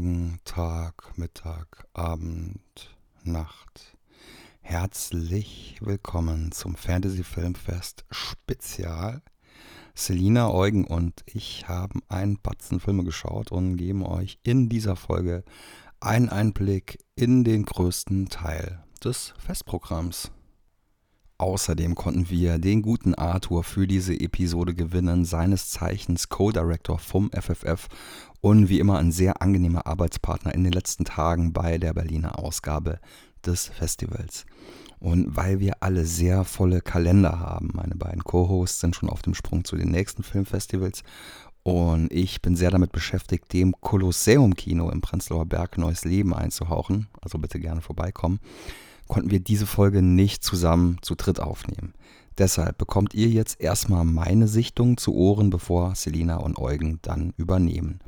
Morgen, 0.00 0.38
Tag, 0.46 1.12
Mittag, 1.18 1.86
Abend, 1.92 2.96
Nacht. 3.22 3.98
Herzlich 4.62 5.76
willkommen 5.82 6.52
zum 6.52 6.74
Fantasy 6.74 7.22
Filmfest 7.22 8.06
Spezial. 8.10 9.20
Selina, 9.94 10.50
Eugen 10.50 10.86
und 10.86 11.20
ich 11.26 11.68
haben 11.68 12.00
einen 12.08 12.40
Batzen 12.40 12.80
Filme 12.80 13.04
geschaut 13.04 13.52
und 13.52 13.76
geben 13.76 14.02
euch 14.02 14.38
in 14.42 14.70
dieser 14.70 14.96
Folge 14.96 15.44
einen 16.00 16.30
Einblick 16.30 16.98
in 17.14 17.44
den 17.44 17.66
größten 17.66 18.30
Teil 18.30 18.82
des 19.04 19.34
Festprogramms. 19.38 20.32
Außerdem 21.40 21.94
konnten 21.94 22.28
wir 22.28 22.58
den 22.58 22.82
guten 22.82 23.14
Arthur 23.14 23.64
für 23.64 23.86
diese 23.86 24.12
Episode 24.12 24.74
gewinnen, 24.74 25.24
seines 25.24 25.70
Zeichens 25.70 26.28
Co-Director 26.28 26.98
vom 26.98 27.30
FFF 27.32 27.88
und 28.40 28.68
wie 28.68 28.78
immer 28.78 28.98
ein 28.98 29.12
sehr 29.12 29.42
angenehmer 29.42 29.86
Arbeitspartner 29.86 30.54
in 30.54 30.64
den 30.64 30.72
letzten 30.72 31.04
Tagen 31.04 31.52
bei 31.52 31.78
der 31.78 31.94
Berliner 31.94 32.38
Ausgabe 32.38 32.98
des 33.44 33.68
Festivals. 33.68 34.46
Und 34.98 35.34
weil 35.34 35.60
wir 35.60 35.82
alle 35.82 36.04
sehr 36.04 36.44
volle 36.44 36.80
Kalender 36.82 37.40
haben, 37.40 37.70
meine 37.72 37.94
beiden 37.94 38.22
Co-Hosts 38.22 38.80
sind 38.80 38.96
schon 38.96 39.08
auf 39.08 39.22
dem 39.22 39.34
Sprung 39.34 39.64
zu 39.64 39.76
den 39.76 39.90
nächsten 39.90 40.22
Filmfestivals 40.22 41.02
und 41.62 42.10
ich 42.12 42.40
bin 42.40 42.56
sehr 42.56 42.70
damit 42.70 42.92
beschäftigt, 42.92 43.52
dem 43.52 43.74
Kolosseum-Kino 43.80 44.90
im 44.90 45.00
Prenzlauer 45.00 45.46
Berg 45.46 45.76
neues 45.78 46.04
Leben 46.04 46.34
einzuhauchen, 46.34 47.08
also 47.20 47.38
bitte 47.38 47.60
gerne 47.60 47.82
vorbeikommen, 47.82 48.40
konnten 49.08 49.30
wir 49.30 49.40
diese 49.40 49.66
Folge 49.66 50.02
nicht 50.02 50.42
zusammen 50.42 50.98
zu 51.02 51.14
dritt 51.14 51.40
aufnehmen. 51.40 51.94
Deshalb 52.38 52.78
bekommt 52.78 53.14
ihr 53.14 53.28
jetzt 53.28 53.60
erstmal 53.60 54.04
meine 54.04 54.48
Sichtung 54.48 54.96
zu 54.96 55.14
Ohren, 55.14 55.50
bevor 55.50 55.94
Selina 55.94 56.36
und 56.36 56.58
Eugen 56.58 56.98
dann 57.02 57.32
übernehmen. 57.36 58.00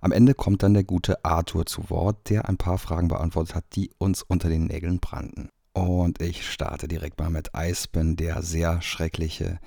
Am 0.00 0.12
Ende 0.12 0.34
kommt 0.34 0.62
dann 0.62 0.74
der 0.74 0.84
gute 0.84 1.24
Arthur 1.24 1.66
zu 1.66 1.90
Wort, 1.90 2.30
der 2.30 2.48
ein 2.48 2.56
paar 2.56 2.78
Fragen 2.78 3.08
beantwortet 3.08 3.54
hat, 3.54 3.64
die 3.74 3.90
uns 3.98 4.22
unter 4.22 4.48
den 4.48 4.66
Nägeln 4.66 5.00
brannten. 5.00 5.50
Und 5.72 6.20
ich 6.20 6.48
starte 6.48 6.88
direkt 6.88 7.18
mal 7.18 7.30
mit 7.30 7.54
Eisben, 7.54 8.16
der 8.16 8.42
sehr 8.42 8.82
schreckliche, 8.82 9.58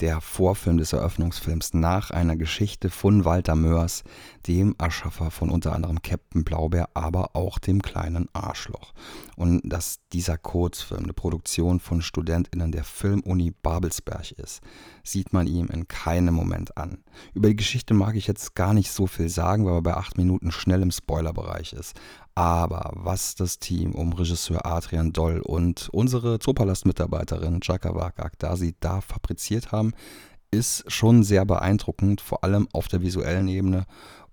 der 0.00 0.20
Vorfilm 0.20 0.78
des 0.78 0.92
Eröffnungsfilms 0.92 1.74
nach 1.74 2.10
einer 2.10 2.36
Geschichte 2.36 2.90
von 2.90 3.24
Walter 3.24 3.56
Mörs, 3.56 4.04
dem 4.46 4.74
Erschaffer 4.78 5.30
von 5.30 5.50
unter 5.50 5.72
anderem 5.72 6.02
Captain 6.02 6.44
Blaubeer, 6.44 6.88
aber 6.94 7.34
auch 7.34 7.58
dem 7.58 7.82
kleinen 7.82 8.28
Arschloch. 8.32 8.92
Und 9.36 9.60
dass 9.64 9.98
dieser 10.12 10.38
Kurzfilm 10.38 11.04
eine 11.04 11.12
Produktion 11.12 11.80
von 11.80 12.00
StudentInnen 12.00 12.72
der 12.72 12.84
Filmuni 12.84 13.50
Babelsberg 13.50 14.32
ist, 14.32 14.60
sieht 15.10 15.32
man 15.32 15.46
ihm 15.46 15.68
in 15.68 15.88
keinem 15.88 16.34
Moment 16.34 16.76
an. 16.76 16.98
Über 17.34 17.48
die 17.48 17.56
Geschichte 17.56 17.94
mag 17.94 18.16
ich 18.16 18.26
jetzt 18.26 18.54
gar 18.54 18.74
nicht 18.74 18.90
so 18.90 19.06
viel 19.06 19.28
sagen, 19.28 19.66
weil 19.66 19.74
er 19.74 19.82
bei 19.82 19.94
acht 19.94 20.16
Minuten 20.16 20.50
schnell 20.50 20.82
im 20.82 20.90
Spoilerbereich 20.90 21.72
ist. 21.72 21.94
Aber 22.34 22.92
was 22.94 23.34
das 23.34 23.58
Team 23.58 23.94
um 23.94 24.12
Regisseur 24.12 24.64
Adrian 24.64 25.12
Doll 25.12 25.40
und 25.40 25.88
unsere 25.92 26.38
Zoopalast-Mitarbeiterin 26.38 27.60
Jakavak 27.62 28.20
Akdasi 28.20 28.74
da 28.80 29.00
fabriziert 29.00 29.72
haben, 29.72 29.92
ist 30.50 30.90
schon 30.90 31.22
sehr 31.22 31.44
beeindruckend, 31.44 32.20
vor 32.20 32.44
allem 32.44 32.68
auf 32.72 32.88
der 32.88 33.02
visuellen 33.02 33.48
Ebene 33.48 33.86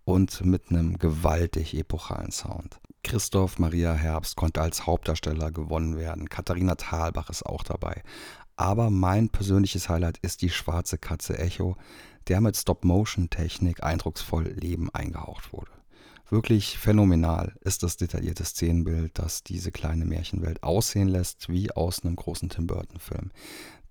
und 0.06 0.46
mit 0.46 0.70
einem 0.70 0.98
gewaltig 0.98 1.74
epochalen 1.74 2.32
Sound. 2.32 2.80
Christoph 3.04 3.60
Maria 3.60 3.94
Herbst 3.94 4.36
konnte 4.36 4.62
als 4.62 4.88
Hauptdarsteller 4.88 5.52
gewonnen 5.52 5.96
werden. 5.96 6.28
Katharina 6.28 6.74
Thalbach 6.76 7.30
ist 7.30 7.46
auch 7.46 7.64
dabei. 7.64 8.02
Aber 8.56 8.90
mein 8.90 9.30
persönliches 9.30 9.90
Highlight 9.90 10.18
ist 10.20 10.42
die 10.42 10.50
schwarze 10.50 10.98
Katze 10.98 11.38
Echo, 11.38 11.76
der 12.28 12.42
mit 12.42 12.56
Stop-Motion-Technik 12.56 13.84
eindrucksvoll 13.84 14.46
Leben 14.46 14.90
eingehaucht 14.92 15.52
wurde. 15.54 15.72
Wirklich 16.30 16.80
phänomenal 16.80 17.54
ist 17.62 17.84
das 17.84 17.98
detaillierte 17.98 18.46
Szenenbild, 18.46 19.20
das 19.20 19.44
diese 19.44 19.72
kleine 19.72 20.06
Märchenwelt 20.06 20.64
aussehen 20.64 21.08
lässt 21.08 21.50
wie 21.50 21.72
aus 21.72 22.04
einem 22.04 22.16
großen 22.16 22.50
Tim 22.50 22.66
Burton-Film. 22.66 23.32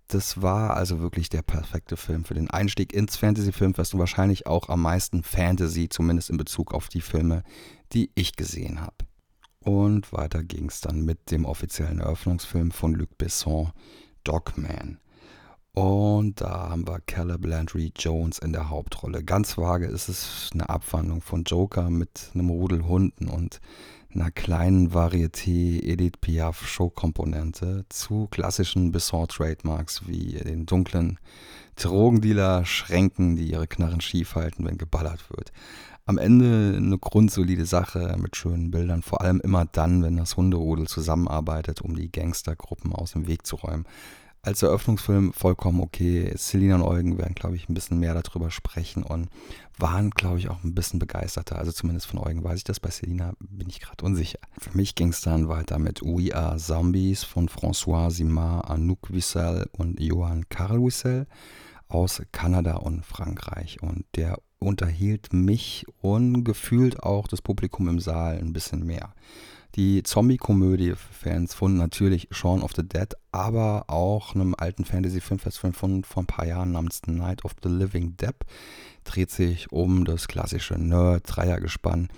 Das 0.09 0.43
war 0.43 0.77
also 0.77 1.01
wirklich 1.01 1.29
der 1.29 1.43
perfekte 1.43 1.97
Film 1.97 2.25
für 2.25 2.35
den 2.35 2.51
Einstieg 2.51 2.93
ins 2.93 3.17
Fantasy-Filmfest 3.17 3.95
und 3.95 4.01
wahrscheinlich 4.01 4.47
auch 4.47 4.69
am 4.69 4.83
meisten 4.83 5.23
Fantasy, 5.23 5.89
zumindest 5.89 6.29
in 6.31 6.37
Bezug 6.37 6.75
auf 6.75 6.89
die 6.89 7.01
Filme, 7.01 7.43
die 7.93 8.11
ich 8.15 8.35
gesehen 8.35 8.81
habe. 8.81 8.97
Und 9.61 10.13
weiter 10.13 10.43
ging 10.43 10.69
es 10.69 10.81
dann 10.81 11.03
mit 11.03 11.31
dem 11.31 11.47
offiziellen 11.47 12.01
Eröffnungsfilm 12.01 12.71
von 12.71 12.95
Luc 12.95 13.17
Besson, 13.17 13.73
Dogman. 14.25 14.99
Und 15.75 16.41
da 16.41 16.71
haben 16.71 16.87
wir 16.87 17.01
Caleb 17.01 17.45
Landry 17.47 17.93
Jones 17.97 18.39
in 18.39 18.53
der 18.53 18.71
Hauptrolle. 18.71 19.25
Ganz 19.25 19.59
vage 19.59 19.87
ist 19.87 20.09
es 20.09 20.51
eine 20.55 20.69
Abwandlung 20.69 21.21
von 21.21 21.43
Joker 21.43 21.91
mit 21.91 22.31
einem 22.33 22.49
Rudel 22.49 22.87
Hunden 22.87 23.29
und 23.29 23.61
einer 24.15 24.31
kleinen 24.31 24.93
Varieté 24.93 25.83
Edith 25.83 26.19
Piaf 26.21 26.65
Showkomponente 26.65 27.87
zu 27.89 28.29
klassischen 28.31 28.93
Besson-Trademarks 28.93 30.07
wie 30.07 30.35
den 30.35 30.67
dunklen 30.67 31.19
Drogendealer-Schränken, 31.75 33.35
die 33.35 33.51
ihre 33.51 33.67
Knarren 33.67 34.01
schief 34.01 34.37
halten, 34.37 34.65
wenn 34.65 34.79
geballert 34.79 35.29
wird. 35.31 35.53
Am 36.07 36.19
Ende 36.19 36.75
eine 36.77 36.99
grundsolide 36.99 37.65
Sache 37.65 38.17
mit 38.19 38.37
schönen 38.37 38.71
Bildern, 38.71 39.03
vor 39.03 39.23
allem 39.23 39.41
immer 39.41 39.65
dann, 39.65 40.03
wenn 40.03 40.19
das 40.19 40.37
Hunderudel 40.37 40.87
zusammenarbeitet, 40.87 41.81
um 41.81 41.97
die 41.97 42.13
Gangstergruppen 42.13 42.93
aus 42.93 43.13
dem 43.13 43.27
Weg 43.27 43.47
zu 43.47 43.57
räumen 43.57 43.87
als 44.45 44.63
Eröffnungsfilm 44.63 45.33
vollkommen 45.33 45.81
okay. 45.81 46.33
Selina 46.37 46.77
und 46.77 46.83
Eugen 46.83 47.19
werden, 47.19 47.35
glaube 47.35 47.57
ich, 47.57 47.69
ein 47.69 47.75
bisschen 47.75 47.99
mehr 47.99 48.15
darüber 48.15 48.51
sprechen 48.51 49.03
und 49.03 49.29
waren, 49.79 50.11
glaube 50.11 50.39
ich, 50.39 50.51
auch 50.51 50.63
ein 50.63 50.75
bisschen 50.75 50.99
begeisterter. 50.99 51.57
Also 51.57 51.73
zumindest 51.73 52.07
von 52.07 52.19
Eugen 52.19 52.45
weiß 52.45 52.59
ich 52.59 52.65
das. 52.65 52.81
Bei 52.81 52.91
Selina 52.91 53.33
bin 53.41 53.69
ich 53.69 53.81
gerade 53.81 54.05
unsicher. 54.05 54.39
Für 54.59 54.77
mich 54.77 54.95
ging 54.95 55.09
es 55.09 55.23
dann 55.23 55.49
weiter 55.49 55.79
mit 55.79 56.03
We 56.03 56.37
Are 56.37 56.59
Zombies 56.59 57.25
von 57.25 57.49
François 57.49 58.11
Simard, 58.11 58.71
Anouk 58.71 59.13
Wissel 59.13 59.67
und 59.73 59.99
Johann 59.99 60.49
Karl 60.49 60.83
Wissel 60.83 61.27
aus 61.89 62.23
Kanada 62.33 62.77
und 62.77 63.05
Frankreich. 63.05 63.83
Und 63.83 64.05
der 64.15 64.39
unterhielt 64.59 65.33
mich 65.33 65.87
und 66.01 66.45
gefühlt 66.45 67.03
auch 67.03 67.27
das 67.29 67.43
Publikum 67.43 67.89
im 67.89 68.01
Saal 68.01 68.39
ein 68.39 68.53
bisschen 68.53 68.85
mehr. 68.87 69.15
Die 69.77 70.05
Zombie-Komödie-Fans 70.05 71.53
von 71.53 71.77
natürlich 71.77 72.29
Shaun 72.31 72.63
of 72.63 72.73
the 72.77 72.87
Dead, 72.87 73.09
aber 73.33 73.87
auch 73.89 74.35
einem 74.35 74.55
alten 74.57 74.85
Fantasy-Filmfestfilm 74.85 75.73
von 75.73 76.05
vor 76.05 76.23
ein 76.23 76.27
paar 76.27 76.47
Jahren 76.47 76.73
namens 76.73 77.03
Night 77.07 77.45
of 77.45 77.57
the 77.63 77.69
Living 77.69 78.17
Depp 78.17 78.45
dreht 79.03 79.31
sich 79.31 79.73
um 79.73 80.05
das 80.05 80.29
klassische 80.29 80.75
Nerd-Dreiergespann, 80.75 82.09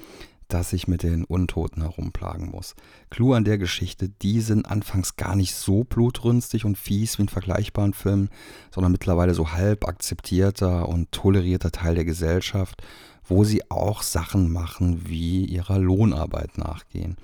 das 0.48 0.70
sich 0.70 0.88
mit 0.88 1.02
den 1.02 1.24
Untoten 1.24 1.82
herumplagen 1.82 2.50
muss. 2.50 2.74
Clou 3.10 3.32
an 3.32 3.44
der 3.44 3.58
Geschichte, 3.58 4.08
die 4.08 4.40
sind 4.40 4.66
anfangs 4.66 5.16
gar 5.16 5.36
nicht 5.36 5.54
so 5.54 5.84
blutrünstig 5.84 6.64
und 6.64 6.78
fies 6.78 7.18
wie 7.18 7.22
in 7.22 7.28
vergleichbaren 7.28 7.94
Filmen, 7.94 8.30
sondern 8.70 8.92
mittlerweile 8.92 9.34
so 9.34 9.52
halb 9.52 9.86
akzeptierter 9.86 10.88
und 10.88 11.12
tolerierter 11.12 11.72
Teil 11.72 11.94
der 11.94 12.04
Gesellschaft 12.04 12.82
wo 13.28 13.44
sie 13.44 13.70
auch 13.70 14.02
Sachen 14.02 14.52
machen 14.52 15.08
wie 15.08 15.44
ihrer 15.44 15.78
Lohnarbeit 15.78 16.58
nachgehen. 16.58 17.16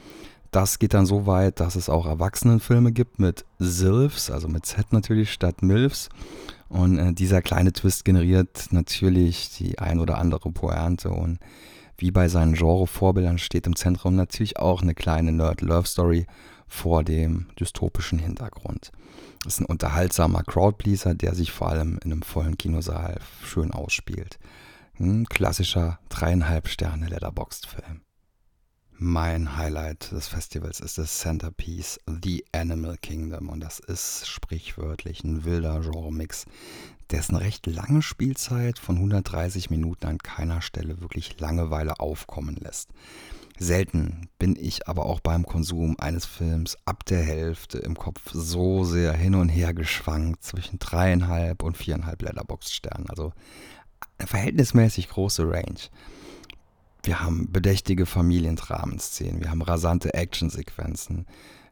Das 0.51 0.79
geht 0.79 0.93
dann 0.93 1.07
so 1.07 1.27
weit, 1.27 1.61
dass 1.61 1.77
es 1.77 1.89
auch 1.89 2.05
Erwachsenenfilme 2.05 2.93
gibt 2.93 3.19
mit 3.19 3.47
Sylphs, 3.59 4.31
also 4.31 4.49
mit 4.49 4.67
Z 4.67 4.93
natürlich 4.93 5.33
statt 5.33 5.63
Milfs. 5.63 6.11
Und 6.69 6.99
äh, 6.99 7.13
dieser 7.15 7.41
kleine 7.41 7.73
Twist 7.73 8.05
generiert 8.05 8.67
natürlich 8.71 9.51
die 9.57 9.79
ein 9.79 9.99
oder 9.99 10.19
andere 10.19 10.51
Pointe. 10.51 11.09
Und 11.09 11.39
wie 12.03 12.11
bei 12.11 12.27
seinen 12.27 12.55
Genre-Vorbildern 12.55 13.39
steht 13.39 13.69
im 13.69 13.77
Zentrum 13.77 14.17
natürlich 14.17 14.59
auch 14.59 14.83
eine 14.83 14.93
kleine 14.93 15.31
Nerd-Love-Story 15.31 16.27
vor 16.67 17.05
dem 17.05 17.47
dystopischen 17.61 18.19
Hintergrund. 18.19 18.91
Ist 19.47 19.61
ein 19.61 19.67
unterhaltsamer 19.67 20.43
Crowdpleaser, 20.43 21.15
der 21.15 21.37
sich 21.37 21.53
vor 21.53 21.69
allem 21.69 22.01
in 22.05 22.11
einem 22.11 22.23
vollen 22.23 22.59
Kinosaal 22.59 23.21
schön 23.45 23.71
ausspielt. 23.71 24.41
Ein 24.99 25.27
klassischer 25.27 26.01
dreieinhalb 26.09 26.67
Sterne 26.67 27.07
Letterboxd-Film. 27.07 28.01
Mein 28.99 29.57
Highlight 29.57 30.11
des 30.11 30.27
Festivals 30.27 30.81
ist 30.81 30.99
das 30.99 31.19
Centerpiece 31.19 32.01
The 32.07 32.45
Animal 32.53 32.97
Kingdom 32.99 33.49
und 33.49 33.61
das 33.61 33.79
ist 33.79 34.27
sprichwörtlich 34.29 35.23
ein 35.23 35.45
wilder 35.45 35.81
Genre-Mix, 35.81 36.47
dessen 37.13 37.37
recht 37.37 37.67
lange 37.67 38.03
Spielzeit 38.03 38.79
von 38.79 38.97
130 38.97 39.71
Minuten 39.71 40.07
an 40.07 40.19
keiner 40.19 40.63
Stelle 40.63 41.01
wirklich 41.01 41.39
Langeweile 41.39 42.01
aufkommen 42.01 42.57
lässt. 42.57 42.89
Selten 43.59 44.29
bin 44.39 44.57
ich 44.57 44.89
aber 44.89 45.07
auch 45.07 45.21
beim 45.21 45.45
Konsum 45.45 45.97
eines 46.01 46.25
Films 46.25 46.77
ab 46.87 47.05
der 47.05 47.23
Hälfte 47.23 47.79
im 47.79 47.97
Kopf 47.97 48.21
so 48.33 48.85
sehr 48.85 49.13
hin 49.13 49.35
und 49.35 49.51
her 49.51 49.75
geschwankt 49.75 50.43
zwischen 50.43 50.79
dreieinhalb 50.79 51.63
und 51.63 51.77
viereinhalb 51.77 52.23
Letterboxd-Sternen. 52.23 53.09
Also 53.11 53.33
eine 54.19 54.27
verhältnismäßig 54.27 55.11
große 55.11 55.45
Range. 55.49 55.81
Wir 57.05 57.21
haben 57.21 57.53
bedächtige 57.53 58.07
Familiendramenszenen, 58.07 59.41
wir 59.41 59.51
haben 59.51 59.63
rasante 59.63 60.15
Actionsequenzen, 60.15 61.27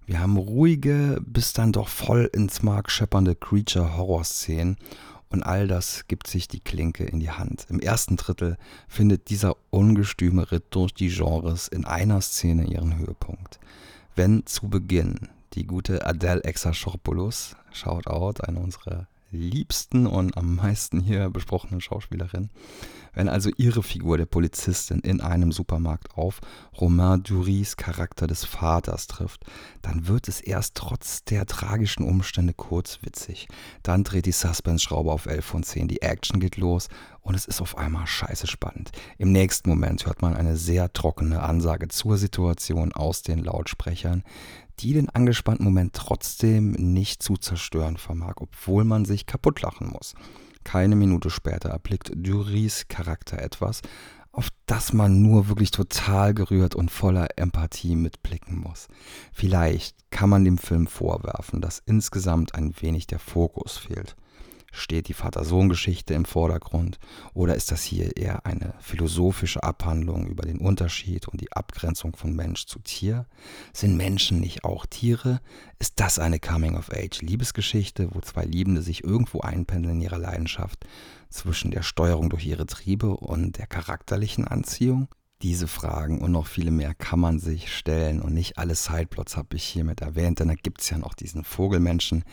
wir 0.07 0.21
haben 0.21 0.37
ruhige, 0.37 1.21
bis 1.25 1.53
dann 1.53 1.73
doch 1.73 1.89
voll 1.89 2.29
ins 2.33 2.63
Mark 2.63 2.91
scheppernde 2.91 3.37
Creature-Horror-Szenen 3.37 4.77
Und 5.31 5.45
all 5.45 5.69
das 5.69 6.07
gibt 6.09 6.27
sich 6.27 6.49
die 6.49 6.61
Klinke 6.61 7.05
in 7.05 7.21
die 7.21 7.31
Hand. 7.31 7.67
Im 7.71 7.79
ersten 7.79 8.17
Drittel 8.17 8.57
findet 8.89 9.31
dieser 9.31 9.57
ungestüme 9.71 10.51
Ritt 10.51 10.65
durch 10.71 10.93
die 10.93 11.09
Genres 11.09 11.69
in 11.69 11.85
einer 11.85 12.21
Szene 12.21 12.65
ihren 12.65 12.99
Höhepunkt. 12.99 13.61
Wenn 14.17 14.45
zu 14.47 14.69
Beginn 14.69 15.29
die 15.55 15.67
gute 15.67 16.05
Adele 16.05 16.43
Exarchopoulos, 16.43 17.57
Shoutout, 17.73 18.43
eine 18.43 18.59
unserer 18.59 19.07
liebsten 19.31 20.07
und 20.07 20.37
am 20.37 20.57
meisten 20.57 21.01
hier 21.01 21.31
besprochenen 21.31 21.81
Schauspielerin, 21.81 22.51
wenn 23.13 23.29
also 23.29 23.51
ihre 23.57 23.83
Figur 23.83 24.19
der 24.19 24.27
Polizistin 24.27 25.01
in 25.01 25.21
einem 25.21 25.53
Supermarkt 25.53 26.17
auf 26.17 26.41
Romain 26.81 27.23
Durys 27.23 27.77
Charakter 27.77 28.27
des 28.27 28.45
Vaters 28.45 29.07
trifft, 29.07 29.45
dann 29.83 30.07
wird 30.07 30.29
es 30.29 30.41
erst 30.41 30.77
trotz 30.77 31.25
der 31.25 31.47
tragischen 31.47 32.05
Umstände 32.05 32.55
kurz 32.55 33.01
witzig. 33.03 33.49
Dann 33.83 34.05
dreht 34.05 34.27
die 34.27 34.33
Suspense-Schraube 34.33 35.11
auf 35.11 35.27
11 35.27 35.45
von 35.45 35.63
10, 35.63 35.89
die 35.89 36.03
Action 36.03 36.41
geht 36.41 36.57
los 36.57 36.89
und 37.23 37.35
es 37.35 37.47
ist 37.47 37.61
auf 37.61 37.77
einmal 37.77 38.07
scheiße 38.07 38.47
spannend. 38.47 38.93
Im 39.19 39.33
nächsten 39.33 39.69
Moment 39.69 40.07
hört 40.07 40.23
man 40.23 40.35
eine 40.35 40.57
sehr 40.57 40.93
trockene 40.93 41.43
Ansage 41.43 41.89
zur 41.89 42.17
Situation 42.17 42.93
aus 42.93 43.23
den 43.23 43.41
Lautsprechern, 43.41 44.23
die 44.81 44.95
den 44.95 45.11
angespannten 45.11 45.65
Moment 45.65 45.95
trotzdem 45.95 46.73
nicht 46.73 47.23
zu 47.23 47.37
zerstören 47.37 47.97
vermag, 47.97 48.35
obwohl 48.37 48.85
man 48.85 49.05
sich 49.05 49.27
kaputtlachen 49.27 49.89
muss. 49.89 50.15
Keine 50.65 50.97
Minute 50.97 51.31
später 51.31 51.71
erblickt 51.71 52.13
Durys 52.15 52.89
Charakter 52.89 53.41
etwas, 53.41 53.83
auf 54.33 54.49
das 54.67 54.93
man 54.93 55.23
nur 55.23 55.49
wirklich 55.49 55.71
total 55.71 56.35
gerührt 56.35 56.75
und 56.75 56.91
voller 56.91 57.29
Empathie 57.37 57.97
mitblicken 57.97 58.59
muss. 58.59 58.89
Vielleicht 59.33 59.97
kann 60.11 60.31
man 60.31 60.45
dem 60.45 60.59
Film 60.59 60.87
vorwerfen, 60.87 61.61
dass 61.61 61.83
insgesamt 61.85 62.55
ein 62.55 62.75
wenig 62.81 63.07
der 63.07 63.19
Fokus 63.19 63.77
fehlt. 63.77 64.17
Steht 64.73 65.09
die 65.09 65.15
Vater-Sohn-Geschichte 65.15 66.15
im 66.15 66.25
Vordergrund 66.25 66.99
oder 67.35 67.55
ist 67.55 67.71
das 67.73 67.83
hier 67.83 68.17
eher 68.17 68.47
eine 68.47 68.75
philosophische 68.81 69.63
Abhandlung 69.63 70.27
über 70.27 70.45
den 70.45 70.59
Unterschied 70.59 71.29
und 71.29 71.41
die 71.41 71.53
Abgrenzung 71.53 72.15
von 72.15 72.35
Mensch 72.35 72.67
zu 72.67 72.79
Tier? 72.79 73.27
Sind 73.73 73.97
Menschen 73.97 74.41
nicht 74.41 74.65
auch 74.65 74.87
Tiere? 74.87 75.41
Ist 75.79 75.99
das 75.99 76.19
eine 76.19 76.39
Coming-of-Age-Liebesgeschichte, 76.39 78.15
wo 78.15 78.21
zwei 78.21 78.45
Liebende 78.45 78.83
sich 78.83 79.03
irgendwo 79.03 79.41
einpendeln 79.41 79.97
in 79.97 80.03
ihrer 80.03 80.19
Leidenschaft 80.19 80.87
zwischen 81.31 81.71
der 81.71 81.83
Steuerung 81.83 82.31
durch 82.31 82.47
ihre 82.47 82.67
Triebe 82.67 83.17
und 83.17 83.59
der 83.59 83.67
charakterlichen 83.67 84.47
Anziehung? 84.47 85.09
Diese 85.43 85.69
Fragen 85.69 86.21
und 86.21 86.33
noch 86.33 86.47
viele 86.47 86.71
mehr 86.71 86.93
kann 86.93 87.19
man 87.19 87.39
sich 87.39 87.75
stellen 87.75 88.21
und 88.21 88.35
nicht 88.35 88.59
alle 88.59 88.75
Sideplots 88.75 89.39
habe 89.39 89.57
ich 89.57 89.65
hiermit 89.65 90.03
erwähnt, 90.03 90.39
denn 90.39 90.49
da 90.49 90.55
gibt 90.55 90.83
es 90.83 90.91
ja 90.91 90.99
noch 90.99 91.15
diesen 91.15 91.45
Vogelmenschen, 91.45 92.25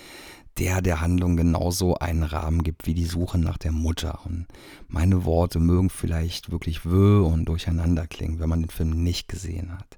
der 0.57 0.81
der 0.81 1.01
Handlung 1.01 1.37
genauso 1.37 1.95
einen 1.95 2.23
Rahmen 2.23 2.63
gibt 2.63 2.87
wie 2.87 2.93
die 2.93 3.05
Suche 3.05 3.37
nach 3.37 3.57
der 3.57 3.71
Mutter. 3.71 4.19
Und 4.25 4.47
meine 4.87 5.25
Worte 5.25 5.59
mögen 5.59 5.89
vielleicht 5.89 6.51
wirklich 6.51 6.85
wöh 6.85 7.21
und 7.25 7.45
durcheinander 7.45 8.07
klingen, 8.07 8.39
wenn 8.39 8.49
man 8.49 8.61
den 8.61 8.69
Film 8.69 9.03
nicht 9.03 9.27
gesehen 9.27 9.71
hat. 9.73 9.97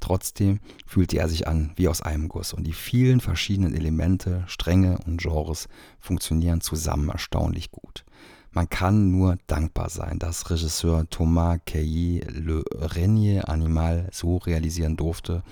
Trotzdem 0.00 0.60
fühlte 0.86 1.18
er 1.18 1.28
sich 1.28 1.46
an 1.46 1.72
wie 1.76 1.88
aus 1.88 2.02
einem 2.02 2.28
Guss 2.28 2.52
und 2.52 2.64
die 2.66 2.72
vielen 2.72 3.20
verschiedenen 3.20 3.74
Elemente, 3.74 4.44
Stränge 4.46 4.98
und 5.06 5.20
Genres 5.20 5.68
funktionieren 6.00 6.60
zusammen 6.60 7.08
erstaunlich 7.10 7.70
gut. 7.70 8.04
Man 8.50 8.70
kann 8.70 9.10
nur 9.10 9.36
dankbar 9.46 9.90
sein, 9.90 10.18
dass 10.18 10.50
Regisseur 10.50 11.08
Thomas 11.10 11.60
Cailly 11.66 12.20
Le 12.28 12.64
Renier 12.72 13.48
Animal 13.48 14.08
so 14.10 14.38
realisieren 14.38 14.96
durfte 14.96 15.42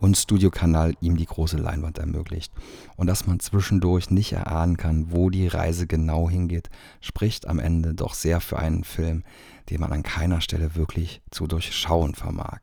und 0.00 0.16
Studio 0.16 0.50
Kanal 0.50 0.94
ihm 1.00 1.16
die 1.16 1.26
große 1.26 1.56
Leinwand 1.56 1.98
ermöglicht. 1.98 2.52
Und 2.96 3.06
dass 3.06 3.26
man 3.26 3.40
zwischendurch 3.40 4.10
nicht 4.10 4.32
erahnen 4.32 4.76
kann, 4.76 5.12
wo 5.12 5.30
die 5.30 5.46
Reise 5.46 5.86
genau 5.86 6.28
hingeht, 6.28 6.70
spricht 7.00 7.46
am 7.46 7.58
Ende 7.58 7.94
doch 7.94 8.14
sehr 8.14 8.40
für 8.40 8.58
einen 8.58 8.84
Film, 8.84 9.24
den 9.70 9.80
man 9.80 9.92
an 9.92 10.02
keiner 10.02 10.40
Stelle 10.40 10.74
wirklich 10.74 11.22
zu 11.30 11.46
durchschauen 11.46 12.14
vermag. 12.14 12.60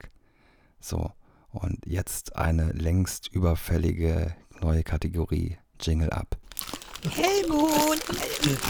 So, 0.80 1.12
und 1.52 1.80
jetzt 1.86 2.36
eine 2.36 2.72
längst 2.72 3.28
überfällige 3.28 4.36
neue 4.62 4.84
Kategorie 4.84 5.58
Jingle 5.80 6.12
Up. 6.12 6.38
Helmut, 7.10 8.00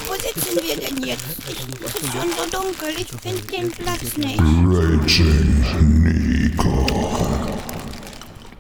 wo 0.08 0.14
sitzen 0.14 0.56
wir 0.64 0.78
denn 0.78 1.04
jetzt? 1.04 1.26
Es 1.40 1.50
ist 1.50 2.12
schon 2.14 2.30
so 2.32 2.50
dunkel, 2.50 2.90
ich 2.98 3.08
finde 3.22 3.42
den 3.42 3.70
Platz 3.72 4.16
nicht. 4.16 4.40
Raging 4.40 5.62
Nico. 6.04 7.31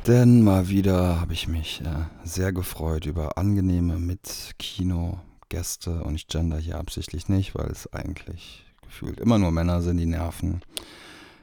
Denn 0.07 0.41
mal 0.41 0.67
wieder 0.67 1.21
habe 1.21 1.33
ich 1.33 1.47
mich 1.47 1.81
äh, 1.81 2.05
sehr 2.23 2.51
gefreut 2.51 3.05
über 3.05 3.37
angenehme 3.37 3.99
Mit-Kino-Gäste 3.99 6.03
und 6.03 6.15
ich 6.15 6.25
gender 6.25 6.57
hier 6.57 6.79
absichtlich 6.79 7.29
nicht, 7.29 7.53
weil 7.53 7.67
es 7.67 7.93
eigentlich 7.93 8.65
gefühlt 8.81 9.19
immer 9.19 9.37
nur 9.37 9.51
Männer 9.51 9.83
sind, 9.83 9.97
die 9.97 10.07
nerven. 10.07 10.61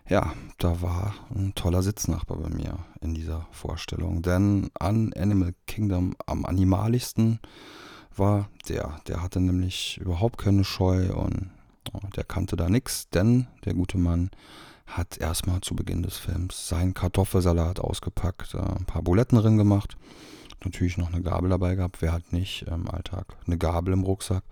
Ja, 0.09 0.33
da 0.59 0.83
war 0.83 1.15
ein 1.33 1.55
toller 1.55 1.85
Sitznachbar 1.85 2.39
bei 2.39 2.49
mir 2.49 2.81
in 3.01 3.15
dieser 3.15 3.47
Vorstellung. 3.53 4.23
Denn 4.23 4.71
an 4.81 5.13
Animal 5.13 5.55
Kingdom 5.69 6.17
am 6.27 6.45
animalischsten 6.45 7.39
war 8.17 8.49
der. 8.69 9.01
Der 9.07 9.23
hatte 9.23 9.39
nämlich 9.39 9.99
überhaupt 9.99 10.37
keine 10.37 10.65
Scheu 10.65 11.15
und 11.15 11.53
oh, 11.93 12.01
der 12.17 12.25
kannte 12.25 12.57
da 12.57 12.69
nichts, 12.69 13.09
denn 13.11 13.47
der 13.65 13.75
gute 13.75 13.99
Mann 13.99 14.31
hat 14.89 15.19
erstmal 15.19 15.61
zu 15.61 15.75
Beginn 15.75 16.03
des 16.03 16.17
Films 16.17 16.69
seinen 16.69 16.95
Kartoffelsalat 16.95 17.81
ausgepackt, 17.81 18.55
äh, 18.55 18.59
ein 18.59 18.87
paar 18.87 19.03
Buletten 19.03 19.39
drin 19.39 19.59
gemacht, 19.59 19.97
natürlich 20.65 20.99
noch 20.99 21.13
eine 21.13 21.23
Gabel 21.23 21.51
dabei 21.51 21.75
gehabt. 21.75 22.01
Wer 22.01 22.13
hat 22.13 22.33
nicht 22.33 22.63
im 22.63 22.89
Alltag 22.89 23.37
eine 23.47 23.59
Gabel 23.59 23.93
im 23.93 24.03
Rucksack? 24.03 24.45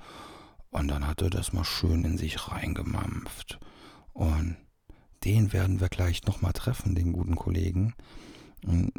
Und 0.71 0.88
dann 0.88 1.06
hat 1.06 1.23
er 1.23 1.31
das 1.31 1.53
mal 1.53 1.65
schön 1.65 2.05
in 2.05 2.19
sich 2.19 2.49
reingemampft. 2.49 3.59
Und 4.12 4.56
den 5.25 5.53
werden 5.53 5.81
wir 5.81 5.88
gleich 5.88 6.25
nochmal 6.25 6.53
treffen, 6.53 6.94
den 6.94 7.12
guten 7.12 7.37
Kollegen. 7.37 7.94
Und 8.65 8.93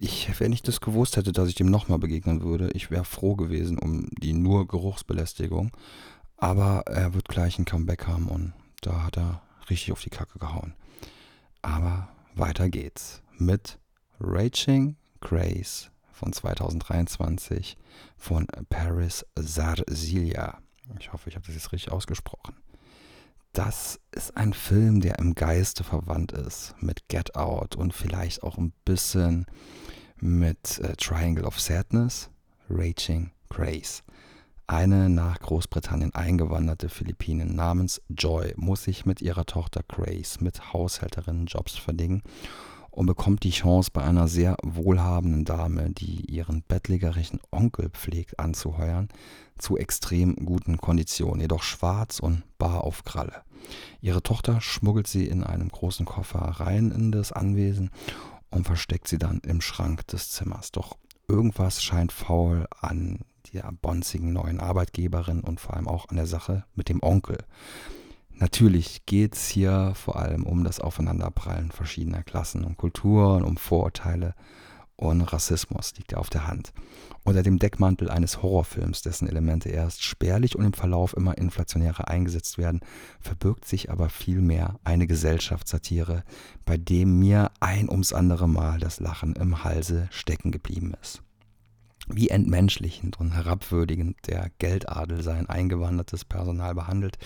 ich, 0.00 0.28
wenn 0.40 0.52
ich 0.52 0.62
das 0.62 0.80
gewusst 0.80 1.16
hätte, 1.16 1.32
dass 1.32 1.48
ich 1.48 1.54
dem 1.56 1.70
nochmal 1.70 1.98
begegnen 1.98 2.42
würde, 2.42 2.70
ich 2.72 2.90
wäre 2.90 3.04
froh 3.04 3.36
gewesen 3.36 3.78
um 3.78 4.08
die 4.22 4.32
nur 4.32 4.66
Geruchsbelästigung. 4.66 5.72
Aber 6.36 6.84
er 6.86 7.14
wird 7.14 7.28
gleich 7.28 7.58
ein 7.58 7.64
Comeback 7.64 8.06
haben 8.06 8.28
und 8.28 8.52
da 8.80 9.02
hat 9.02 9.18
er 9.18 9.42
richtig 9.70 9.92
auf 9.92 10.00
die 10.00 10.10
Kacke 10.10 10.38
gehauen. 10.38 10.74
Aber 11.62 12.08
weiter 12.34 12.68
geht's 12.68 13.22
mit 13.36 13.78
Raging 14.20 14.96
Grace 15.20 15.90
von 16.12 16.32
2023 16.32 17.76
von 18.16 18.46
Paris 18.68 19.24
Sarsilia. 19.36 20.58
Ich 20.98 21.12
hoffe, 21.12 21.28
ich 21.28 21.36
habe 21.36 21.46
das 21.46 21.54
jetzt 21.54 21.72
richtig 21.72 21.92
ausgesprochen. 21.92 22.56
Das 23.52 23.98
ist 24.12 24.36
ein 24.36 24.52
Film, 24.52 25.00
der 25.00 25.18
im 25.18 25.34
Geiste 25.34 25.82
verwandt 25.84 26.32
ist 26.32 26.74
mit 26.80 27.08
Get 27.08 27.34
Out 27.34 27.76
und 27.76 27.92
vielleicht 27.92 28.42
auch 28.42 28.58
ein 28.58 28.72
bisschen 28.84 29.46
mit 30.16 30.78
äh, 30.78 30.94
Triangle 30.96 31.44
of 31.44 31.58
Sadness, 31.60 32.30
Raging 32.68 33.30
Grace. 33.48 34.02
Eine 34.70 35.08
nach 35.08 35.40
Großbritannien 35.40 36.14
eingewanderte 36.14 36.90
Philippinin 36.90 37.54
namens 37.54 38.02
Joy 38.10 38.52
muss 38.56 38.84
sich 38.84 39.06
mit 39.06 39.22
ihrer 39.22 39.46
Tochter 39.46 39.80
Grace 39.88 40.42
mit 40.42 40.74
Haushälterinnenjobs 40.74 41.78
verdingen 41.78 42.22
und 42.90 43.06
bekommt 43.06 43.44
die 43.44 43.50
Chance, 43.50 43.88
bei 43.90 44.02
einer 44.02 44.28
sehr 44.28 44.56
wohlhabenden 44.62 45.46
Dame, 45.46 45.88
die 45.88 46.30
ihren 46.30 46.64
bettlägerischen 46.68 47.40
Onkel 47.50 47.88
pflegt, 47.88 48.38
anzuheuern, 48.38 49.08
zu 49.56 49.78
extrem 49.78 50.36
guten 50.36 50.76
Konditionen, 50.76 51.40
jedoch 51.40 51.62
schwarz 51.62 52.20
und 52.20 52.42
bar 52.58 52.84
auf 52.84 53.04
Kralle. 53.04 53.40
Ihre 54.02 54.22
Tochter 54.22 54.60
schmuggelt 54.60 55.06
sie 55.06 55.28
in 55.28 55.44
einem 55.44 55.70
großen 55.70 56.04
Koffer 56.04 56.40
rein 56.40 56.90
in 56.90 57.10
das 57.10 57.32
Anwesen 57.32 57.88
und 58.50 58.66
versteckt 58.66 59.08
sie 59.08 59.18
dann 59.18 59.40
im 59.46 59.62
Schrank 59.62 60.06
des 60.08 60.30
Zimmers. 60.30 60.72
Doch 60.72 60.98
irgendwas 61.26 61.82
scheint 61.82 62.12
faul 62.12 62.66
an 62.82 63.20
der 63.50 63.70
bonzigen 63.80 64.32
neuen 64.32 64.60
Arbeitgeberin 64.60 65.40
und 65.40 65.60
vor 65.60 65.74
allem 65.74 65.88
auch 65.88 66.08
an 66.08 66.16
der 66.16 66.26
Sache 66.26 66.64
mit 66.74 66.88
dem 66.88 67.02
Onkel. 67.02 67.38
Natürlich 68.30 69.04
geht 69.04 69.34
es 69.34 69.48
hier 69.48 69.92
vor 69.94 70.16
allem 70.16 70.44
um 70.44 70.62
das 70.62 70.78
Aufeinanderprallen 70.80 71.72
verschiedener 71.72 72.22
Klassen 72.22 72.64
und 72.64 72.76
Kulturen, 72.76 73.42
um 73.42 73.56
Vorurteile 73.56 74.34
und 74.94 75.22
Rassismus, 75.22 75.94
liegt 75.96 76.12
ja 76.12 76.18
auf 76.18 76.28
der 76.28 76.46
Hand. 76.46 76.72
Unter 77.24 77.42
dem 77.42 77.58
Deckmantel 77.58 78.10
eines 78.10 78.42
Horrorfilms, 78.42 79.02
dessen 79.02 79.28
Elemente 79.28 79.68
erst 79.68 80.02
spärlich 80.02 80.56
und 80.56 80.64
im 80.64 80.72
Verlauf 80.72 81.16
immer 81.16 81.38
inflationärer 81.38 82.08
eingesetzt 82.08 82.58
werden, 82.58 82.80
verbirgt 83.20 83.64
sich 83.64 83.90
aber 83.90 84.08
vielmehr 84.08 84.78
eine 84.84 85.06
Gesellschaftssatire, 85.06 86.24
bei 86.64 86.76
dem 86.76 87.18
mir 87.18 87.50
ein 87.60 87.88
ums 87.88 88.12
andere 88.12 88.48
Mal 88.48 88.80
das 88.80 88.98
Lachen 88.98 89.34
im 89.36 89.62
Halse 89.62 90.08
stecken 90.10 90.50
geblieben 90.50 90.94
ist. 91.00 91.22
Wie 92.10 92.30
entmenschlichend 92.30 93.20
und 93.20 93.32
herabwürdigend 93.32 94.16
der 94.26 94.50
Geldadel 94.58 95.22
sein 95.22 95.48
eingewandertes 95.48 96.24
Personal 96.24 96.74
behandelt, 96.74 97.18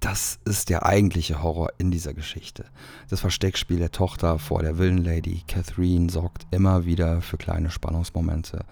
das 0.00 0.38
ist 0.44 0.68
der 0.68 0.86
eigentliche 0.86 1.42
Horror 1.42 1.70
in 1.78 1.90
dieser 1.90 2.14
Geschichte. 2.14 2.66
Das 3.08 3.20
Versteckspiel 3.20 3.78
der 3.78 3.90
Tochter 3.90 4.38
vor 4.38 4.62
der 4.62 4.78
Villenlady 4.78 5.42
Catherine 5.48 6.10
sorgt 6.10 6.46
immer 6.50 6.84
wieder 6.84 7.22
für 7.22 7.38
kleine 7.38 7.70
Spannungsmomente 7.70 8.64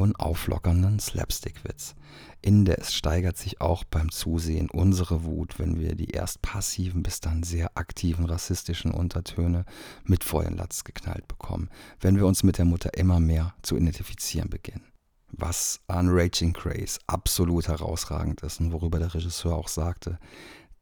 und 0.00 0.18
auflockernden 0.18 0.98
Slapstick-Witz. 0.98 1.94
Indes 2.42 2.94
steigert 2.94 3.36
sich 3.36 3.60
auch 3.60 3.84
beim 3.84 4.10
Zusehen 4.10 4.70
unsere 4.70 5.24
Wut, 5.24 5.58
wenn 5.58 5.78
wir 5.78 5.94
die 5.94 6.10
erst 6.10 6.40
passiven 6.40 7.02
bis 7.02 7.20
dann 7.20 7.42
sehr 7.42 7.76
aktiven 7.76 8.24
rassistischen 8.24 8.92
Untertöne 8.92 9.64
mit 10.04 10.24
vor 10.24 10.42
geknallt 10.84 11.28
bekommen, 11.28 11.68
wenn 12.00 12.16
wir 12.16 12.26
uns 12.26 12.42
mit 12.42 12.56
der 12.56 12.64
Mutter 12.64 12.94
immer 12.94 13.20
mehr 13.20 13.54
zu 13.62 13.76
identifizieren 13.76 14.48
beginnen. 14.48 14.84
Was 15.32 15.80
an 15.86 16.08
Raging 16.08 16.52
Craze 16.52 16.98
absolut 17.06 17.68
herausragend 17.68 18.40
ist 18.40 18.60
und 18.60 18.72
worüber 18.72 18.98
der 18.98 19.14
Regisseur 19.14 19.54
auch 19.54 19.68
sagte, 19.68 20.18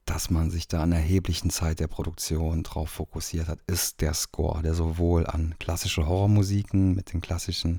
dass 0.08 0.30
man 0.30 0.50
sich 0.50 0.68
da 0.68 0.82
an 0.82 0.92
erheblichen 0.92 1.50
Zeit 1.50 1.80
der 1.80 1.86
Produktion 1.86 2.62
drauf 2.62 2.88
fokussiert 2.88 3.46
hat, 3.46 3.58
ist 3.66 4.00
der 4.00 4.14
Score, 4.14 4.62
der 4.62 4.72
sowohl 4.72 5.26
an 5.26 5.54
klassische 5.60 6.06
Horrormusiken 6.06 6.94
mit 6.94 7.12
den 7.12 7.20
klassischen 7.20 7.78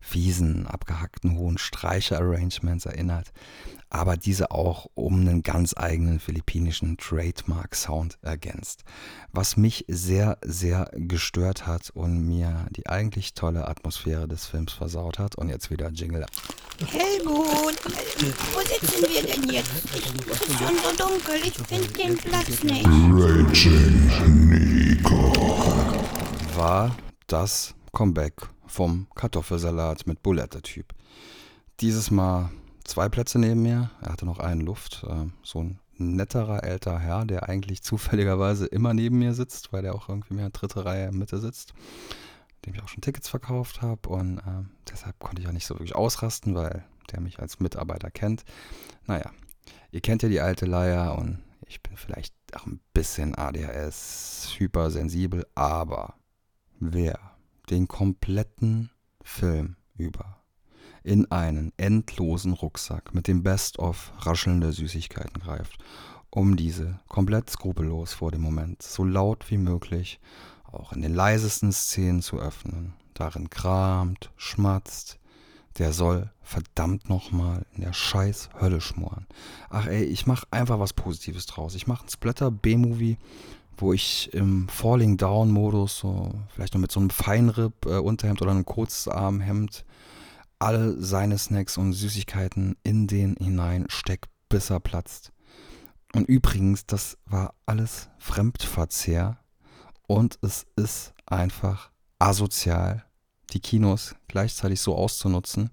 fiesen, 0.00 0.66
abgehackten 0.66 1.36
hohen 1.36 1.58
Streicher-Arrangements 1.58 2.86
erinnert, 2.86 3.30
aber 3.90 4.16
diese 4.16 4.50
auch 4.50 4.86
um 4.94 5.20
einen 5.20 5.42
ganz 5.42 5.74
eigenen 5.76 6.18
philippinischen 6.20 6.96
Trademark-Sound 6.96 8.18
ergänzt. 8.22 8.84
Was 9.32 9.56
mich 9.56 9.84
sehr, 9.88 10.38
sehr 10.42 10.90
gestört 10.94 11.66
hat 11.66 11.90
und 11.90 12.26
mir 12.26 12.66
die 12.70 12.88
eigentlich 12.88 13.34
tolle 13.34 13.68
Atmosphäre 13.68 14.26
des 14.26 14.46
Films 14.46 14.72
versaut 14.72 15.18
hat. 15.18 15.36
Und 15.36 15.48
jetzt 15.48 15.70
wieder 15.70 15.90
Jingle. 15.90 16.26
Helmut, 16.84 17.76
wo 18.52 18.60
sitzen 18.60 19.02
wir 19.08 19.22
denn 19.22 19.48
jetzt? 19.50 19.70
Es 19.94 19.94
ist 19.94 20.58
schon 20.58 20.76
so 20.76 20.96
dunkel, 20.96 21.36
ich 21.44 21.54
finde 21.54 21.88
den 21.88 22.16
Platz 22.18 22.62
nicht. 22.62 22.86
Raging 22.86 24.48
Nico. 24.48 25.32
War 26.54 26.94
das 27.28 27.74
Comeback 27.92 28.34
vom 28.66 29.06
Kartoffelsalat 29.14 30.06
mit 30.06 30.22
Bulette-Typ. 30.22 30.92
Dieses 31.80 32.10
Mal 32.10 32.50
zwei 32.86 33.08
Plätze 33.08 33.38
neben 33.38 33.62
mir. 33.62 33.90
Er 34.00 34.12
hatte 34.12 34.26
noch 34.26 34.38
einen 34.38 34.60
Luft. 34.60 35.04
Äh, 35.08 35.26
so 35.42 35.62
ein 35.62 35.78
netterer 35.98 36.64
älterer 36.64 36.98
Herr, 36.98 37.24
der 37.24 37.48
eigentlich 37.48 37.82
zufälligerweise 37.82 38.66
immer 38.66 38.94
neben 38.94 39.18
mir 39.18 39.34
sitzt, 39.34 39.72
weil 39.72 39.82
der 39.82 39.94
auch 39.94 40.08
irgendwie 40.08 40.34
mehr 40.34 40.50
dritte 40.50 40.84
Reihe 40.84 41.08
in 41.08 41.18
Mitte 41.18 41.38
sitzt, 41.38 41.74
dem 42.64 42.74
ich 42.74 42.82
auch 42.82 42.88
schon 42.88 43.02
Tickets 43.02 43.28
verkauft 43.28 43.82
habe. 43.82 44.08
Und 44.08 44.38
äh, 44.38 44.64
deshalb 44.90 45.18
konnte 45.18 45.42
ich 45.42 45.48
auch 45.48 45.52
nicht 45.52 45.66
so 45.66 45.74
wirklich 45.74 45.94
ausrasten, 45.94 46.54
weil 46.54 46.84
der 47.12 47.20
mich 47.20 47.38
als 47.38 47.60
Mitarbeiter 47.60 48.10
kennt. 48.10 48.44
Naja, 49.06 49.30
ihr 49.90 50.00
kennt 50.00 50.22
ja 50.22 50.28
die 50.28 50.40
alte 50.40 50.66
Leier 50.66 51.16
und 51.16 51.42
ich 51.68 51.82
bin 51.82 51.96
vielleicht 51.96 52.34
auch 52.54 52.66
ein 52.66 52.80
bisschen 52.92 53.34
ADHS, 53.34 54.54
hypersensibel, 54.58 55.46
aber 55.54 56.14
wer 56.78 57.18
den 57.70 57.88
kompletten 57.88 58.90
Film 59.22 59.76
über 59.96 60.42
in 61.06 61.30
einen 61.30 61.72
endlosen 61.76 62.52
Rucksack 62.52 63.14
mit 63.14 63.28
dem 63.28 63.44
Best-of 63.44 64.12
raschelnder 64.18 64.72
Süßigkeiten 64.72 65.40
greift, 65.40 65.78
um 66.30 66.56
diese 66.56 66.98
komplett 67.06 67.48
skrupellos 67.48 68.12
vor 68.12 68.32
dem 68.32 68.40
Moment 68.40 68.82
so 68.82 69.04
laut 69.04 69.48
wie 69.48 69.56
möglich 69.56 70.18
auch 70.64 70.92
in 70.92 71.02
den 71.02 71.14
leisesten 71.14 71.72
Szenen 71.72 72.22
zu 72.22 72.40
öffnen, 72.40 72.92
darin 73.14 73.50
kramt, 73.50 74.32
schmatzt, 74.36 75.20
der 75.78 75.92
soll 75.92 76.32
verdammt 76.42 77.08
nochmal 77.08 77.64
in 77.76 77.82
der 77.82 77.92
scheiß 77.92 78.50
Hölle 78.60 78.80
schmoren. 78.80 79.26
Ach 79.70 79.86
ey, 79.86 80.02
ich 80.02 80.26
mach 80.26 80.42
einfach 80.50 80.80
was 80.80 80.92
Positives 80.92 81.46
draus. 81.46 81.76
Ich 81.76 81.86
mach 81.86 82.02
ein 82.02 82.08
Splatter-B-Movie, 82.08 83.16
wo 83.76 83.92
ich 83.92 84.34
im 84.34 84.68
Falling 84.68 85.18
Down 85.18 85.52
Modus 85.52 85.98
so 85.98 86.32
vielleicht 86.48 86.74
noch 86.74 86.80
mit 86.80 86.90
so 86.90 86.98
einem 86.98 87.10
Feinripp 87.10 87.86
äh, 87.86 87.98
oder 87.98 88.50
einem 88.50 88.64
Kurzarmhemd 88.64 89.84
alle 90.58 91.00
seine 91.02 91.38
Snacks 91.38 91.76
und 91.76 91.92
Süßigkeiten 91.92 92.76
in 92.82 93.06
den 93.06 93.36
hinein 93.36 93.86
steckt, 93.88 94.30
bis 94.48 94.70
er 94.70 94.80
platzt. 94.80 95.32
Und 96.14 96.28
übrigens, 96.28 96.86
das 96.86 97.18
war 97.26 97.54
alles 97.66 98.08
Fremdverzehr 98.18 99.38
und 100.06 100.38
es 100.40 100.66
ist 100.76 101.12
einfach 101.26 101.90
asozial, 102.18 103.04
die 103.52 103.60
Kinos 103.60 104.14
gleichzeitig 104.28 104.80
so 104.80 104.96
auszunutzen 104.96 105.70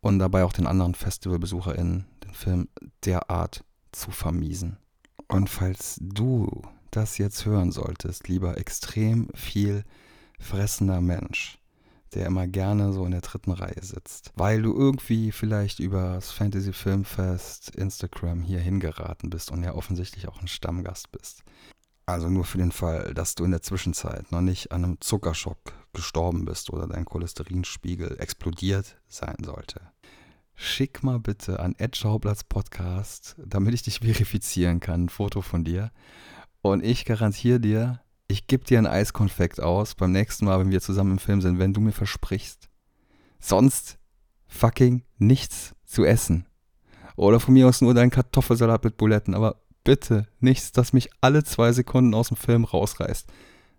und 0.00 0.18
dabei 0.18 0.44
auch 0.44 0.52
den 0.52 0.66
anderen 0.66 0.94
FestivalbesucherInnen 0.94 2.06
den 2.24 2.34
Film 2.34 2.68
derart 3.04 3.64
zu 3.92 4.10
vermiesen. 4.10 4.78
Und 5.28 5.48
falls 5.48 5.98
du 6.00 6.62
das 6.90 7.18
jetzt 7.18 7.44
hören 7.44 7.70
solltest, 7.70 8.26
lieber 8.26 8.58
extrem 8.58 9.28
viel 9.34 9.84
fressender 10.40 11.00
Mensch, 11.00 11.59
der 12.14 12.26
immer 12.26 12.46
gerne 12.46 12.92
so 12.92 13.04
in 13.04 13.12
der 13.12 13.20
dritten 13.20 13.52
Reihe 13.52 13.82
sitzt, 13.82 14.32
weil 14.36 14.62
du 14.62 14.74
irgendwie 14.74 15.32
vielleicht 15.32 15.78
über 15.78 16.14
das 16.14 16.30
Fantasy 16.30 16.72
Filmfest 16.72 17.74
Instagram 17.76 18.42
hier 18.42 18.60
hingeraten 18.60 19.30
bist 19.30 19.50
und 19.50 19.62
ja 19.62 19.74
offensichtlich 19.74 20.28
auch 20.28 20.40
ein 20.40 20.48
Stammgast 20.48 21.12
bist. 21.12 21.42
Also 22.06 22.28
nur 22.28 22.44
für 22.44 22.58
den 22.58 22.72
Fall, 22.72 23.14
dass 23.14 23.36
du 23.36 23.44
in 23.44 23.52
der 23.52 23.62
Zwischenzeit 23.62 24.32
noch 24.32 24.40
nicht 24.40 24.72
an 24.72 24.84
einem 24.84 25.00
Zuckerschock 25.00 25.72
gestorben 25.92 26.44
bist 26.44 26.70
oder 26.70 26.88
dein 26.88 27.04
Cholesterinspiegel 27.04 28.18
explodiert 28.18 28.96
sein 29.06 29.36
sollte. 29.44 29.80
Schick 30.56 31.02
mal 31.02 31.20
bitte 31.20 31.60
an 31.60 31.76
Podcast, 32.48 33.36
damit 33.38 33.74
ich 33.74 33.82
dich 33.82 34.00
verifizieren 34.00 34.80
kann, 34.80 35.04
ein 35.04 35.08
Foto 35.08 35.40
von 35.40 35.64
dir 35.64 35.92
und 36.62 36.84
ich 36.84 37.04
garantiere 37.04 37.60
dir, 37.60 38.00
ich 38.30 38.46
gebe 38.46 38.64
dir 38.64 38.78
ein 38.78 38.86
Eiskonfekt 38.86 39.60
aus 39.60 39.94
beim 39.94 40.12
nächsten 40.12 40.44
Mal, 40.44 40.60
wenn 40.60 40.70
wir 40.70 40.80
zusammen 40.80 41.12
im 41.12 41.18
Film 41.18 41.40
sind, 41.40 41.58
wenn 41.58 41.74
du 41.74 41.80
mir 41.80 41.92
versprichst, 41.92 42.68
sonst 43.40 43.98
fucking 44.46 45.02
nichts 45.18 45.74
zu 45.84 46.04
essen. 46.04 46.46
Oder 47.16 47.40
von 47.40 47.54
mir 47.54 47.68
aus 47.68 47.80
nur 47.80 47.92
deinen 47.92 48.10
Kartoffelsalat 48.10 48.84
mit 48.84 48.96
Buletten, 48.96 49.34
aber 49.34 49.60
bitte 49.84 50.28
nichts, 50.38 50.72
das 50.72 50.92
mich 50.92 51.10
alle 51.20 51.44
zwei 51.44 51.72
Sekunden 51.72 52.14
aus 52.14 52.28
dem 52.28 52.36
Film 52.36 52.64
rausreißt. 52.64 53.28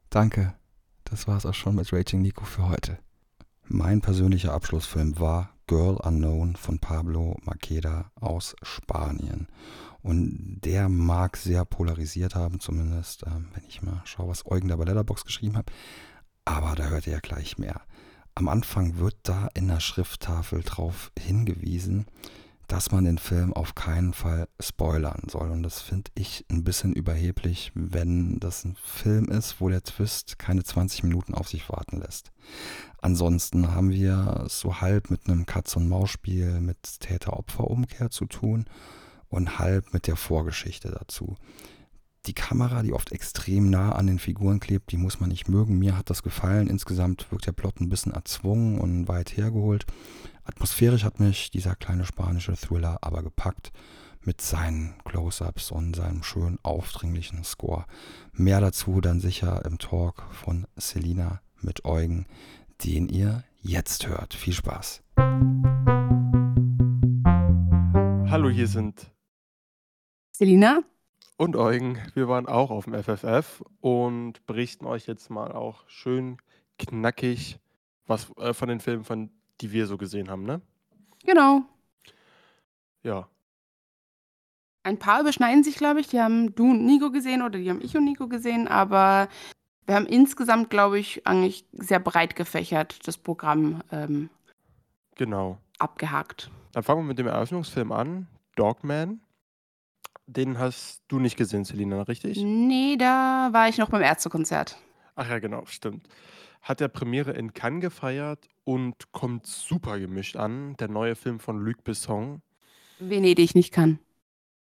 Danke. 0.10 0.53
Das 1.05 1.27
war's 1.27 1.46
auch 1.46 1.53
schon 1.53 1.75
mit 1.75 1.91
Raging 1.91 2.22
Nico 2.22 2.46
für 2.46 2.70
heute. 2.70 3.00
Mein 3.67 4.01
persönlicher 4.01 4.53
Abschlussfilm 4.53 5.20
war 5.20 5.50
Girl 5.67 5.96
Unknown 5.96 6.55
von 6.55 6.79
Pablo 6.79 7.38
Maqueda 7.43 8.12
aus 8.15 8.55
Spanien. 8.62 9.48
Und 10.03 10.62
der 10.62 10.89
mag 10.89 11.38
sehr 11.38 11.63
polarisiert 11.65 12.36
haben, 12.36 12.60
zumindest, 12.60 13.24
äh, 13.24 13.31
wenn 13.53 13.63
ich 13.67 13.81
mal 13.81 14.01
schaue, 14.05 14.29
was 14.29 14.46
Eugen 14.46 14.67
da 14.67 14.75
bei 14.75 14.86
Letterbox 14.86 15.25
geschrieben 15.25 15.58
hat. 15.58 15.72
Aber 16.46 16.75
da 16.75 16.86
hört 16.86 17.05
ihr 17.05 17.13
ja 17.13 17.20
gleich 17.20 17.58
mehr. 17.58 17.81
Am 18.34 18.48
Anfang 18.48 18.98
wird 18.98 19.17
da 19.24 19.50
in 19.53 19.67
der 19.67 19.79
Schrifttafel 19.79 20.63
drauf 20.63 21.12
hingewiesen, 21.20 22.05
dass 22.67 22.91
man 22.91 23.03
den 23.03 23.17
Film 23.17 23.51
auf 23.53 23.75
keinen 23.75 24.13
Fall 24.13 24.48
spoilern 24.60 25.24
soll. 25.29 25.51
Und 25.51 25.62
das 25.62 25.81
finde 25.81 26.10
ich 26.15 26.46
ein 26.50 26.63
bisschen 26.63 26.93
überheblich, 26.93 27.72
wenn 27.75 28.39
das 28.39 28.63
ein 28.63 28.77
Film 28.81 29.25
ist, 29.25 29.60
wo 29.60 29.67
der 29.67 29.84
Twist 29.84 30.39
keine 30.39 30.63
20 30.63 31.03
Minuten 31.03 31.34
auf 31.34 31.50
sich 31.50 31.70
warten 31.70 32.00
lässt. 32.00 32.31
Ansonsten 33.01 33.75
haben 33.75 33.91
wir 33.91 34.46
so 34.48 34.79
halb 34.79 35.12
mit 35.12 35.27
einem 35.27 35.46
Katz-und-Maus-Spiel 35.46 36.62
mit 36.62 37.01
Täter-Opfer-Umkehr 37.01 38.10
zu 38.10 38.25
tun 38.25 38.65
und 39.32 39.58
halb 39.58 39.94
mit 39.94 40.06
der 40.06 40.16
Vorgeschichte 40.16 40.92
dazu. 40.92 41.36
Die 42.28 42.34
Kamera, 42.34 42.84
die 42.84 42.94
oft 42.94 43.12
extrem 43.12 43.72
nah 43.72 43.94
an 43.94 44.06
den 44.06 44.20
Figuren 44.20 44.60
klebt, 44.60 44.92
die 44.92 44.98
muss 44.98 45.20
man 45.20 45.30
nicht 45.30 45.50
mögen. 45.50 45.80
Mir 45.80 45.98
hat 45.98 46.12
das 46.12 46.22
gefallen. 46.22 46.68
Insgesamt 46.68 47.32
wirkt 47.32 47.48
der 47.48 47.52
Plot 47.52 47.80
ein 47.80 47.90
bisschen 47.90 48.12
erzwungen 48.12 48.80
und 48.80 49.08
weit 49.08 49.36
hergeholt. 49.36 49.88
Atmosphärisch 50.44 51.04
hat 51.04 51.20
mich 51.20 51.50
dieser 51.50 51.76
kleine 51.76 52.06
spanische 52.06 52.56
Thriller 52.56 53.00
aber 53.02 53.24
gepackt 53.24 53.72
mit 54.24 54.40
seinen 54.40 54.94
Close-ups 55.04 55.72
und 55.72 55.96
seinem 55.96 56.22
schön 56.22 56.60
aufdringlichen 56.62 57.44
Score. 57.44 57.86
Mehr 58.34 58.62
dazu 58.62 59.02
dann 59.02 59.20
sicher 59.20 59.66
im 59.66 59.80
Talk 59.80 60.22
von 60.32 60.68
Selina 60.76 61.42
mit 61.60 61.86
Eugen, 61.86 62.28
den 62.84 63.10
ihr 63.10 63.44
jetzt 63.62 64.08
hört. 64.08 64.36
Viel 64.36 64.54
Spaß. 64.54 65.02
Hallo, 68.30 68.50
hier 68.50 68.68
sind 68.68 69.11
Selina? 70.41 70.81
Und 71.38 71.55
Eugen, 71.55 72.00
wir 72.15 72.27
waren 72.27 72.48
auch 72.48 72.71
auf 72.71 72.86
dem 72.86 72.95
FFF 72.95 73.63
und 73.79 74.43
berichten 74.48 74.88
euch 74.88 75.05
jetzt 75.05 75.29
mal 75.29 75.51
auch 75.51 75.88
schön 75.88 76.38
knackig 76.79 77.60
was 78.07 78.36
äh, 78.38 78.51
von 78.51 78.67
den 78.67 78.79
Filmen, 78.79 79.03
von 79.03 79.29
die 79.62 79.71
wir 79.71 79.86
so 79.86 80.00
gesehen 80.00 80.31
haben, 80.31 80.41
ne? 80.41 80.60
Genau. 81.27 81.62
Ja. 83.03 83.27
Ein 84.81 84.98
paar 84.98 85.21
überschneiden 85.21 85.63
sich, 85.63 85.75
glaube 85.75 86.00
ich. 86.00 86.07
Die 86.07 86.19
haben 86.19 86.55
du 86.55 86.71
und 86.71 86.88
Nico 86.88 87.12
gesehen 87.12 87.43
oder 87.43 87.60
die 87.60 87.69
haben 87.69 87.81
ich 87.81 87.95
und 87.95 88.05
Nico 88.05 88.27
gesehen, 88.27 88.67
aber 88.67 89.27
wir 89.86 89.93
haben 89.93 90.07
insgesamt, 90.07 90.71
glaube 90.71 90.98
ich, 90.98 91.27
eigentlich 91.27 91.67
sehr 91.71 92.00
breit 92.00 92.36
gefächert 92.36 93.07
das 93.07 93.19
Programm 93.19 93.83
ähm, 93.91 94.31
genau. 95.13 95.60
abgehakt. 95.77 96.50
Dann 96.71 96.81
fangen 96.81 97.01
wir 97.01 97.10
mit 97.10 97.19
dem 97.19 97.27
Eröffnungsfilm 97.27 97.91
an, 97.91 98.25
Dogman. 98.55 99.21
Den 100.32 100.58
hast 100.60 101.02
du 101.10 101.20
nicht 101.20 101.36
gesehen, 101.36 101.66
Selina, 101.66 102.04
richtig? 102.04 102.38
Nee, 102.42 102.96
da 102.98 103.50
war 103.52 103.68
ich 103.68 103.78
noch 103.78 103.90
beim 103.90 104.02
Ärztekonzert. 104.02 104.78
Ach 105.16 105.28
ja, 105.30 105.40
genau, 105.40 105.66
stimmt. 105.66 106.08
hat 106.62 106.80
der 106.80 106.88
Premiere 106.88 107.32
in 107.32 107.54
Cannes 107.54 107.82
gefeiert 107.82 108.48
und 108.64 109.12
kommt 109.12 109.46
super 109.46 110.00
gemischt 110.00 110.38
an. 110.38 110.78
Der 110.78 110.88
neue 110.88 111.16
Film 111.16 111.40
von 111.42 111.60
Luc 111.60 111.84
Besson. 111.84 112.42
Venedig 113.00 113.56
nicht 113.56 113.74
kann. 113.74 114.00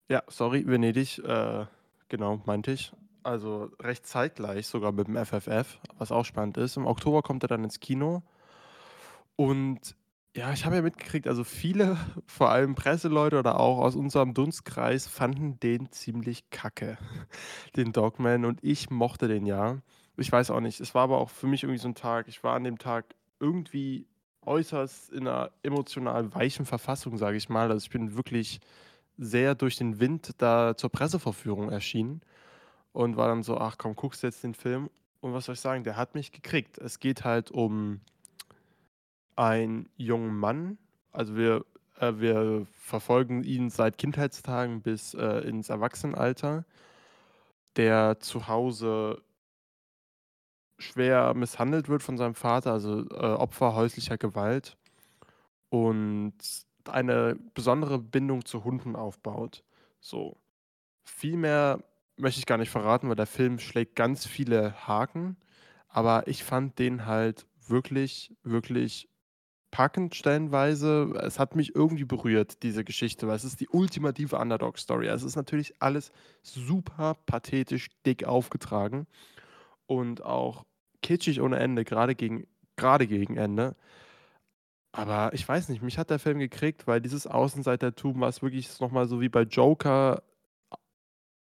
Ja, 0.10 0.24
sorry, 0.28 0.66
Venedig, 0.66 1.20
äh, 1.20 1.66
genau, 2.10 2.42
meinte 2.46 2.72
ich. 2.72 2.92
Also 3.22 3.70
recht 3.80 4.08
zeitgleich, 4.08 4.66
sogar 4.66 4.92
mit 4.92 5.08
dem 5.08 5.24
FFF, 5.24 5.80
was 6.00 6.12
auch 6.12 6.26
spannend 6.26 6.58
ist. 6.58 6.78
Im 6.78 6.88
Oktober 6.88 7.22
kommt 7.22 7.44
er 7.44 7.48
dann 7.48 7.64
ins 7.64 7.80
Kino. 7.80 8.24
Und 9.36 9.96
ja, 10.36 10.52
ich 10.52 10.66
habe 10.66 10.75
ja 10.78 10.82
mitgekriegt, 10.82 11.28
also 11.28 11.44
viele, 11.44 11.98
vor 12.25 12.50
allem 12.50 12.75
Presseleute 12.75 13.38
oder 13.38 13.60
auch 13.60 13.80
aus 13.80 13.96
unserem 13.96 14.34
Dunstkreis, 14.34 15.08
fanden 15.08 15.60
den 15.60 15.92
ziemlich 15.92 16.50
kacke, 16.50 16.98
den 17.75 17.92
Dogman. 17.92 18.46
Und 18.46 18.60
ich 18.63 18.90
mochte 18.90 19.28
den 19.28 19.46
ja. 19.46 19.82
Ich 20.18 20.32
weiß 20.32 20.52
auch 20.52 20.60
nicht. 20.60 20.80
Es 20.80 20.96
war 20.96 21.04
aber 21.04 21.20
auch 21.20 21.30
für 21.30 21.48
mich 21.48 21.63
irgendwie 21.63 21.80
so 21.80 21.88
ein 21.88 21.96
Tag. 21.96 22.28
Ich 22.28 22.44
war 22.44 22.56
an 22.56 22.63
dem 22.63 22.78
Tag 22.78 23.16
irgendwie 23.40 24.08
äußerst 24.46 25.12
in 25.12 25.28
einer 25.28 25.52
emotional 25.63 26.34
weichen 26.34 26.66
Verfassung, 26.66 27.18
sage 27.18 27.38
ich 27.38 27.50
mal. 27.50 27.72
Also 27.72 27.86
ich 27.86 27.90
bin 27.92 28.16
wirklich 28.16 28.60
sehr 29.18 29.56
durch 29.56 29.78
den 29.78 30.00
Wind 30.00 30.32
da 30.40 30.75
zur 30.75 30.90
Presseverführung 30.92 31.70
erschienen 31.70 32.22
und 32.92 33.18
war 33.18 33.28
dann 33.28 33.44
so, 33.44 33.58
ach 33.58 33.78
komm, 33.78 33.96
guckst 33.96 34.24
jetzt 34.24 34.44
den 34.44 34.56
Film? 34.56 34.90
Und 35.22 35.34
was 35.34 35.46
soll 35.46 35.54
ich 35.54 35.62
sagen, 35.62 35.84
der 35.84 35.98
hat 35.98 36.16
mich 36.16 36.32
gekriegt. 36.32 36.78
Es 36.80 37.00
geht 37.00 37.24
halt 37.24 37.52
um 37.52 38.02
einen 39.36 39.90
jungen 39.98 40.36
Mann, 40.38 40.78
also 41.12 41.36
wir, 41.36 41.66
äh, 42.00 42.13
wir 42.18 42.68
verfolgen 42.72 43.44
ihn 43.44 43.70
seit 43.70 43.98
Kindheitstagen 43.98 44.82
bis 44.82 45.13
äh, 45.13 45.40
ins 45.48 45.70
Erwachsenenalter, 45.70 46.66
der 47.75 48.20
zu 48.20 48.48
Hause 48.48 49.22
schwer 50.80 51.34
misshandelt 51.34 51.90
wird 51.90 52.04
von 52.04 52.18
seinem 52.18 52.36
Vater, 52.36 52.74
also 52.74 53.08
äh, 53.10 53.16
Opfer 53.16 53.75
häuslicher 53.75 54.18
Gewalt 54.18 54.78
und 55.70 56.34
eine 56.86 57.36
besondere 57.54 58.00
Bindung 58.00 58.46
zu 58.46 58.63
Hunden 58.63 58.96
aufbaut. 58.96 59.63
So. 60.00 60.38
Viel 61.06 61.38
mehr 61.38 61.84
möchte 62.18 62.40
ich 62.40 62.46
gar 62.46 62.58
nicht 62.58 62.70
verraten, 62.70 63.10
weil 63.10 63.16
der 63.16 63.25
Film 63.25 63.60
schlägt 63.60 63.96
ganz 63.96 64.25
viele 64.25 64.88
Haken, 64.88 65.38
aber 65.88 66.28
ich 66.28 66.44
fand 66.44 66.80
den 66.80 67.06
halt 67.06 67.46
wirklich, 67.68 68.36
wirklich 68.44 69.10
packend 69.74 70.13
stellenweise. 70.13 71.20
Es 71.24 71.39
hat 71.39 71.56
mich 71.56 71.75
irgendwie 71.75 72.06
berührt, 72.06 72.62
diese 72.62 72.84
Geschichte, 72.84 73.27
weil 73.27 73.36
es 73.36 73.44
ist 73.44 73.60
die 73.60 73.68
ultimative 73.70 74.38
Underdog-Story. 74.38 75.08
Es 75.08 75.24
ist 75.24 75.36
natürlich 75.36 75.74
alles 75.82 76.12
super 76.44 77.18
pathetisch 77.25 77.89
dick 78.06 78.24
aufgetragen 78.24 79.08
und 79.88 80.24
auch 80.24 80.63
kitschig 81.01 81.42
ohne 81.42 81.58
Ende, 81.58 81.86
gerade 81.86 82.13
gegen, 82.13 82.46
gerade 82.75 83.08
gegen 83.08 83.36
Ende. 83.36 83.75
Aber 84.92 85.34
ich 85.34 85.50
weiß 85.50 85.70
nicht, 85.70 85.82
mich 85.82 85.98
hat 85.98 86.12
der 86.12 86.20
Film 86.20 86.38
gekriegt, 86.38 86.86
weil 86.86 87.01
dieses 87.01 87.25
Außenseitertum, 87.25 88.22
was 88.22 88.44
wirklich 88.44 88.80
nochmal 88.80 89.08
so 89.08 89.22
wie 89.22 89.30
bei 89.30 89.42
Joker 89.42 90.22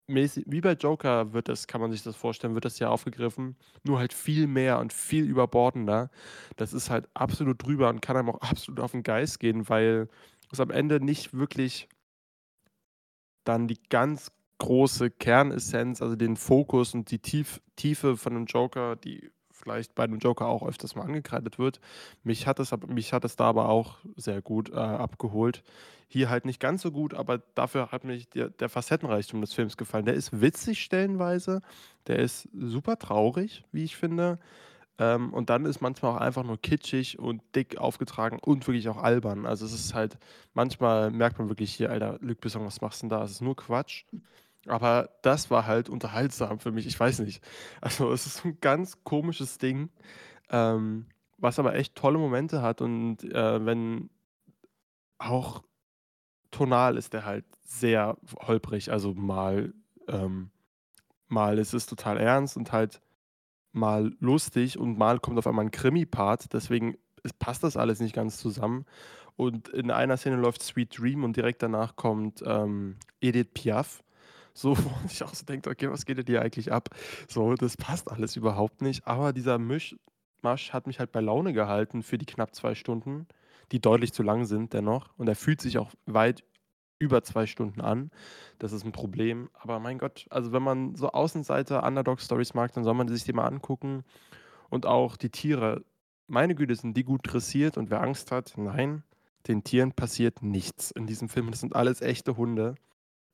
mäßig, 0.07 0.45
wie 0.49 0.61
bei 0.61 0.73
Joker 0.73 1.33
wird 1.33 1.49
das, 1.49 1.67
kann 1.67 1.81
man 1.81 1.93
sich 1.93 2.03
das 2.03 2.17
vorstellen, 2.17 2.55
wird 2.55 2.65
das 2.65 2.79
ja 2.79 2.89
aufgegriffen, 2.89 3.57
nur 3.83 3.99
halt 3.99 4.13
viel 4.13 4.47
mehr 4.47 4.79
und 4.79 4.93
viel 4.93 5.25
überbordender. 5.25 6.11
Das 6.57 6.73
ist 6.73 6.91
halt 6.91 7.09
absolut 7.15 7.65
drüber 7.65 7.89
und 7.89 8.01
kann 8.03 8.17
einem 8.17 8.31
auch 8.31 8.41
absolut 8.41 8.81
auf 8.81 8.93
den 8.93 9.03
Geist 9.03 9.41
gehen, 9.41 9.69
weil 9.69 10.09
es 10.53 10.61
am 10.61 10.71
Ende 10.71 11.01
nicht 11.01 11.35
wirklich 11.35 11.89
dann 13.45 13.69
die 13.69 13.79
ganz 13.91 14.31
große 14.59 15.11
Kernessenz, 15.11 16.01
also 16.01 16.17
den 16.17 16.37
Fokus 16.37 16.95
und 16.95 17.11
die 17.11 17.19
Tief 17.19 17.61
Tiefe 17.77 18.17
von 18.17 18.37
einem 18.37 18.47
Joker, 18.47 18.97
die 18.97 19.31
vielleicht 19.65 19.95
bei 19.95 20.05
einem 20.05 20.19
Joker 20.19 20.47
auch 20.47 20.67
öfters 20.67 20.95
mal 20.95 21.03
angekreidet 21.03 21.59
wird. 21.59 21.81
Mich 22.23 22.47
hat 22.47 22.61
es, 22.61 22.73
mich 22.87 23.13
hat 23.13 23.25
es 23.25 23.37
da 23.37 23.47
aber 23.47 23.69
auch 23.69 23.99
sehr 24.17 24.43
gut 24.43 24.71
äh, 24.71 24.75
abgeholt. 24.75 25.65
Hier 26.07 26.31
halt 26.31 26.45
nicht 26.45 26.61
ganz 26.61 26.83
so 26.83 26.93
gut, 26.93 27.15
aber 27.15 27.39
dafür 27.55 27.91
hat 27.91 28.05
mich 28.05 28.29
der, 28.29 28.51
der 28.51 28.69
Facettenreichtum 28.69 29.41
des 29.41 29.55
Films 29.55 29.77
gefallen. 29.77 30.05
Der 30.05 30.15
ist 30.15 30.41
witzig 30.41 30.83
stellenweise, 30.83 31.63
der 32.07 32.19
ist 32.19 32.49
super 32.55 32.99
traurig, 32.99 33.65
wie 33.73 33.85
ich 33.85 33.97
finde. 33.97 34.39
Ähm, 34.99 35.33
und 35.33 35.51
dann 35.51 35.65
ist 35.65 35.81
manchmal 35.81 36.13
auch 36.13 36.21
einfach 36.21 36.45
nur 36.45 36.61
kitschig 36.61 37.19
und 37.19 37.43
dick 37.57 37.79
aufgetragen 37.79 38.39
und 38.41 38.67
wirklich 38.69 38.89
auch 38.89 38.99
albern. 38.99 39.47
Also 39.47 39.65
es 39.67 39.73
ist 39.73 39.95
halt, 39.95 40.19
manchmal 40.53 41.11
merkt 41.11 41.39
man 41.39 41.49
wirklich 41.49 41.75
hier, 41.75 41.91
Alter, 41.91 42.19
Luc 42.21 42.39
was 42.43 42.81
machst 42.81 43.03
du 43.03 43.09
denn 43.09 43.11
da? 43.11 43.25
Es 43.25 43.33
ist 43.33 43.41
nur 43.41 43.57
Quatsch. 43.57 44.05
Aber 44.67 45.11
das 45.23 45.51
war 45.51 45.67
halt 45.67 45.89
unterhaltsam 45.89 46.59
für 46.59 46.73
mich. 46.73 46.87
Ich 46.87 46.99
weiß 46.99 47.21
nicht. 47.21 47.43
Also 47.81 48.13
es 48.13 48.27
ist 48.27 48.45
ein 48.45 48.59
ganz 48.61 49.05
komisches 49.05 49.59
Ding, 49.59 49.91
ähm, 50.51 51.07
was 51.39 51.59
aber 51.59 51.75
echt 51.75 51.95
tolle 51.95 52.19
Momente 52.19 52.63
hat. 52.63 52.81
Und 52.81 53.25
äh, 53.25 53.65
wenn 53.65 54.11
auch 55.19 55.63
tonal 56.51 56.97
ist 56.97 57.13
der 57.13 57.25
halt 57.25 57.45
sehr 57.65 58.17
holprig. 58.47 58.91
Also 58.91 59.13
mal, 59.15 59.75
ähm, 60.09 60.51
mal 61.27 61.59
ist 61.59 61.75
es 61.75 61.87
total 61.87 62.19
ernst 62.19 62.57
und 62.57 62.73
halt 62.73 63.01
mal 63.73 64.13
lustig 64.21 64.79
und 64.79 64.97
mal 64.97 65.19
kommt 65.19 65.39
auf 65.39 65.47
einmal 65.47 65.65
ein 65.65 65.73
Krimi-Part. 65.73 66.53
Deswegen 66.53 66.97
passt 67.39 67.65
das 67.65 67.77
alles 67.77 68.01
nicht 68.01 68.15
ganz 68.15 68.39
zusammen. 68.39 68.87
Und 69.37 69.69
in 69.69 69.91
einer 69.91 70.17
Szene 70.17 70.37
läuft 70.37 70.63
Sweet 70.63 70.97
Dream 70.97 71.25
und 71.25 71.37
direkt 71.37 71.63
danach 71.63 71.97
kommt 71.97 72.43
ähm, 72.47 72.97
Edith 73.21 73.49
Piaf. 73.53 74.04
So, 74.55 74.77
wo 74.79 74.89
man 74.89 75.09
sich 75.09 75.23
auch 75.23 75.35
so 75.35 75.45
denkt, 75.45 75.67
okay, 75.67 75.91
was 75.91 76.07
geht 76.07 76.19
denn 76.19 76.27
hier 76.27 76.43
eigentlich 76.43 76.73
ab? 76.73 76.89
So, 77.29 77.55
das 77.55 77.77
passt 77.77 78.11
alles 78.11 78.37
überhaupt 78.37 78.81
nicht. 78.81 79.07
Aber 79.07 79.33
dieser 79.33 79.59
Mischmasch 79.59 80.73
hat 80.73 80.87
mich 80.87 80.99
halt 81.01 81.13
bei 81.13 81.21
Laune 81.21 81.53
gehalten 81.53 82.03
für 82.03 82.17
die 82.17 82.27
knapp 82.27 82.55
zwei 82.55 82.75
Stunden, 82.75 83.27
die 83.73 83.81
deutlich 83.81 84.13
zu 84.13 84.23
lang 84.23 84.47
sind 84.47 84.73
dennoch. 84.73 85.11
Und 85.19 85.29
er 85.29 85.37
fühlt 85.37 85.61
sich 85.61 85.79
auch 85.79 85.93
weit 86.07 86.45
über 86.99 87.23
zwei 87.23 87.47
Stunden 87.47 87.81
an. 87.81 88.11
Das 88.59 88.73
ist 88.73 88.85
ein 88.85 88.93
Problem. 88.93 89.51
Aber 89.53 89.81
mein 89.81 89.99
Gott, 89.99 90.27
also 90.31 90.53
wenn 90.53 90.63
man 90.63 90.95
so 90.95 91.11
Außenseiter 91.11 91.83
Underdog-Stories 91.85 92.55
mag, 92.55 92.73
dann 92.73 92.85
soll 92.85 92.95
man 92.95 93.09
sich 93.09 93.25
die 93.25 93.33
mal 93.33 93.47
angucken. 93.47 94.05
Und 94.71 94.87
auch 94.87 95.17
die 95.17 95.31
Tiere, 95.31 95.85
meine 96.27 96.55
Güte, 96.55 96.75
sind 96.75 96.97
die 96.97 97.05
gut 97.05 97.21
dressiert 97.25 97.77
und 97.77 97.91
wer 97.91 98.01
Angst 98.01 98.31
hat, 98.33 98.55
nein, 98.57 99.03
den 99.47 99.63
Tieren 99.63 99.93
passiert 99.93 100.43
nichts 100.43 100.91
in 100.91 101.07
diesem 101.07 101.29
Film. 101.29 101.51
Das 101.51 101.61
sind 101.61 101.77
alles 101.77 102.01
echte 102.01 102.37
Hunde, 102.37 102.77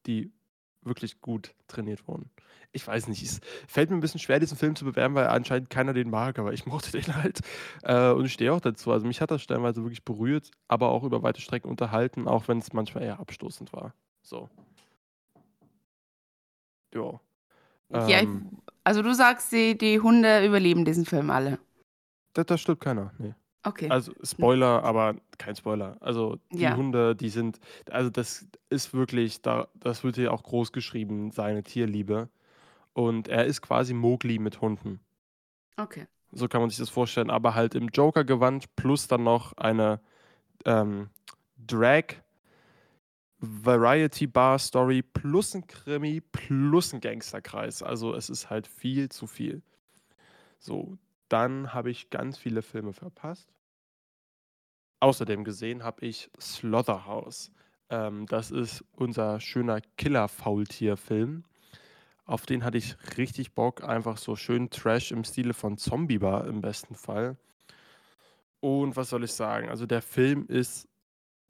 die 0.06 0.33
wirklich 0.82 1.20
gut 1.20 1.54
trainiert 1.68 2.06
wurden. 2.08 2.30
Ich 2.72 2.86
weiß 2.86 3.08
nicht, 3.08 3.22
es 3.22 3.40
fällt 3.66 3.90
mir 3.90 3.96
ein 3.96 4.00
bisschen 4.00 4.20
schwer, 4.20 4.38
diesen 4.38 4.56
Film 4.56 4.76
zu 4.76 4.84
bewerben, 4.84 5.14
weil 5.14 5.26
anscheinend 5.26 5.70
keiner 5.70 5.92
den 5.92 6.08
mag, 6.08 6.38
aber 6.38 6.52
ich 6.52 6.66
mochte 6.66 6.92
den 6.92 7.14
halt 7.16 7.40
äh, 7.82 8.10
und 8.10 8.24
ich 8.24 8.32
stehe 8.32 8.52
auch 8.52 8.60
dazu. 8.60 8.92
Also 8.92 9.06
mich 9.06 9.20
hat 9.20 9.30
das 9.30 9.42
stellenweise 9.42 9.82
wirklich 9.82 10.04
berührt, 10.04 10.50
aber 10.68 10.90
auch 10.90 11.02
über 11.02 11.22
weite 11.22 11.40
Strecken 11.40 11.68
unterhalten, 11.68 12.28
auch 12.28 12.48
wenn 12.48 12.58
es 12.58 12.72
manchmal 12.72 13.04
eher 13.04 13.20
abstoßend 13.20 13.72
war. 13.72 13.94
So. 14.22 14.48
Jo. 16.94 17.20
Ja. 17.92 18.08
Ähm, 18.08 18.50
also 18.84 19.02
du 19.02 19.14
sagst, 19.14 19.52
die, 19.52 19.76
die 19.76 20.00
Hunde 20.00 20.44
überleben 20.46 20.84
diesen 20.84 21.04
Film 21.04 21.30
alle. 21.30 21.58
Das, 22.32 22.46
das 22.46 22.60
stimmt 22.60 22.80
keiner, 22.80 23.12
nee. 23.18 23.34
Okay. 23.62 23.90
Also 23.90 24.12
Spoiler, 24.22 24.82
aber 24.84 25.16
kein 25.36 25.54
Spoiler. 25.54 25.96
Also 26.00 26.38
die 26.50 26.62
Ja. 26.62 26.76
Hunde, 26.76 27.14
die 27.14 27.28
sind, 27.28 27.60
also 27.90 28.08
das 28.08 28.46
ist 28.70 28.94
wirklich, 28.94 29.42
da, 29.42 29.68
das 29.74 30.02
wird 30.02 30.16
hier 30.16 30.32
auch 30.32 30.42
groß 30.42 30.72
geschrieben, 30.72 31.30
seine 31.30 31.62
Tierliebe. 31.62 32.30
Und 32.92 33.28
er 33.28 33.44
ist 33.44 33.60
quasi 33.60 33.92
Mowgli 33.94 34.38
mit 34.38 34.60
Hunden. 34.60 35.00
Okay. 35.76 36.06
So 36.32 36.48
kann 36.48 36.60
man 36.60 36.70
sich 36.70 36.78
das 36.78 36.90
vorstellen, 36.90 37.30
aber 37.30 37.54
halt 37.54 37.74
im 37.74 37.88
Joker-Gewand 37.88 38.74
plus 38.76 39.08
dann 39.08 39.24
noch 39.24 39.52
eine 39.56 40.00
ähm, 40.64 41.10
Drag 41.56 42.04
Variety 43.40 44.26
Bar 44.26 44.58
Story 44.58 45.02
plus 45.02 45.54
ein 45.54 45.66
Krimi 45.66 46.20
plus 46.20 46.92
ein 46.92 47.00
Gangsterkreis. 47.00 47.82
Also 47.82 48.14
es 48.14 48.28
ist 48.28 48.50
halt 48.50 48.66
viel 48.66 49.08
zu 49.08 49.26
viel. 49.26 49.62
So, 50.58 50.98
dann 51.30 51.72
habe 51.72 51.90
ich 51.90 52.10
ganz 52.10 52.36
viele 52.36 52.62
Filme 52.62 52.92
verpasst. 52.92 53.48
Außerdem 55.00 55.44
gesehen 55.44 55.82
habe 55.82 56.04
ich 56.04 56.30
Slaughterhouse. 56.38 57.50
Ähm, 57.88 58.26
das 58.26 58.50
ist 58.50 58.84
unser 58.92 59.40
schöner 59.40 59.80
Killer-Faultier-Film. 59.96 61.44
Auf 62.26 62.46
den 62.46 62.64
hatte 62.64 62.78
ich 62.78 62.96
richtig 63.16 63.54
Bock. 63.54 63.82
Einfach 63.82 64.18
so 64.18 64.36
schön 64.36 64.70
Trash 64.70 65.10
im 65.10 65.24
Stile 65.24 65.54
von 65.54 65.78
Zombie 65.78 66.18
Bar 66.18 66.46
im 66.46 66.60
besten 66.60 66.94
Fall. 66.94 67.36
Und 68.60 68.96
was 68.96 69.08
soll 69.08 69.24
ich 69.24 69.32
sagen? 69.32 69.68
Also 69.68 69.86
der 69.86 70.02
Film 70.02 70.46
ist 70.46 70.86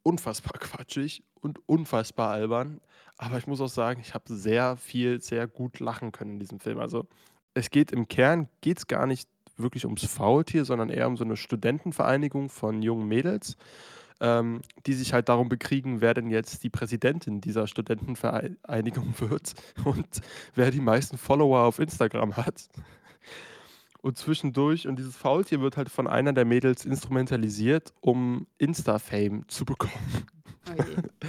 unfassbar 0.02 0.52
quatschig 0.60 1.24
und 1.34 1.58
unfassbar 1.68 2.30
albern. 2.30 2.80
Aber 3.16 3.38
ich 3.38 3.46
muss 3.46 3.60
auch 3.60 3.68
sagen, 3.68 4.00
ich 4.00 4.14
habe 4.14 4.32
sehr 4.32 4.76
viel, 4.76 5.20
sehr 5.20 5.48
gut 5.48 5.80
lachen 5.80 6.12
können 6.12 6.32
in 6.32 6.40
diesem 6.40 6.60
Film. 6.60 6.78
Also 6.78 7.06
es 7.54 7.70
geht 7.70 7.92
im 7.92 8.08
Kern, 8.08 8.48
geht 8.60 8.86
gar 8.86 9.06
nicht 9.06 9.28
wirklich 9.62 9.84
ums 9.84 10.04
Faultier, 10.04 10.64
sondern 10.64 10.88
eher 10.88 11.06
um 11.06 11.16
so 11.16 11.24
eine 11.24 11.36
Studentenvereinigung 11.36 12.48
von 12.48 12.82
jungen 12.82 13.08
Mädels, 13.08 13.56
ähm, 14.20 14.60
die 14.86 14.94
sich 14.94 15.12
halt 15.12 15.28
darum 15.28 15.48
bekriegen, 15.48 16.00
wer 16.00 16.14
denn 16.14 16.30
jetzt 16.30 16.62
die 16.62 16.70
Präsidentin 16.70 17.40
dieser 17.40 17.66
Studentenvereinigung 17.66 19.14
wird 19.18 19.54
und 19.84 20.20
wer 20.54 20.70
die 20.70 20.80
meisten 20.80 21.18
Follower 21.18 21.60
auf 21.60 21.78
Instagram 21.78 22.36
hat. 22.36 22.68
Und 24.02 24.16
zwischendurch, 24.16 24.88
und 24.88 24.98
dieses 24.98 25.16
Faultier 25.16 25.60
wird 25.60 25.76
halt 25.76 25.90
von 25.90 26.06
einer 26.06 26.32
der 26.32 26.46
Mädels 26.46 26.86
instrumentalisiert, 26.86 27.92
um 28.00 28.46
Insta-Fame 28.56 29.46
zu 29.48 29.64
bekommen. 29.64 30.26
Oh 30.70 30.82
je. 30.82 31.28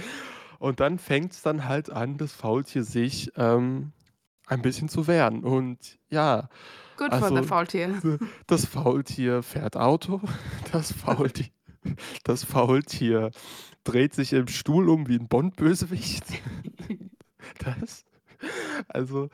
Und 0.62 0.78
dann 0.78 1.00
fängt 1.00 1.32
es 1.32 1.42
dann 1.42 1.64
halt 1.66 1.90
an, 1.90 2.18
das 2.18 2.32
Faultier 2.32 2.84
sich 2.84 3.32
ähm, 3.34 3.90
ein 4.46 4.62
bisschen 4.62 4.88
zu 4.88 5.08
wehren. 5.08 5.42
Und 5.42 5.98
ja, 6.08 6.48
For 7.10 7.22
Also- 7.24 7.36
the 7.36 7.42
Faultier. 7.48 8.00
das 8.46 8.66
Faultier 8.66 9.42
fährt 9.42 9.76
Auto, 9.76 10.20
das 10.72 10.92
Faultier, 10.92 11.46
das 12.24 12.44
Faultier 12.44 13.30
dreht 13.84 14.14
sich 14.14 14.32
im 14.32 14.46
Stuhl 14.48 14.88
um 14.88 15.08
wie 15.08 15.16
ein 15.18 15.28
Bond-Bösewicht. 15.28 16.24
Das, 17.58 18.04
also, 18.88 19.28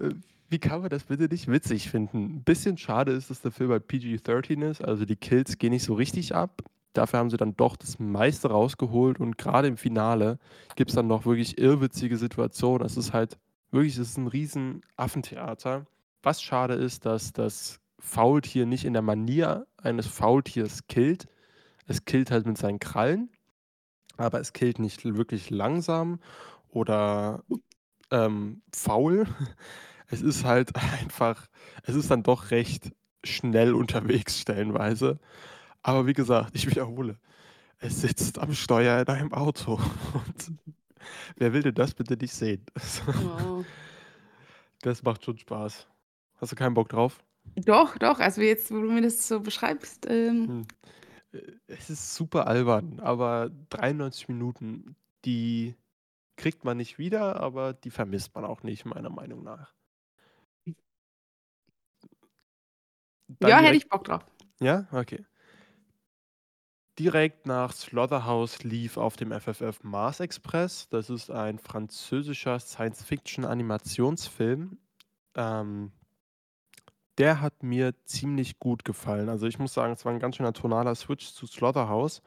äh, 0.00 0.10
wie 0.48 0.58
kann 0.58 0.80
man 0.80 0.90
das 0.90 1.04
bitte 1.04 1.24
nicht 1.24 1.48
witzig 1.48 1.90
finden? 1.90 2.36
Ein 2.36 2.44
bisschen 2.44 2.76
schade 2.76 3.12
ist, 3.12 3.30
dass 3.30 3.40
der 3.40 3.50
Film 3.50 3.70
bei 3.70 3.78
PG-13 3.78 4.62
ist, 4.70 4.84
also 4.84 5.04
die 5.04 5.16
Kills 5.16 5.58
gehen 5.58 5.70
nicht 5.70 5.84
so 5.84 5.94
richtig 5.94 6.34
ab. 6.34 6.62
Dafür 6.92 7.18
haben 7.18 7.30
sie 7.30 7.36
dann 7.36 7.56
doch 7.56 7.76
das 7.76 7.98
meiste 7.98 8.48
rausgeholt 8.50 9.18
und 9.18 9.36
gerade 9.38 9.66
im 9.66 9.76
Finale 9.76 10.38
gibt 10.76 10.90
es 10.90 10.96
dann 10.96 11.08
noch 11.08 11.26
wirklich 11.26 11.58
irrwitzige 11.58 12.16
Situationen. 12.16 12.86
Es 12.86 12.96
ist 12.96 13.12
halt 13.12 13.36
wirklich, 13.72 13.94
es 13.94 14.10
ist 14.10 14.18
ein 14.18 14.28
riesen 14.28 14.82
Affentheater. 14.96 15.86
Was 16.24 16.42
schade 16.42 16.72
ist, 16.72 17.04
dass 17.04 17.34
das 17.34 17.80
Faultier 17.98 18.64
nicht 18.64 18.86
in 18.86 18.94
der 18.94 19.02
Manier 19.02 19.66
eines 19.76 20.06
Faultiers 20.06 20.86
killt. 20.86 21.26
Es 21.86 22.06
killt 22.06 22.30
halt 22.30 22.46
mit 22.46 22.56
seinen 22.56 22.78
Krallen, 22.78 23.28
aber 24.16 24.40
es 24.40 24.54
killt 24.54 24.78
nicht 24.78 25.04
wirklich 25.04 25.50
langsam 25.50 26.20
oder 26.68 27.44
ähm, 28.10 28.62
faul. 28.74 29.26
Es 30.06 30.20
ist 30.20 30.44
halt 30.44 30.76
einfach, 31.00 31.48
es 31.82 31.94
ist 31.94 32.10
dann 32.10 32.22
doch 32.22 32.50
recht 32.50 32.92
schnell 33.24 33.74
unterwegs 33.74 34.38
stellenweise. 34.38 35.18
Aber 35.82 36.06
wie 36.06 36.12
gesagt, 36.12 36.54
ich 36.54 36.68
wiederhole, 36.68 37.18
es 37.78 38.02
sitzt 38.02 38.38
am 38.38 38.52
Steuer 38.52 39.00
in 39.00 39.08
einem 39.08 39.32
Auto. 39.32 39.74
Und 40.12 40.52
wer 41.36 41.54
will 41.54 41.62
denn 41.62 41.74
das 41.74 41.94
bitte 41.94 42.16
nicht 42.18 42.34
sehen? 42.34 42.64
Oh. 43.08 43.64
Das 44.82 45.02
macht 45.02 45.24
schon 45.24 45.38
Spaß. 45.38 45.88
Hast 46.44 46.52
du 46.52 46.56
keinen 46.56 46.74
Bock 46.74 46.90
drauf? 46.90 47.24
Doch, 47.56 47.98
doch. 47.98 48.20
Also 48.20 48.40
jetzt, 48.42 48.70
wo 48.70 48.80
du 48.80 48.90
mir 48.92 49.02
das 49.02 49.26
so 49.26 49.40
beschreibst, 49.40 50.06
ähm, 50.08 50.66
Äh, 51.32 51.52
Es 51.66 51.90
ist 51.90 52.14
super 52.14 52.46
albern, 52.46 53.00
aber 53.00 53.50
93 53.70 54.28
Minuten, 54.28 54.96
die 55.24 55.76
kriegt 56.36 56.64
man 56.64 56.76
nicht 56.78 56.98
wieder, 56.98 57.36
aber 57.40 57.72
die 57.74 57.90
vermisst 57.90 58.34
man 58.34 58.44
auch 58.44 58.62
nicht, 58.62 58.84
meiner 58.86 59.10
Meinung 59.10 59.42
nach. 59.44 59.74
Dann 63.40 63.50
ja, 63.50 63.58
hätte 63.58 63.76
ich 63.76 63.88
Bock 63.88 64.04
drauf. 64.04 64.24
Ja, 64.60 64.86
okay. 64.92 65.24
Direkt 66.98 67.46
nach 67.46 67.72
Slaughterhouse 67.72 68.62
lief 68.64 68.96
auf 68.96 69.16
dem 69.16 69.32
FFF 69.32 69.82
Mars 69.82 70.20
Express. 70.20 70.88
Das 70.88 71.10
ist 71.10 71.28
ein 71.30 71.58
französischer 71.58 72.58
Science-Fiction-Animationsfilm. 72.60 74.78
Ähm, 75.36 75.92
der 77.18 77.40
hat 77.40 77.62
mir 77.62 77.94
ziemlich 78.04 78.58
gut 78.58 78.84
gefallen. 78.84 79.28
Also 79.28 79.46
ich 79.46 79.58
muss 79.58 79.74
sagen, 79.74 79.92
es 79.92 80.04
war 80.04 80.12
ein 80.12 80.18
ganz 80.18 80.36
schöner 80.36 80.52
tonaler 80.52 80.94
Switch 80.94 81.32
zu 81.32 81.46
Slaughterhouse. 81.46 82.22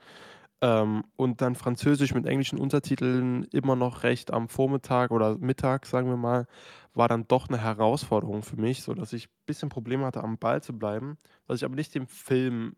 Ähm, 0.60 1.04
und 1.16 1.42
dann 1.42 1.56
Französisch 1.56 2.16
mit 2.16 2.26
englischen 2.26 2.58
Untertiteln 2.58 3.44
immer 3.52 3.76
noch 3.76 4.04
recht 4.04 4.34
am 4.34 4.50
Vormittag 4.50 5.12
oder 5.12 5.38
Mittag, 5.38 5.86
sagen 5.86 6.10
wir 6.10 6.18
mal, 6.18 6.48
war 6.96 7.08
dann 7.08 7.28
doch 7.28 7.48
eine 7.48 7.62
Herausforderung 7.62 8.42
für 8.42 8.58
mich, 8.58 8.82
sodass 8.82 9.14
ich 9.14 9.28
ein 9.28 9.46
bisschen 9.46 9.70
Probleme 9.70 10.06
hatte, 10.06 10.24
am 10.24 10.40
Ball 10.40 10.64
zu 10.64 10.78
bleiben. 10.78 11.20
Was 11.46 11.58
ich 11.58 11.66
aber 11.66 11.76
nicht 11.76 11.94
dem 11.94 12.08
Film, 12.08 12.76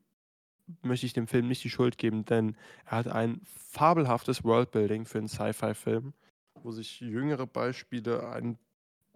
möchte 0.82 1.06
ich 1.06 1.14
dem 1.14 1.28
Film 1.28 1.48
nicht 1.48 1.64
die 1.64 1.70
Schuld 1.70 1.98
geben, 1.98 2.26
denn 2.26 2.58
er 2.86 2.98
hat 2.98 3.08
ein 3.08 3.40
fabelhaftes 3.46 4.44
Worldbuilding 4.44 5.06
für 5.06 5.20
einen 5.20 5.30
Sci-Fi-Film, 5.30 6.14
wo 6.62 6.72
sich 6.72 7.00
jüngere 7.00 7.48
Beispiele, 7.48 8.30
ein, 8.30 8.58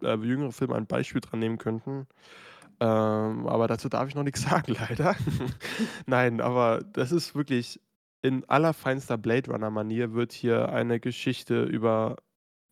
äh, 0.01 0.15
jüngere 0.15 0.53
Filme 0.53 0.75
ein 0.75 0.87
Beispiel 0.87 1.19
dran 1.19 1.39
nehmen 1.39 1.57
könnten. 1.57 2.07
Ähm, 2.83 3.47
aber 3.47 3.67
dazu 3.67 3.87
darf 3.87 4.09
ich 4.09 4.15
noch 4.15 4.23
nichts 4.23 4.41
sagen, 4.49 4.75
leider. 4.77 5.15
Nein, 6.05 6.41
aber 6.41 6.83
das 6.91 7.13
ist 7.13 7.33
wirklich 7.33 7.79
in 8.21 8.43
allerfeinster 8.49 9.17
Blade 9.17 9.51
Runner-Manier 9.51 10.13
wird 10.13 10.33
hier 10.33 10.69
eine 10.69 10.99
Geschichte 10.99 11.63
über 11.63 12.17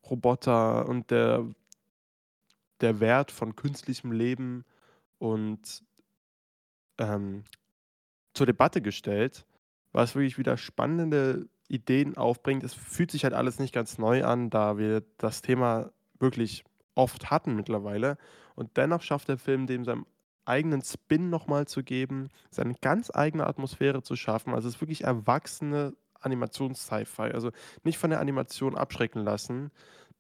Roboter 0.10 0.88
und 0.90 1.12
der, 1.12 1.46
der 2.82 3.00
Wert 3.00 3.32
von 3.32 3.56
künstlichem 3.56 4.12
Leben 4.12 4.66
und 5.18 5.82
ähm, 6.98 7.46
zur 8.34 8.46
Debatte 8.46 8.82
gestellt, 8.82 9.46
was 9.94 10.16
wirklich 10.16 10.38
wieder 10.38 10.58
spannende 10.58 11.48
Ideen 11.70 12.18
aufbringt. 12.18 12.64
Es 12.64 12.74
fühlt 12.74 13.12
sich 13.12 13.24
halt 13.24 13.34
alles 13.34 13.60
nicht 13.60 13.74
ganz 13.74 13.98
neu 13.98 14.26
an, 14.26 14.50
da 14.50 14.78
wir 14.78 15.04
das 15.18 15.42
Thema 15.42 15.92
wirklich 16.20 16.66
oft 16.96 17.32
hatten 17.32 17.56
mittlerweile. 17.56 18.18
Und 18.56 18.78
dennoch 18.78 19.02
schafft 19.02 19.30
der 19.30 19.38
Film 19.38 19.68
dem 19.68 19.86
seinem 19.86 20.06
eigenen 20.46 20.82
Spin 20.82 21.30
nochmal 21.30 21.68
zu 21.68 21.84
geben, 21.84 22.30
seine 22.50 22.76
ganz 22.82 23.12
eigene 23.14 23.48
Atmosphäre 23.48 24.02
zu 24.04 24.16
schaffen. 24.16 24.54
Also 24.54 24.68
es 24.68 24.76
ist 24.76 24.82
wirklich 24.82 25.04
erwachsene 25.04 25.94
Animations-Sci-Fi. 26.20 27.32
Also 27.32 27.52
nicht 27.84 27.98
von 27.98 28.10
der 28.10 28.20
Animation 28.20 28.78
abschrecken 28.78 29.24
lassen. 29.24 29.72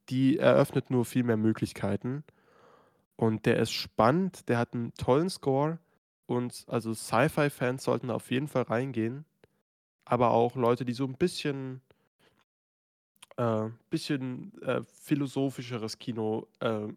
Die 0.09 0.37
eröffnet 0.37 0.89
nur 0.89 1.05
viel 1.05 1.23
mehr 1.23 1.37
Möglichkeiten. 1.37 2.23
Und 3.15 3.45
der 3.45 3.57
ist 3.57 3.71
spannend, 3.71 4.49
der 4.49 4.57
hat 4.57 4.73
einen 4.73 4.93
tollen 4.95 5.29
Score. 5.29 5.79
Und 6.25 6.65
also 6.67 6.93
Sci-Fi-Fans 6.93 7.83
sollten 7.83 8.07
da 8.07 8.15
auf 8.15 8.31
jeden 8.31 8.47
Fall 8.47 8.63
reingehen. 8.63 9.25
Aber 10.05 10.31
auch 10.31 10.55
Leute, 10.55 10.85
die 10.85 10.93
so 10.93 11.05
ein 11.05 11.17
bisschen, 11.17 11.81
äh, 13.37 13.69
bisschen 13.89 14.59
äh, 14.63 14.81
philosophischeres 14.83 15.99
Kino 15.99 16.47
äh, 16.59 16.87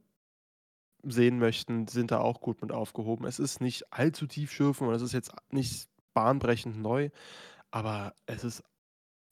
sehen 1.06 1.38
möchten, 1.38 1.86
sind 1.88 2.10
da 2.10 2.20
auch 2.20 2.40
gut 2.40 2.62
mit 2.62 2.72
aufgehoben. 2.72 3.26
Es 3.26 3.38
ist 3.38 3.60
nicht 3.60 3.92
allzu 3.92 4.26
tiefschürfend 4.26 4.88
und 4.88 4.94
es 4.94 5.02
ist 5.02 5.12
jetzt 5.12 5.32
nicht 5.50 5.88
bahnbrechend 6.14 6.80
neu, 6.80 7.10
aber 7.70 8.14
es 8.26 8.44
ist 8.44 8.62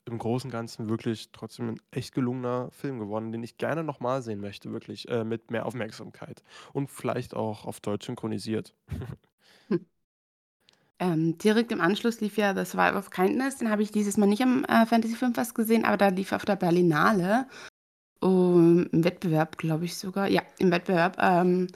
im 0.04 0.18
Großen 0.18 0.48
und 0.48 0.52
Ganzen 0.52 0.88
wirklich 0.88 1.30
trotzdem 1.32 1.70
ein 1.70 1.80
echt 1.92 2.12
gelungener 2.14 2.70
Film 2.72 2.98
geworden, 2.98 3.32
den 3.32 3.42
ich 3.42 3.56
gerne 3.56 3.84
nochmal 3.84 4.22
sehen 4.22 4.40
möchte, 4.40 4.72
wirklich 4.72 5.08
äh, 5.08 5.24
mit 5.24 5.50
mehr 5.50 5.66
Aufmerksamkeit 5.66 6.42
und 6.72 6.90
vielleicht 6.90 7.34
auch 7.34 7.66
auf 7.66 7.80
Deutsch 7.80 8.06
synchronisiert. 8.06 8.74
Ähm, 10.98 11.36
direkt 11.36 11.72
im 11.72 11.80
Anschluss 11.80 12.20
lief 12.20 12.36
ja 12.36 12.54
The 12.54 12.64
Survival 12.64 12.96
of 12.96 13.10
Kindness. 13.10 13.56
Den 13.56 13.70
habe 13.70 13.82
ich 13.82 13.90
dieses 13.90 14.16
Mal 14.16 14.26
nicht 14.26 14.40
am 14.40 14.64
äh, 14.66 14.86
Fantasy 14.86 15.16
Filmfest 15.16 15.52
gesehen, 15.56 15.84
aber 15.84 15.96
da 15.96 16.08
lief 16.08 16.30
auf 16.30 16.44
der 16.44 16.54
Berlinale. 16.54 17.48
Um, 18.22 18.86
Im 18.92 19.02
Wettbewerb, 19.02 19.58
glaube 19.58 19.84
ich 19.84 19.96
sogar. 19.96 20.28
Ja, 20.28 20.42
im 20.58 20.70
Wettbewerb. 20.70 21.16
Ähm, 21.18 21.66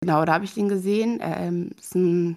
genau, 0.00 0.24
da 0.24 0.34
habe 0.34 0.44
ich 0.44 0.52
den 0.52 0.68
gesehen. 0.68 1.20
Ähm, 1.22 1.70
ist 1.78 1.94
ein, 1.94 2.36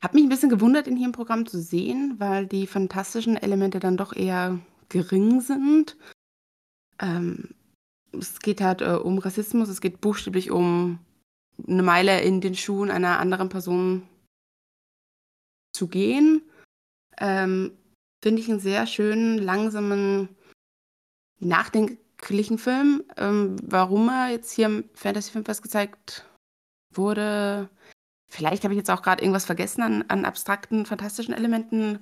habe 0.00 0.14
mich 0.14 0.22
ein 0.22 0.28
bisschen 0.28 0.50
gewundert, 0.50 0.86
ihn 0.86 0.96
hier 0.96 1.06
im 1.06 1.12
Programm 1.12 1.46
zu 1.46 1.60
sehen, 1.60 2.14
weil 2.18 2.46
die 2.46 2.68
fantastischen 2.68 3.36
Elemente 3.36 3.80
dann 3.80 3.96
doch 3.96 4.14
eher 4.14 4.60
gering 4.88 5.40
sind. 5.40 5.96
Ähm, 7.00 7.48
es 8.12 8.38
geht 8.38 8.60
halt 8.60 8.82
äh, 8.82 8.94
um 9.02 9.18
Rassismus, 9.18 9.68
es 9.68 9.80
geht 9.80 10.00
buchstäblich 10.00 10.52
um 10.52 11.00
eine 11.66 11.82
Meile 11.82 12.20
in 12.20 12.40
den 12.40 12.54
Schuhen 12.54 12.92
einer 12.92 13.18
anderen 13.18 13.48
Person 13.48 14.08
zu 15.72 15.88
gehen. 15.88 16.42
Ähm, 17.18 17.72
Finde 18.22 18.40
ich 18.40 18.48
einen 18.48 18.60
sehr 18.60 18.86
schönen, 18.86 19.38
langsamen, 19.38 20.28
nachdenklichen 22.24 22.58
Film. 22.58 23.04
Ähm, 23.16 23.56
warum 23.62 24.08
er 24.08 24.30
jetzt 24.30 24.52
hier 24.52 24.66
im 24.66 24.84
Fantasy 24.94 25.32
Filmfest 25.32 25.62
gezeigt 25.62 26.26
wurde, 26.90 27.68
vielleicht 28.28 28.64
habe 28.64 28.74
ich 28.74 28.78
jetzt 28.78 28.90
auch 28.90 29.02
gerade 29.02 29.22
irgendwas 29.22 29.44
vergessen 29.44 29.82
an, 29.82 30.04
an 30.08 30.24
abstrakten, 30.24 30.86
fantastischen 30.86 31.34
Elementen. 31.34 32.00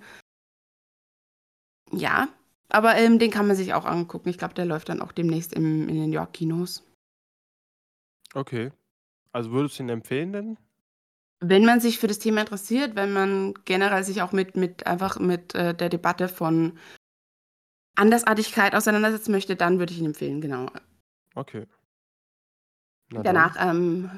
Ja, 1.91 2.29
aber 2.69 2.97
ähm, 2.97 3.19
den 3.19 3.31
kann 3.31 3.47
man 3.47 3.57
sich 3.57 3.75
auch 3.75 3.85
angucken. 3.85 4.29
Ich 4.29 4.39
glaube, 4.39 4.55
der 4.55 4.65
läuft 4.65 4.89
dann 4.89 5.03
auch 5.03 5.13
demnächst 5.13 5.53
im, 5.53 5.89
in 5.89 5.95
den 5.95 6.11
New 6.11 6.17
York 6.17 6.33
Kinos. 6.33 6.85
Okay. 8.35 8.73
Also 9.33 9.51
würdest 9.51 9.79
du 9.79 9.83
ihn 9.83 9.89
empfehlen 9.89 10.33
denn? 10.33 10.59
Wenn 11.41 11.65
man 11.65 11.81
sich 11.81 11.99
für 11.99 12.07
das 12.07 12.19
Thema 12.19 12.43
interessiert, 12.43 12.95
wenn 12.95 13.13
man 13.13 13.55
generell 13.65 14.05
sich 14.05 14.23
auch 14.23 14.33
mit, 14.33 14.57
mit 14.57 14.87
einfach 14.87 15.19
mit 15.19 15.55
äh, 15.55 15.75
der 15.75 15.89
Debatte 15.89 16.29
von 16.29 16.79
Andersartigkeit 17.95 18.75
auseinandersetzen 18.75 19.33
möchte, 19.33 19.57
dann 19.57 19.79
würde 19.79 19.93
ich 19.93 19.99
ihn 19.99 20.07
empfehlen, 20.07 20.41
genau. 20.41 20.67
Okay. 21.35 21.67
Na 23.11 23.23
Danach 23.23 23.57
ähm, 23.59 24.11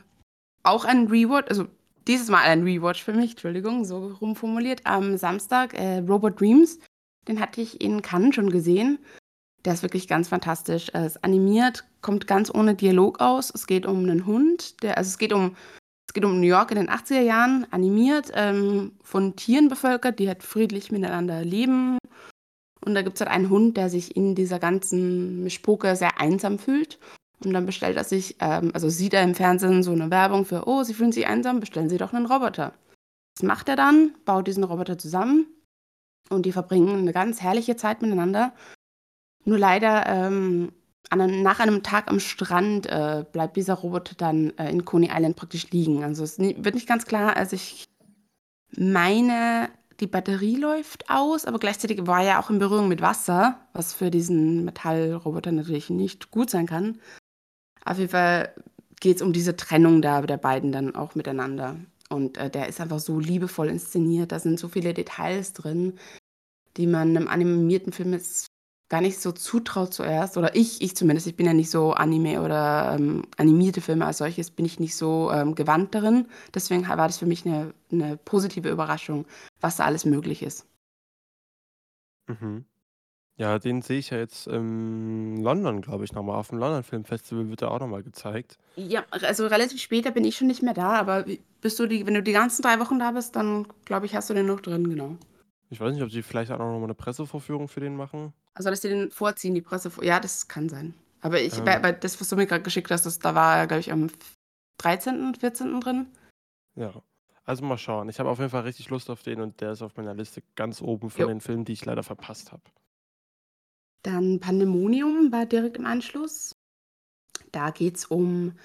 auch 0.63 0.85
ein 0.85 1.09
Rewatch, 1.09 1.49
also 1.49 1.67
dieses 2.07 2.29
Mal 2.29 2.43
ein 2.43 2.63
Rewatch 2.63 3.03
für 3.03 3.13
mich, 3.13 3.33
Entschuldigung, 3.33 3.85
so 3.85 4.09
rumformuliert. 4.21 4.83
Am 4.85 5.17
Samstag 5.17 5.75
äh, 5.75 5.99
Robot 5.99 6.41
Dreams, 6.41 6.79
den 7.27 7.41
hatte 7.41 7.61
ich 7.61 7.81
in 7.81 8.03
Cannes 8.03 8.35
schon 8.35 8.51
gesehen. 8.51 8.99
Der 9.65 9.73
ist 9.73 9.83
wirklich 9.83 10.07
ganz 10.07 10.29
fantastisch. 10.29 10.91
Er 10.93 11.07
ist 11.07 11.25
animiert, 11.25 11.85
kommt 12.03 12.27
ganz 12.27 12.53
ohne 12.55 12.75
Dialog 12.75 13.21
aus. 13.21 13.51
Es 13.55 13.67
geht 13.67 13.87
um 13.87 14.01
einen 14.01 14.27
Hund, 14.27 14.83
der, 14.83 14.99
also 14.99 15.09
es 15.09 15.19
geht 15.19 15.33
um, 15.33 15.57
geht 16.13 16.25
um 16.25 16.41
New 16.41 16.47
York 16.47 16.71
in 16.71 16.77
den 16.77 16.91
80er 16.91 17.23
Jahren, 17.23 17.67
animiert, 17.73 18.31
ähm, 18.35 18.93
von 19.03 19.35
Tieren 19.37 19.69
bevölkert, 19.69 20.19
die 20.19 20.29
halt 20.29 20.43
friedlich 20.43 20.93
miteinander 20.93 21.45
leben. 21.45 21.99
Und 22.85 22.95
da 22.95 23.03
gibt 23.03 23.17
es 23.17 23.21
halt 23.21 23.31
einen 23.31 23.51
Hund, 23.51 23.77
der 23.77 23.89
sich 23.89 24.17
in 24.17 24.35
dieser 24.35 24.59
ganzen 24.59 25.43
Mischpoke 25.43 25.97
sehr 25.97 26.21
einsam 26.21 26.59
fühlt. 26.59 26.99
Und 27.45 27.53
dann 27.53 27.67
bestellt 27.67 27.97
er 27.97 28.05
sich, 28.05 28.37
ähm, 28.41 28.71
also 28.75 28.89
sieht 28.89 29.15
er 29.15 29.23
im 29.23 29.35
Fernsehen 29.35 29.83
so 29.83 29.93
eine 29.93 30.11
Werbung 30.11 30.45
für, 30.45 30.67
oh, 30.67 30.83
Sie 30.83 30.95
fühlen 30.95 31.13
sich 31.13 31.27
einsam, 31.27 31.61
bestellen 31.61 31.89
Sie 31.89 31.99
doch 31.99 32.13
einen 32.13 32.27
Roboter. 32.27 32.75
Das 33.35 33.43
macht 33.43 33.69
er 33.69 33.77
dann, 33.77 34.15
baut 34.25 34.47
diesen 34.47 34.65
Roboter 34.65 34.99
zusammen 34.99 35.47
und 36.31 36.47
die 36.47 36.53
verbringen 36.53 36.99
eine 36.99 37.13
ganz 37.13 37.43
herrliche 37.43 37.77
Zeit 37.77 38.03
miteinander. 38.03 38.53
Nur 39.45 39.59
leider 39.59 40.07
ähm, 40.07 40.73
einem, 41.11 41.43
nach 41.43 41.61
einem 41.61 41.83
Tag 41.83 42.09
am 42.09 42.21
Strand 42.21 42.87
äh, 42.87 43.25
bleibt 43.31 43.57
dieser 43.57 43.75
Roboter 43.75 44.15
dann 44.17 44.57
äh, 44.59 44.71
in 44.71 44.85
Coney 44.85 45.11
Island 45.13 45.37
praktisch 45.37 45.71
liegen. 45.71 46.05
Also 46.05 46.25
es 46.25 46.39
wird 46.39 46.75
nicht 46.75 46.89
ganz 46.89 47.05
klar. 47.05 47.37
Also 47.37 47.57
ich 47.57 47.85
meine, 48.77 49.69
die 50.01 50.07
Batterie 50.07 50.57
läuft 50.57 51.09
aus, 51.09 51.45
aber 51.45 51.59
gleichzeitig 51.59 52.07
war 52.07 52.23
er 52.23 52.41
auch 52.41 52.51
in 52.51 52.59
Berührung 52.59 52.89
mit 52.89 53.01
Wasser, 53.01 53.61
was 53.73 53.93
für 53.93 54.11
diesen 54.11 54.65
Metallroboter 54.65 55.53
natürlich 55.53 55.91
nicht 55.91 56.31
gut 56.31 56.51
sein 56.51 56.67
kann. 56.67 57.01
Auf 57.85 57.99
jeden 57.99 58.11
Fall 58.11 58.55
geht 59.01 59.17
es 59.17 59.23
um 59.23 59.33
diese 59.33 59.57
Trennung 59.57 60.03
da 60.03 60.23
der 60.23 60.37
beiden 60.37 60.73
dann 60.73 60.95
auch 60.95 61.15
miteinander. 61.15 61.77
Und 62.09 62.39
äh, 62.39 62.51
der 62.51 62.69
ist 62.69 62.81
einfach 62.81 62.99
so 62.99 63.19
liebevoll 63.19 63.69
inszeniert. 63.69 64.33
Da 64.33 64.39
sind 64.39 64.59
so 64.59 64.69
viele 64.69 64.95
Details 64.95 65.53
drin, 65.53 65.99
die 66.77 66.87
man 66.87 67.17
einem 67.17 67.29
animierten 67.29 67.93
Film 67.93 68.13
jetzt 68.13 68.47
gar 68.89 69.01
nicht 69.01 69.21
so 69.21 69.33
zutraut 69.33 69.93
zuerst. 69.93 70.37
Oder 70.37 70.55
ich, 70.55 70.83
ich 70.83 70.97
zumindest, 70.97 71.27
ich 71.27 71.37
bin 71.37 71.47
ja 71.47 71.55
nicht 71.55 71.71
so 71.71 71.93
Anime 71.93 72.43
oder 72.43 72.97
ähm, 72.99 73.23
animierte 73.37 73.81
Filme 73.81 74.07
als 74.07 74.19
solches, 74.19 74.51
bin 74.51 74.65
ich 74.65 74.79
nicht 74.79 74.97
so 74.97 75.31
ähm, 75.33 75.55
gewandt 75.55 75.95
darin. 75.95 76.27
Deswegen 76.55 76.87
war 76.87 76.97
das 76.97 77.19
für 77.19 77.27
mich 77.27 77.47
eine, 77.47 77.73
eine 77.91 78.17
positive 78.17 78.69
Überraschung, 78.69 79.27
was 79.61 79.77
da 79.77 79.85
alles 79.85 80.05
möglich 80.05 80.43
ist. 80.43 80.67
Mhm. 82.29 82.65
Ja, 83.37 83.59
den 83.59 83.83
sehe 83.83 83.99
ich 83.99 84.11
ja 84.11 84.19
jetzt 84.19 84.47
in 84.47 85.43
London, 85.43 85.81
glaube 85.81 86.05
ich, 86.05 86.13
nochmal. 86.13 86.37
Auf 86.37 86.51
dem 86.51 86.59
London 86.59 86.85
Film 86.85 87.05
Festival 87.05 87.49
wird 87.49 87.63
er 87.63 87.73
auch 87.73 87.81
nochmal 87.81 88.05
gezeigt. 88.05 88.59
Ja, 88.77 89.05
also 89.11 89.49
relativ 89.49 89.81
später 89.81 90.13
bin 90.13 90.25
ich 90.25 90.37
schon 90.37 90.47
nicht 90.47 90.63
mehr 90.63 90.75
da, 90.75 90.93
aber 90.93 91.25
bist 91.61 91.79
du 91.81 91.87
die, 91.87 92.07
wenn 92.07 92.15
du 92.15 92.23
die 92.23 92.33
ganzen 92.33 92.63
drei 92.63 92.79
Wochen 92.79 93.01
da 93.01 93.11
bist, 93.11 93.35
dann 93.35 93.67
glaube 93.85 94.07
ich, 94.07 94.15
hast 94.15 94.31
du 94.31 94.35
den 94.35 94.47
noch 94.47 94.61
drin, 94.61 94.89
genau. 94.89 95.17
Ich 95.71 95.81
weiß 95.81 95.95
nicht, 95.95 96.03
ob 96.05 96.13
sie 96.13 96.23
vielleicht 96.23 96.53
auch 96.53 96.59
nochmal 96.59 96.85
eine 96.85 96.95
Pressevorführung 96.95 97.67
für 97.67 97.81
den 97.81 97.97
machen. 97.97 98.33
Also, 98.55 98.71
dass 98.71 98.83
sie 98.83 98.89
den 98.89 99.11
vorziehen, 99.11 99.55
die 99.55 99.63
Pressevorführung. 99.63 100.09
Ja, 100.09 100.21
das 100.21 100.49
kann 100.49 100.69
sein. 100.69 100.95
Aber 101.21 101.41
ich, 101.41 101.59
ähm. 101.59 101.65
bei, 101.65 101.79
bei 101.79 101.93
das, 101.93 102.21
was 102.21 102.29
du 102.29 102.37
mir 102.37 102.47
gerade 102.47 102.63
geschickt 102.63 102.91
hast, 102.91 103.07
das, 103.07 103.19
da 103.19 103.35
war 103.35 103.59
er, 103.59 103.67
glaube 103.67 103.81
ich, 103.81 103.93
am 103.93 104.09
13., 104.79 105.35
14. 105.35 105.81
drin. 105.81 106.07
Ja. 106.77 107.03
Also 107.45 107.65
mal 107.65 107.77
schauen. 107.77 108.09
Ich 108.09 108.19
habe 108.19 108.31
auf 108.31 108.39
jeden 108.39 108.51
Fall 108.51 108.63
richtig 108.63 108.89
Lust 108.89 109.11
auf 109.11 109.23
den 109.23 109.41
und 109.41 109.61
der 109.61 109.73
ist 109.73 109.83
auf 109.83 109.97
meiner 109.97 110.15
Liste 110.15 110.43
ganz 110.55 110.81
oben 110.81 111.11
von 111.11 111.23
jo. 111.23 111.29
den 111.29 111.41
Filmen, 111.41 111.65
die 111.65 111.75
ich 111.75 111.85
leider 111.85 112.03
verpasst 112.03 112.53
habe. 112.53 112.63
Dann 114.03 114.41
Pandemonium 114.41 115.31
war 115.31 115.45
direkt 115.45 115.77
im 115.77 115.87
Anschluss. 115.87 116.57
Da 117.53 117.71
geht 117.71 117.97
es 117.97 118.07
um 118.07 118.59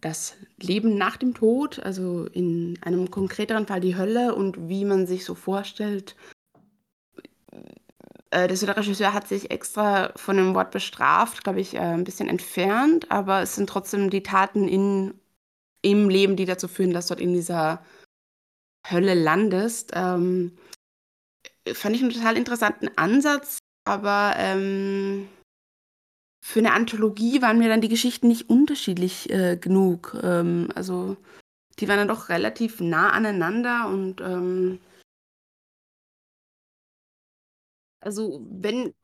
das 0.00 0.36
Leben 0.58 0.96
nach 0.96 1.16
dem 1.16 1.34
Tod, 1.34 1.78
also 1.78 2.26
in 2.26 2.78
einem 2.82 3.10
konkreteren 3.10 3.66
Fall 3.66 3.80
die 3.80 3.96
Hölle 3.96 4.34
und 4.34 4.68
wie 4.68 4.84
man 4.84 5.06
sich 5.06 5.24
so 5.24 5.34
vorstellt. 5.34 6.16
Äh, 8.30 8.46
der 8.46 8.76
Regisseur 8.76 9.12
hat 9.12 9.26
sich 9.26 9.50
extra 9.50 10.12
von 10.16 10.36
dem 10.36 10.54
Wort 10.54 10.70
bestraft, 10.70 11.42
glaube 11.42 11.60
ich, 11.60 11.74
äh, 11.74 11.80
ein 11.80 12.04
bisschen 12.04 12.28
entfernt, 12.28 13.10
aber 13.10 13.42
es 13.42 13.56
sind 13.56 13.68
trotzdem 13.68 14.08
die 14.08 14.22
Taten 14.22 14.68
in, 14.68 15.14
im 15.82 16.08
Leben, 16.08 16.36
die 16.36 16.44
dazu 16.44 16.68
führen, 16.68 16.92
dass 16.92 17.08
du 17.08 17.14
dort 17.14 17.20
in 17.20 17.32
dieser 17.32 17.84
Hölle 18.88 19.14
landest. 19.14 19.90
Ähm, 19.94 20.56
fand 21.72 21.96
ich 21.96 22.02
einen 22.02 22.12
total 22.12 22.36
interessanten 22.36 22.88
Ansatz, 22.96 23.58
aber 23.84 24.34
ähm, 24.36 25.28
für 26.42 26.60
eine 26.60 26.72
Anthologie 26.72 27.42
waren 27.42 27.58
mir 27.58 27.68
dann 27.68 27.80
die 27.80 27.88
Geschichten 27.88 28.28
nicht 28.28 28.48
unterschiedlich 28.48 29.28
äh, 29.30 29.56
genug. 29.56 30.16
Ähm, 30.22 30.68
also 30.74 31.16
die 31.80 31.88
waren 31.88 31.98
dann 31.98 32.08
doch 32.08 32.28
relativ 32.28 32.80
nah 32.80 33.10
aneinander 33.10 33.88
und 33.88 34.20
also 38.00 38.46
wenn, 38.50 38.94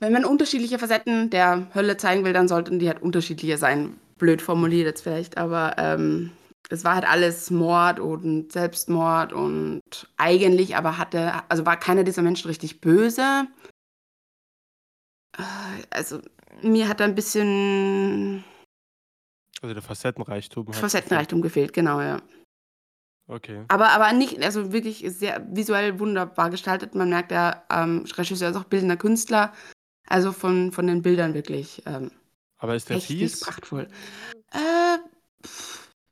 wenn 0.00 0.12
man 0.12 0.24
unterschiedliche 0.24 0.78
Facetten 0.78 1.30
der 1.30 1.68
Hölle 1.74 1.96
zeigen 1.96 2.24
will, 2.24 2.32
dann 2.32 2.48
sollten 2.48 2.78
die 2.78 2.88
halt 2.88 3.02
unterschiedlicher 3.02 3.58
sein. 3.58 3.98
Blöd 4.18 4.42
formuliert 4.42 4.86
jetzt 4.86 5.02
vielleicht, 5.02 5.36
aber 5.36 5.74
ähm, 5.78 6.30
es 6.70 6.84
war 6.84 6.94
halt 6.94 7.08
alles 7.08 7.50
Mord 7.50 8.00
und 8.00 8.52
Selbstmord 8.52 9.32
und 9.32 9.82
eigentlich 10.16 10.76
aber 10.76 10.96
hatte, 10.98 11.32
also 11.48 11.66
war 11.66 11.76
keiner 11.76 12.04
dieser 12.04 12.22
Menschen 12.22 12.48
richtig 12.48 12.80
böse. 12.80 13.46
Äh, 15.36 15.42
also, 15.90 16.20
mir 16.62 16.88
hat 16.88 17.00
da 17.00 17.04
ein 17.04 17.14
bisschen 17.14 18.44
Also 19.60 19.74
der 19.74 19.82
Facettenreichtum 19.82 20.72
Facettenreichtum 20.72 21.42
gefehlt, 21.42 21.72
genau, 21.72 22.00
ja. 22.00 22.20
Okay. 23.28 23.64
Aber 23.68 23.90
aber 23.90 24.12
nicht 24.12 24.42
also 24.42 24.72
wirklich 24.72 25.04
sehr 25.08 25.46
visuell 25.50 25.98
wunderbar 25.98 26.50
gestaltet. 26.50 26.94
Man 26.94 27.08
merkt, 27.10 27.30
der, 27.30 27.64
ähm, 27.70 28.04
Regisseur 28.16 28.50
ist 28.50 28.56
auch 28.56 28.64
bildender 28.64 28.96
Künstler. 28.96 29.52
Also 30.08 30.32
von 30.32 30.72
von 30.72 30.86
den 30.86 31.02
Bildern 31.02 31.32
wirklich, 31.34 31.82
ähm, 31.86 32.10
Aber 32.58 32.74
ist 32.74 32.90
der 32.90 32.98
fies? 32.98 33.40
prachtvoll. 33.40 33.88
Äh, 34.52 34.98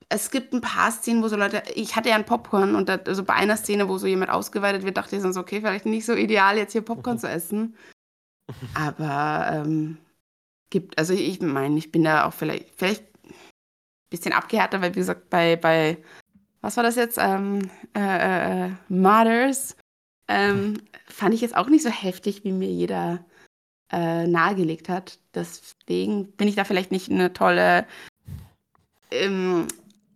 es 0.09 0.31
gibt 0.31 0.53
ein 0.53 0.61
paar 0.61 0.90
Szenen, 0.90 1.23
wo 1.23 1.29
so 1.29 1.37
Leute 1.37 1.62
ich 1.75 1.96
hatte 1.96 2.09
ja 2.09 2.16
'n 2.16 2.25
Popcorn 2.25 2.75
und 2.75 2.88
da 2.88 2.96
also 2.96 3.25
bei 3.25 3.35
einer 3.35 3.57
Szene, 3.57 3.88
wo 3.88 3.99
so 3.99 4.07
jemand 4.07 4.31
ausgeweitet 4.31 4.85
wird, 4.85 4.96
dachte 4.96 5.16
ich 5.16 5.23
dann 5.23 5.33
so: 5.33 5.40
„Okay, 5.40 5.61
vielleicht 5.61 5.87
nicht 5.87 6.07
so 6.07 6.14
ideal, 6.14 6.57
jetzt 6.57 6.73
hier 6.73 6.83
Popcorn 6.83 7.18
zu 7.18 7.29
essen.“ 7.29 7.77
aber, 8.75 9.51
ähm, 9.53 9.99
gibt 10.70 10.99
also 10.99 11.12
ich 11.14 11.40
meine, 11.40 11.79
ich 11.79 11.92
bin 11.92 12.05
da 12.05 12.25
auch 12.27 12.33
vielleicht 12.33 12.75
vielleicht 12.77 13.05
ein 13.25 13.35
bisschen 14.11 14.33
abgehärter, 14.33 14.81
weil 14.81 14.94
wie 14.94 15.01
gesagt, 15.01 15.31
bei 15.31 15.57
bei 15.57 15.99
was 16.61 16.77
war 16.77 16.85
das 16.85 16.96
jetzt? 16.96 17.18
Ähm, 17.20 17.70
äh, 17.96 18.01
äh, 18.01 18.66
äh 18.66 18.70
Mothers 18.88 19.77
ähm, 20.29 20.81
fand 21.07 21.35
ich 21.35 21.40
jetzt 21.40 21.57
auch 21.57 21.68
nicht 21.68 21.83
so 21.83 21.90
heftig, 21.90 22.44
wie 22.44 22.53
mir 22.53 22.70
jeder 22.70 23.25
äh, 23.90 24.27
nahegelegt 24.27 24.88
hat. 24.88 25.18
Deswegen 25.35 26.33
bin 26.33 26.49
ich 26.49 26.55
da 26.55 26.64
vielleicht 26.64 26.92
nicht 26.92 27.11
eine 27.11 27.33
tolle 27.33 27.87
ähm, 29.11 29.66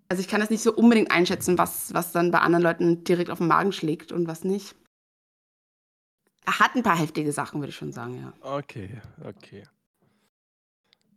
also 0.09 0.20
ich 0.20 0.28
kann 0.28 0.40
das 0.40 0.50
nicht 0.50 0.62
so 0.62 0.72
unbedingt 0.74 1.11
einschätzen, 1.11 1.59
was 1.59 1.92
was 1.94 2.12
dann 2.12 2.30
bei 2.30 2.38
anderen 2.38 2.62
Leuten 2.62 3.04
direkt 3.04 3.30
auf 3.30 3.38
den 3.38 3.48
Magen 3.48 3.72
schlägt 3.72 4.12
und 4.12 4.28
was 4.28 4.44
nicht. 4.44 4.76
Er 6.46 6.59
hat 6.61 6.74
ein 6.74 6.83
paar 6.83 6.98
heftige 6.98 7.33
Sachen, 7.33 7.61
würde 7.61 7.70
ich 7.70 7.76
schon 7.76 7.92
sagen, 7.92 8.20
ja. 8.20 8.33
Okay, 8.40 9.00
okay. 9.24 9.64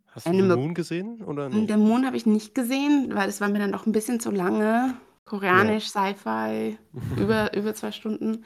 Hast 0.06 0.26
du 0.26 0.32
den 0.32 0.48
Moon 0.48 0.74
gesehen 0.74 1.22
oder 1.22 1.50
nicht? 1.50 1.68
Den 1.68 1.80
Moon 1.80 2.06
habe 2.06 2.16
ich 2.16 2.24
nicht 2.24 2.54
gesehen, 2.54 3.10
weil 3.14 3.28
es 3.28 3.40
war 3.40 3.48
mir 3.48 3.58
dann 3.58 3.72
doch 3.72 3.86
ein 3.86 3.92
bisschen 3.92 4.20
zu 4.20 4.30
lange. 4.30 4.96
Koreanisch, 5.28 5.92
ja. 5.94 6.14
Sci-Fi, 6.14 6.78
über, 7.20 7.54
über 7.56 7.74
zwei 7.74 7.92
Stunden. 7.92 8.44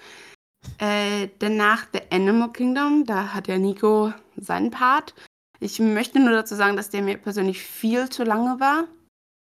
Äh, 0.78 1.28
danach 1.38 1.86
The 1.92 2.00
Animal 2.10 2.52
Kingdom, 2.52 3.04
da 3.04 3.34
hat 3.34 3.48
ja 3.48 3.58
Nico 3.58 4.12
seinen 4.36 4.70
Part. 4.70 5.14
Ich 5.58 5.78
möchte 5.78 6.20
nur 6.20 6.32
dazu 6.32 6.54
sagen, 6.54 6.76
dass 6.76 6.90
der 6.90 7.02
mir 7.02 7.16
persönlich 7.18 7.62
viel 7.62 8.08
zu 8.08 8.24
lange 8.24 8.60
war. 8.60 8.84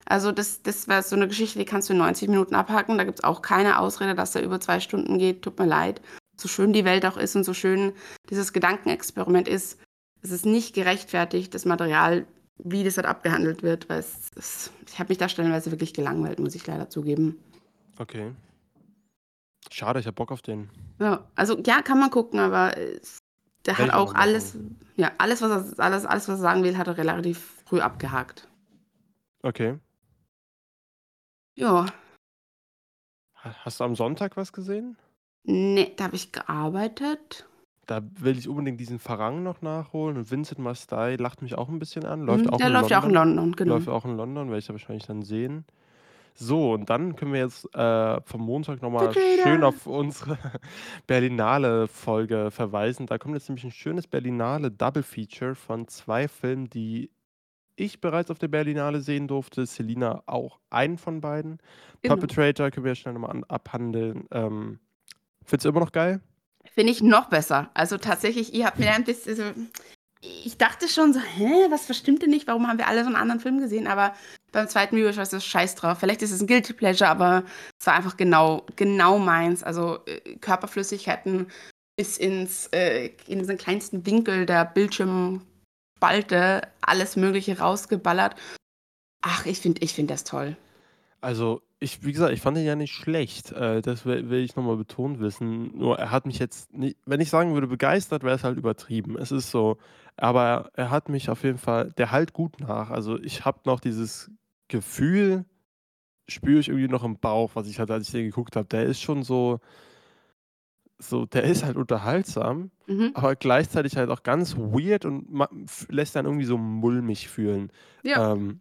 Also 0.07 0.33
das, 0.33 0.63
das 0.63 0.89
war 0.89 1.03
so 1.03 1.17
eine 1.17 1.29
Geschichte, 1.29 1.59
die 1.59 1.65
kannst 1.65 1.89
du 1.89 1.93
in 1.93 1.99
90 1.99 2.29
Minuten 2.29 2.55
abhaken. 2.55 2.99
Da 2.99 3.05
gibt 3.05 3.19
es 3.19 3.25
auch 3.25 3.43
keine 3.43 3.79
Ausrede, 3.79 4.15
dass 4.15 4.35
er 4.35 4.43
über 4.43 4.61
zwei 4.61 4.81
Stunden 4.81 5.19
geht. 5.19 5.43
Tut 5.43 5.59
mir 5.59 5.67
leid 5.67 6.01
so 6.41 6.49
schön 6.49 6.73
die 6.73 6.85
Welt 6.85 7.07
auch 7.07 7.17
ist 7.17 7.37
und 7.37 7.45
so 7.45 7.55
schön 7.55 7.93
dieses 8.31 8.53
Gedankenexperiment 8.53 9.47
ist, 9.47 9.79
es 10.23 10.31
ist 10.31 10.47
nicht 10.47 10.75
gerechtfertigt, 10.75 11.55
das 11.55 11.65
Material, 11.65 12.27
wie 12.65 12.85
das 12.85 12.97
halt 12.97 13.07
abgehandelt 13.07 13.63
wird, 13.63 13.89
weil 13.89 14.01
es, 14.01 14.31
es 14.37 14.71
ich 14.87 14.99
habe 14.99 15.09
mich 15.09 15.19
da 15.19 15.29
stellenweise 15.29 15.71
wirklich 15.71 15.95
gelangweilt, 15.95 16.39
muss 16.39 16.55
ich 16.55 16.67
leider 16.67 16.89
zugeben. 16.91 17.39
Okay. 17.99 18.33
Schade, 19.71 20.01
ich 20.01 20.07
habe 20.07 20.15
Bock 20.15 20.33
auf 20.33 20.43
den. 20.43 20.71
Ja, 20.99 21.27
also 21.35 21.59
ja, 21.65 21.83
kann 21.83 22.01
man 22.01 22.11
gucken, 22.11 22.41
aber 22.41 22.73
der 23.67 23.79
Werde 23.79 23.93
hat 23.93 23.95
auch 23.95 24.15
alles, 24.15 24.57
ja, 24.97 25.13
alles, 25.19 25.43
was 25.43 25.51
er, 25.51 25.85
alles, 25.85 26.07
alles, 26.07 26.29
was 26.29 26.39
er 26.39 26.43
sagen 26.43 26.65
will, 26.65 26.77
hat 26.79 26.89
er 26.89 26.97
relativ 26.97 27.63
früh 27.67 27.81
abgehakt. 27.81 28.49
Okay. 29.43 29.79
Ja. 31.57 31.87
Hast 33.35 33.81
du 33.81 33.85
am 33.85 33.95
Sonntag 33.95 34.37
was 34.37 34.53
gesehen? 34.53 34.97
Ne, 35.45 35.93
da 35.97 36.05
habe 36.05 36.17
ich 36.17 36.33
gearbeitet. 36.33 37.47
Da 37.91 38.03
will 38.21 38.39
ich 38.39 38.49
unbedingt 38.49 38.79
diesen 38.79 39.01
Farang 39.01 39.43
noch 39.43 39.63
nachholen 39.63 40.17
und 40.17 40.31
Vincent 40.31 40.61
Mastai 40.61 41.17
lacht 41.17 41.43
mich 41.43 41.57
auch 41.59 41.69
ein 41.69 41.81
bisschen 41.81 42.05
an. 42.05 42.21
Läuft 42.21 42.45
Mhm, 42.47 42.53
auch 42.53 42.59
der 42.59 42.69
in 42.69 42.73
läuft 42.75 42.91
ja 42.91 43.01
auch 43.01 43.05
in 43.05 43.11
London, 43.11 43.57
genau. 43.57 43.75
Läuft 43.75 43.89
auch 43.89 44.05
in 44.05 44.17
London, 44.17 44.47
werde 44.47 44.59
ich 44.61 44.69
ja 44.69 44.75
wahrscheinlich 44.75 45.07
dann 45.07 45.23
sehen. 45.23 45.65
So, 46.37 46.73
und 46.75 46.89
dann 46.89 47.17
können 47.17 47.33
wir 47.33 47.41
jetzt 47.41 47.67
äh, 47.75 48.21
vom 48.23 48.43
Montag 48.43 48.81
nochmal 48.81 49.13
schön 49.43 49.65
auf 49.65 49.89
unsere 49.89 50.39
Berlinale-Folge 51.09 52.51
verweisen. 52.53 53.07
Da 53.07 53.19
kommt 53.19 53.35
jetzt 53.35 53.49
nämlich 53.49 53.65
ein 53.65 53.73
schönes 53.73 54.07
Berlinale 54.07 54.71
Double 54.71 55.03
Feature 55.03 55.55
von 55.57 55.89
zwei 55.89 56.29
Filmen, 56.29 56.71
die 56.71 57.11
ich 57.77 58.01
bereits 58.01 58.31
auf 58.31 58.39
der 58.39 58.49
Berlinale 58.49 59.01
sehen 59.01 59.27
durfte, 59.27 59.67
Selina 59.67 60.23
auch 60.27 60.61
einen 60.71 60.97
von 60.99 61.21
beiden. 61.21 61.59
Genau. 62.03 62.15
Perpetrator 62.17 62.71
können 62.71 62.87
wir 62.87 62.95
schnell 62.95 63.15
nochmal 63.15 63.31
an- 63.33 63.45
abhandeln. 63.45 64.29
Ähm, 64.31 64.79
findest 65.45 65.65
du 65.65 65.71
immer 65.71 65.81
noch 65.81 65.93
geil? 65.93 66.21
Finde 66.75 66.93
ich 66.93 67.03
noch 67.03 67.29
besser. 67.29 67.71
Also 67.75 67.99
tatsächlich, 67.99 68.55
ihr 68.55 68.67
habt 68.67 68.79
mir 68.79 68.93
ein 68.93 69.05
bisschen 69.05 69.37
so. 69.37 69.43
Ich 70.23 70.59
dachte 70.59 70.87
schon 70.87 71.15
so, 71.15 71.21
hä, 71.21 71.67
was 71.71 71.87
verstimmt 71.87 72.23
denn 72.23 72.31
nicht? 72.31 72.47
Warum 72.47 72.69
haben 72.69 72.79
wir 72.79 72.89
alle 72.89 73.01
so 73.01 73.07
einen 73.07 73.17
anderen 73.17 73.41
Film 73.41 73.59
gesehen? 73.59 73.87
Aber 73.87 74.15
beim 74.53 74.69
zweiten 74.69 74.97
Rewatch 74.97 75.17
war 75.17 75.23
es 75.23 75.45
scheiß 75.45 75.77
drauf. 75.77 75.99
Vielleicht 75.99 76.21
ist 76.21 76.31
es 76.31 76.43
ein 76.43 76.47
Guilty 76.47 76.75
Pleasure, 76.75 77.09
aber 77.09 77.45
es 77.79 77.87
war 77.87 77.95
einfach 77.95 78.19
genau, 78.19 78.67
genau 78.77 79.19
meins. 79.19 79.63
Also 79.63 80.01
äh, 80.05 80.37
Körperflüssigkeiten 80.37 81.47
bis 81.97 82.19
ins, 82.19 82.67
äh, 82.69 83.13
in 83.27 83.39
diesen 83.39 83.57
kleinsten 83.57 84.05
Winkel 84.05 84.45
der 84.45 84.67
Bildschirmspalte, 84.67 86.69
alles 86.83 87.17
Mögliche 87.17 87.59
rausgeballert. 87.59 88.37
Ach, 89.23 89.47
ich 89.47 89.61
finde 89.61 89.83
ich 89.83 89.95
find 89.95 90.11
das 90.11 90.25
toll. 90.25 90.57
Also, 91.21 91.63
ich, 91.79 92.05
wie 92.05 92.13
gesagt, 92.13 92.33
ich 92.33 92.41
fand 92.41 92.57
ihn 92.59 92.65
ja 92.65 92.77
nicht 92.77 92.93
schlecht. 92.93 93.53
Äh, 93.53 93.83
das 93.83 94.05
will, 94.07 94.31
will 94.31 94.41
ich 94.41 94.57
nochmal 94.57 94.77
betont 94.77 95.21
wissen. 95.21 95.77
Nur 95.77 95.99
er 95.99 96.11
hat 96.11 96.27
mich 96.27 96.39
jetzt 96.39 96.73
nicht, 96.73 96.97
wenn 97.07 97.21
ich 97.21 97.31
sagen 97.31 97.55
würde, 97.55 97.67
begeistert, 97.67 98.23
wäre 98.23 98.35
es 98.37 98.45
halt 98.45 98.57
übertrieben. 98.59 99.17
Es 99.19 99.31
ist 99.33 99.51
so, 99.51 99.79
aber 100.17 100.71
er 100.75 100.91
hat 100.91 101.09
mich 101.09 101.31
auf 101.31 101.43
jeden 101.45 101.59
Fall, 101.59 101.93
der 101.93 102.11
halt 102.11 102.33
gut 102.33 102.61
nach. 102.61 102.91
Also 102.91 103.19
ich 103.19 103.45
habe 103.45 103.61
noch 103.65 103.81
dieses 103.81 104.31
Gefühl, 104.69 105.45
spüre 106.29 106.61
ich 106.61 106.69
irgendwie 106.69 106.89
noch 106.89 107.05
im 107.05 107.19
Bauch, 107.19 107.51
was 107.55 107.67
ich 107.67 107.81
hatte, 107.81 107.93
als 107.95 108.07
ich 108.07 108.13
den 108.13 108.27
geguckt 108.27 108.57
habe. 108.57 108.69
Der 108.69 108.85
ist 108.85 109.01
schon 109.01 109.23
so, 109.23 109.59
so, 110.99 111.25
der 111.27 111.45
ist 111.45 111.65
halt 111.65 111.77
unterhaltsam, 111.77 112.71
Mhm. 112.87 113.13
aber 113.15 113.35
gleichzeitig 113.37 113.97
halt 113.97 114.11
auch 114.11 114.23
ganz 114.23 114.57
weird 114.57 115.05
und 115.07 115.27
lässt 115.89 116.15
dann 116.17 116.27
irgendwie 116.27 116.45
so 116.45 116.59
mulmig 116.59 117.29
fühlen. 117.29 117.73
Ja. 118.03 118.33
Ähm, 118.33 118.61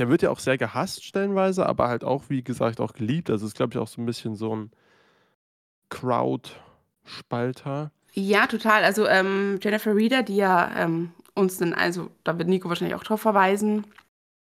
der 0.00 0.08
wird 0.08 0.22
ja 0.22 0.30
auch 0.30 0.38
sehr 0.38 0.56
gehasst 0.56 1.04
stellenweise, 1.04 1.66
aber 1.66 1.88
halt 1.88 2.04
auch, 2.04 2.24
wie 2.28 2.42
gesagt, 2.42 2.80
auch 2.80 2.94
geliebt. 2.94 3.28
Also 3.28 3.44
ist, 3.44 3.56
glaube 3.56 3.74
ich, 3.74 3.78
auch 3.78 3.86
so 3.86 4.00
ein 4.00 4.06
bisschen 4.06 4.34
so 4.34 4.56
ein 4.56 4.70
Crowd-Spalter. 5.90 7.90
Ja, 8.14 8.46
total. 8.46 8.82
Also 8.82 9.06
ähm, 9.06 9.60
Jennifer 9.62 9.94
Reeder, 9.94 10.22
die 10.22 10.36
ja 10.36 10.70
ähm, 10.74 11.12
uns 11.34 11.58
dann, 11.58 11.74
also 11.74 12.10
da 12.24 12.38
wird 12.38 12.48
Nico 12.48 12.70
wahrscheinlich 12.70 12.94
auch 12.94 13.04
drauf 13.04 13.20
verweisen, 13.20 13.86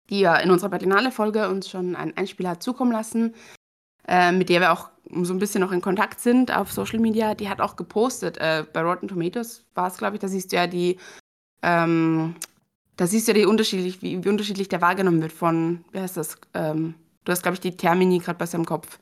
die 0.10 0.22
ja 0.22 0.38
in 0.38 0.50
unserer 0.50 0.70
Berlinale-Folge 0.70 1.50
uns 1.50 1.70
schon 1.70 1.98
einen 1.98 2.16
Einspieler 2.16 2.52
hat 2.52 2.64
zukommen 2.64 2.94
lassen, 2.94 3.36
äh, 4.08 4.32
mit 4.32 4.48
der 4.48 4.62
wir 4.62 4.72
auch 4.72 4.92
so 5.24 5.34
ein 5.34 5.40
bisschen 5.40 5.60
noch 5.60 5.74
in 5.74 5.82
Kontakt 5.82 6.22
sind 6.22 6.56
auf 6.56 6.72
Social 6.72 7.00
Media, 7.00 7.36
die 7.36 7.50
hat 7.50 7.60
auch 7.60 7.76
gepostet, 7.76 8.38
äh, 8.38 8.64
bei 8.72 8.82
Rotten 8.82 9.10
Tomatoes 9.10 9.66
war 9.76 9.90
es, 9.90 9.98
glaube 9.98 10.16
ich, 10.16 10.22
da 10.22 10.30
siehst 10.30 10.54
du 10.54 10.56
ja 10.56 10.68
die, 10.68 11.00
ähm, 11.64 12.36
da 12.98 13.08
siehst 13.08 13.28
du 13.28 13.32
ja 13.32 13.40
die 13.40 13.46
unterschiedlich, 13.46 14.02
wie, 14.02 14.24
wie 14.24 14.30
unterschiedlich 14.30 14.70
der 14.70 14.82
wahrgenommen 14.82 15.22
wird 15.22 15.32
von, 15.32 15.84
wie 15.92 16.00
heißt 16.00 16.18
das, 16.18 16.38
ähm, 16.54 16.94
du 17.26 17.32
hast, 17.32 17.42
glaube 17.44 17.56
ich, 17.56 17.62
die 17.62 17.76
Termini 17.76 18.20
gerade 18.20 18.38
bei 18.38 18.46
seinem 18.46 18.66
Kopf. 18.66 19.00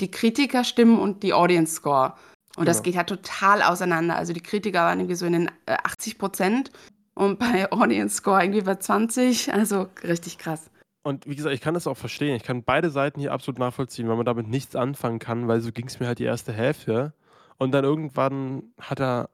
Die 0.00 0.10
Kritikerstimmen 0.10 0.98
und 0.98 1.22
die 1.22 1.32
Audience 1.34 1.74
Score. 1.74 2.14
Und 2.56 2.66
das 2.66 2.78
Genau. 2.78 2.84
geht 2.84 2.94
ja 2.94 3.04
total 3.04 3.62
auseinander. 3.62 4.16
Also 4.16 4.32
die 4.32 4.40
Kritiker 4.40 4.80
waren 4.80 5.00
irgendwie 5.00 5.16
so 5.16 5.26
in 5.26 5.32
den 5.32 5.48
äh, 5.66 5.76
80 5.84 6.18
Prozent 6.18 6.70
und 7.14 7.38
bei 7.38 7.70
Audience 7.72 8.16
Score 8.16 8.42
irgendwie 8.42 8.62
bei 8.62 8.76
20. 8.76 9.52
Also 9.52 9.88
richtig 10.02 10.38
krass. 10.38 10.70
Und 11.02 11.26
wie 11.26 11.36
gesagt, 11.36 11.54
ich 11.54 11.60
kann 11.60 11.74
das 11.74 11.86
auch 11.86 11.98
verstehen. 11.98 12.34
Ich 12.34 12.44
kann 12.44 12.62
beide 12.64 12.90
Seiten 12.90 13.20
hier 13.20 13.32
absolut 13.32 13.58
nachvollziehen, 13.58 14.08
weil 14.08 14.16
man 14.16 14.24
damit 14.24 14.48
nichts 14.48 14.74
anfangen 14.74 15.18
kann, 15.18 15.48
weil 15.48 15.60
so 15.60 15.70
ging 15.70 15.86
es 15.86 16.00
mir 16.00 16.06
halt 16.06 16.18
die 16.18 16.24
erste 16.24 16.52
Hälfte. 16.52 17.12
Und 17.58 17.72
dann 17.72 17.84
irgendwann 17.84 18.72
hat 18.80 19.00
er 19.00 19.28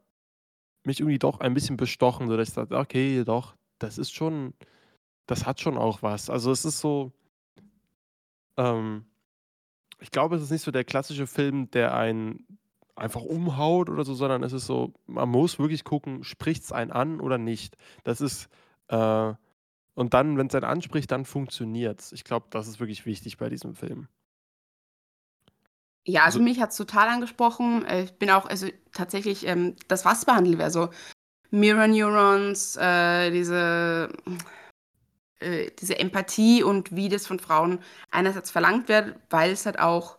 mich 0.85 1.01
irgendwie 1.01 1.19
doch 1.19 1.41
ein 1.41 1.55
bisschen 1.55 1.77
bestochen, 1.77 2.27
sodass 2.29 2.49
ich 2.49 2.55
dachte, 2.55 2.77
okay, 2.77 3.23
doch, 3.25 3.55
das 3.81 3.99
ist 3.99 4.15
schon, 4.15 4.55
das 5.27 5.45
hat 5.47 5.61
schon 5.61 5.77
auch 5.77 6.03
was. 6.03 6.31
Also 6.31 6.53
es 6.53 6.65
ist 6.65 6.79
so, 6.81 7.13
ähm, 8.57 9.05
ich 9.99 10.11
glaube, 10.11 10.37
es 10.37 10.43
ist 10.43 10.51
nicht 10.51 10.63
so 10.63 10.71
der 10.71 10.85
klassische 10.85 11.27
Film, 11.27 11.71
der 11.73 11.95
einen 11.95 12.47
einfach 12.97 13.23
umhaut 13.23 13.89
oder 13.89 14.05
so, 14.05 14.15
sondern 14.15 14.43
es 14.43 14.53
ist 14.53 14.67
so, 14.67 14.93
man 15.07 15.29
muss 15.29 15.59
wirklich 15.59 15.85
gucken, 15.85 16.23
spricht 16.23 16.63
es 16.63 16.73
einen 16.73 16.93
an 16.93 17.21
oder 17.21 17.39
nicht. 17.39 17.77
Das 18.05 18.21
ist, 18.21 18.49
äh, 18.89 19.33
und 19.95 20.15
dann, 20.15 20.37
wenn 20.39 20.47
es 20.49 20.55
einen 20.55 20.65
anspricht, 20.65 21.11
dann 21.11 21.25
funktioniert 21.25 22.01
es. 22.01 22.13
Ich 22.13 22.25
glaube, 22.25 22.47
das 22.51 22.69
ist 22.69 22.79
wirklich 22.81 23.07
wichtig 23.07 23.39
bei 23.39 23.49
diesem 23.49 23.75
Film. 23.75 24.09
Ja, 26.07 26.25
also 26.25 26.39
Also- 26.39 26.43
mich 26.43 26.61
hat 26.61 26.71
es 26.71 26.77
total 26.77 27.09
angesprochen. 27.09 27.85
Äh, 27.85 28.05
Ich 28.05 28.13
bin 28.19 28.31
auch, 28.31 28.47
also 28.47 28.69
tatsächlich, 28.93 29.47
ähm, 29.47 29.77
das, 29.89 30.05
was 30.05 30.25
behandelt 30.25 30.59
wird, 30.59 30.65
also 30.65 30.91
Mirror 31.51 31.89
Neurons, 31.89 32.77
äh, 32.77 33.31
diese, 33.31 34.09
äh, 35.41 35.71
diese 35.79 35.99
Empathie 35.99 36.63
und 36.63 36.95
wie 36.95 37.09
das 37.09 37.27
von 37.27 37.39
Frauen 37.39 37.81
einerseits 38.11 38.51
verlangt 38.51 38.89
wird, 38.89 39.17
weil 39.31 39.51
es 39.53 39.67
halt 39.67 39.79
auch, 39.79 40.19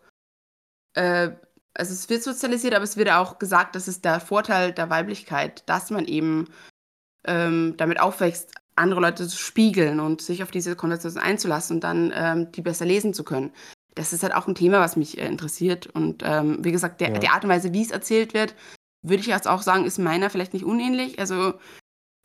äh, 0.93 1.29
also 1.73 1.93
es 1.93 2.09
wird 2.09 2.23
sozialisiert, 2.23 2.73
aber 2.73 2.83
es 2.83 2.97
wird 2.97 3.09
auch 3.09 3.39
gesagt, 3.39 3.75
das 3.75 3.87
ist 3.87 4.03
der 4.03 4.19
Vorteil 4.19 4.73
der 4.73 4.89
Weiblichkeit, 4.89 5.63
dass 5.69 5.89
man 5.89 6.05
eben 6.05 6.47
ähm, 7.25 7.75
damit 7.77 7.99
aufwächst, 7.99 8.53
andere 8.75 9.01
Leute 9.01 9.27
zu 9.27 9.37
spiegeln 9.37 9.99
und 9.99 10.21
sich 10.21 10.43
auf 10.43 10.51
diese 10.51 10.75
Konversation 10.75 11.21
einzulassen 11.21 11.77
und 11.77 11.83
dann 11.83 12.11
ähm, 12.15 12.51
die 12.51 12.61
besser 12.61 12.85
lesen 12.85 13.13
zu 13.13 13.23
können. 13.23 13.51
Das 13.95 14.13
ist 14.13 14.23
halt 14.23 14.33
auch 14.33 14.47
ein 14.47 14.55
Thema, 14.55 14.79
was 14.79 14.95
mich 14.95 15.17
äh, 15.17 15.27
interessiert. 15.27 15.87
Und 15.87 16.23
ähm, 16.25 16.63
wie 16.63 16.71
gesagt, 16.71 17.01
der, 17.01 17.11
Ja. 17.11 17.19
die 17.19 17.27
Art 17.27 17.43
und 17.43 17.49
Weise, 17.49 17.73
wie 17.73 17.81
es 17.83 17.91
erzählt 17.91 18.33
wird, 18.33 18.55
würde 19.01 19.21
ich 19.21 19.27
jetzt 19.27 19.47
auch 19.47 19.61
sagen, 19.61 19.85
ist 19.85 19.99
meiner 19.99 20.29
vielleicht 20.29 20.53
nicht 20.53 20.65
unähnlich. 20.65 21.19
Also 21.19 21.53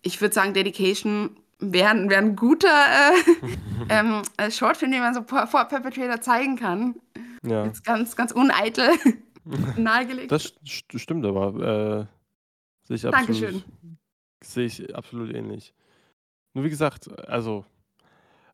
ich 0.03 0.21
würde 0.21 0.35
sagen, 0.35 0.55
Dedication 0.55 1.37
wäre 1.59 2.09
wär 2.09 2.19
ein 2.19 2.37
guter 2.37 2.69
äh, 2.69 3.49
ähm, 3.89 4.23
äh, 4.37 4.51
Shortfilm, 4.51 4.93
den 4.93 5.01
man 5.01 5.15
so 5.15 5.23
vor, 5.23 5.47
Perpetrator 5.47 6.21
zeigen 6.21 6.57
kann. 6.57 6.97
ja. 7.43 7.65
Jetzt 7.65 7.85
ganz, 7.85 8.15
ganz 8.17 8.33
uneitel 8.33 8.91
nahegelegt. 9.77 10.31
Das 10.33 10.55
st 10.67 11.01
stimmt 11.01 11.25
aber. 11.25 12.09
Äh, 12.09 12.87
sehe 12.87 12.97
ich 12.97 13.03
Dankeschön. 13.03 13.47
absolut. 13.47 13.65
Sehe 14.45 14.67
ich 14.67 14.95
absolut 14.95 15.35
ähnlich. 15.35 15.75
Nur 16.55 16.65
wie 16.65 16.71
gesagt, 16.71 17.09
also, 17.29 17.65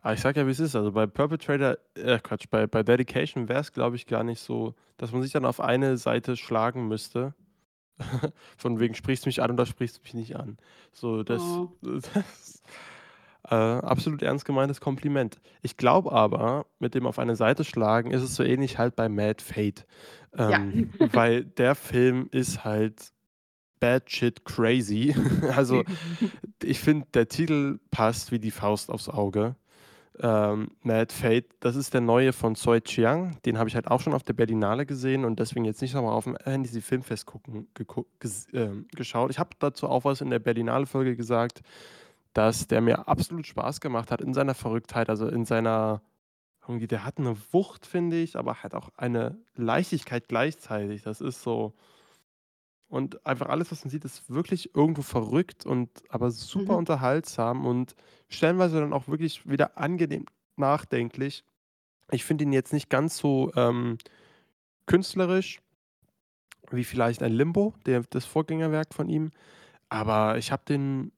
aber 0.01 0.15
ich 0.15 0.21
sag 0.21 0.37
ja, 0.37 0.47
wie 0.47 0.51
es 0.51 0.61
ist. 0.61 0.75
Also 0.75 0.93
bei 0.93 1.07
Perpetrator, 1.07 1.77
äh, 1.95 2.19
Quatsch, 2.19 2.47
bei, 2.51 2.67
bei 2.67 2.83
Dedication 2.83 3.49
wäre 3.49 3.61
es, 3.61 3.73
glaube 3.73 3.97
ich, 3.97 4.07
gar 4.07 4.25
nicht 4.25 4.41
so, 4.41 4.75
dass 4.97 5.13
man 5.13 5.23
sich 5.23 5.33
dann 5.33 5.45
auf 5.45 5.61
eine 5.61 5.97
Seite 5.97 6.37
schlagen 6.37 6.89
müsste. 6.89 7.35
Von 8.57 8.81
wegen, 8.81 8.94
sprichst 8.94 9.24
du 9.24 9.28
mich 9.28 9.42
an 9.42 9.50
oder 9.50 9.66
sprichst 9.66 9.98
du 9.98 10.02
mich 10.02 10.14
nicht 10.14 10.37
an. 10.37 10.59
So, 10.92 11.22
das, 11.22 11.42
Oh. 11.42 11.72
das 11.83 12.62
äh, 13.48 13.55
absolut 13.55 14.22
ernst 14.22 14.44
gemeintes 14.44 14.81
Kompliment. 14.81 15.40
Ich 15.62 15.76
glaube 15.76 16.12
aber, 16.12 16.66
mit 16.78 16.94
dem 16.94 17.07
auf 17.07 17.18
eine 17.18 17.37
Seite 17.37 17.64
schlagen, 17.64 18.11
ist 18.11 18.22
es 18.22 18.35
so 18.35 18.42
ähnlich 18.42 18.78
halt 18.78 18.96
bei 18.96 19.09
Mad 19.09 19.42
Fate. 19.42 19.87
Ja. 20.37 20.57
Ähm, 20.57 20.90
weil 21.12 21.44
der 21.44 21.74
Film 21.74 22.28
ist 22.31 22.64
halt 22.64 23.12
bad 23.81 24.09
shit 24.09 24.44
crazy. 24.44 25.14
also 25.55 25.83
ich 26.62 26.78
finde, 26.78 27.07
der 27.14 27.28
Titel 27.28 27.81
passt 27.90 28.31
wie 28.31 28.38
die 28.38 28.52
Faust 28.52 28.90
aufs 28.90 29.09
Auge. 29.09 29.57
Ähm, 30.20 30.72
Mad 30.83 31.12
Fate, 31.12 31.46
das 31.61 31.75
ist 31.75 31.94
der 31.94 32.03
neue 32.03 32.33
von 32.33 32.55
Soi 32.55 32.81
Chiang. 32.81 33.38
Den 33.46 33.59
habe 33.59 33.68
ich 33.68 33.75
halt 33.75 33.90
auch 33.90 34.01
schon 34.01 34.12
auf 34.12 34.22
der 34.22 34.35
Berlinale 34.35 34.85
gesehen 34.85 35.25
und 35.25 35.40
deswegen 35.40 35.64
jetzt 35.64 35.81
nicht 35.81 35.94
nochmal 35.94 36.12
auf 36.12 36.25
dem 36.25 36.37
Handy 36.44 36.81
Filmfest 36.81 37.27
gucken, 37.27 37.68
ähm, 38.53 38.87
geschaut. 38.94 39.31
Ich 39.31 39.38
habe 39.38 39.51
dazu 39.59 39.88
auch 39.88 40.05
was 40.05 40.20
in 40.20 40.31
der 40.31 40.38
Berlinale-Folge 40.38 41.16
gesagt, 41.16 41.62
dass 42.35 42.66
der 42.66 42.81
mir 42.81 43.09
absolut 43.09 43.46
Spaß 43.46 43.81
gemacht 43.81 44.11
hat 44.11 44.20
in 44.20 44.35
seiner 44.35 44.55
Verrücktheit, 44.55 45.09
also 45.09 45.27
in 45.29 45.44
seiner, 45.46 46.03
der 46.68 47.05
hat 47.05 47.18
eine 47.18 47.37
Wucht, 47.53 47.87
finde 47.87 48.18
ich, 48.20 48.37
aber 48.37 48.62
halt 48.62 48.75
auch 48.75 48.90
eine 48.96 49.38
Leichtigkeit 49.55 50.29
gleichzeitig. 50.29 51.03
Das 51.03 51.20
ist 51.20 51.42
so. 51.42 51.75
Und 52.92 53.24
einfach 53.24 53.48
alles, 53.48 53.72
was 53.72 53.83
man 53.85 53.90
sieht, 53.90 54.05
ist 54.05 54.28
wirklich 54.28 54.74
irgendwo 54.74 55.01
verrückt 55.01 55.64
und 55.64 55.88
aber 56.11 56.30
super 56.30 56.74
Mhm. 56.74 56.78
unterhaltsam 56.80 57.64
und 57.64 57.95
stellenweise 58.28 58.80
dann 58.80 58.93
auch 58.93 59.09
wirklich 59.09 59.49
wieder 59.49 59.78
angenehm 59.78 60.26
nachdenklich. 60.57 61.43
Ich 62.11 62.22
finde 62.22 62.45
ihn 62.45 62.53
jetzt 62.53 62.74
nicht 62.74 62.90
ganz 62.90 63.16
so 63.16 63.51
ähm, 63.57 63.97
künstlerisch 64.84 65.62
wie 66.70 66.84
vielleicht 66.84 67.22
ein 67.22 67.32
Limbo, 67.32 67.72
der, 67.86 68.03
das 68.11 68.26
Vorgängerwerk 68.26 68.93
von 68.93 69.09
ihm, 69.09 69.30
aber 69.88 70.36
ich 70.36 70.53
habe 70.53 70.64
den 70.68 71.12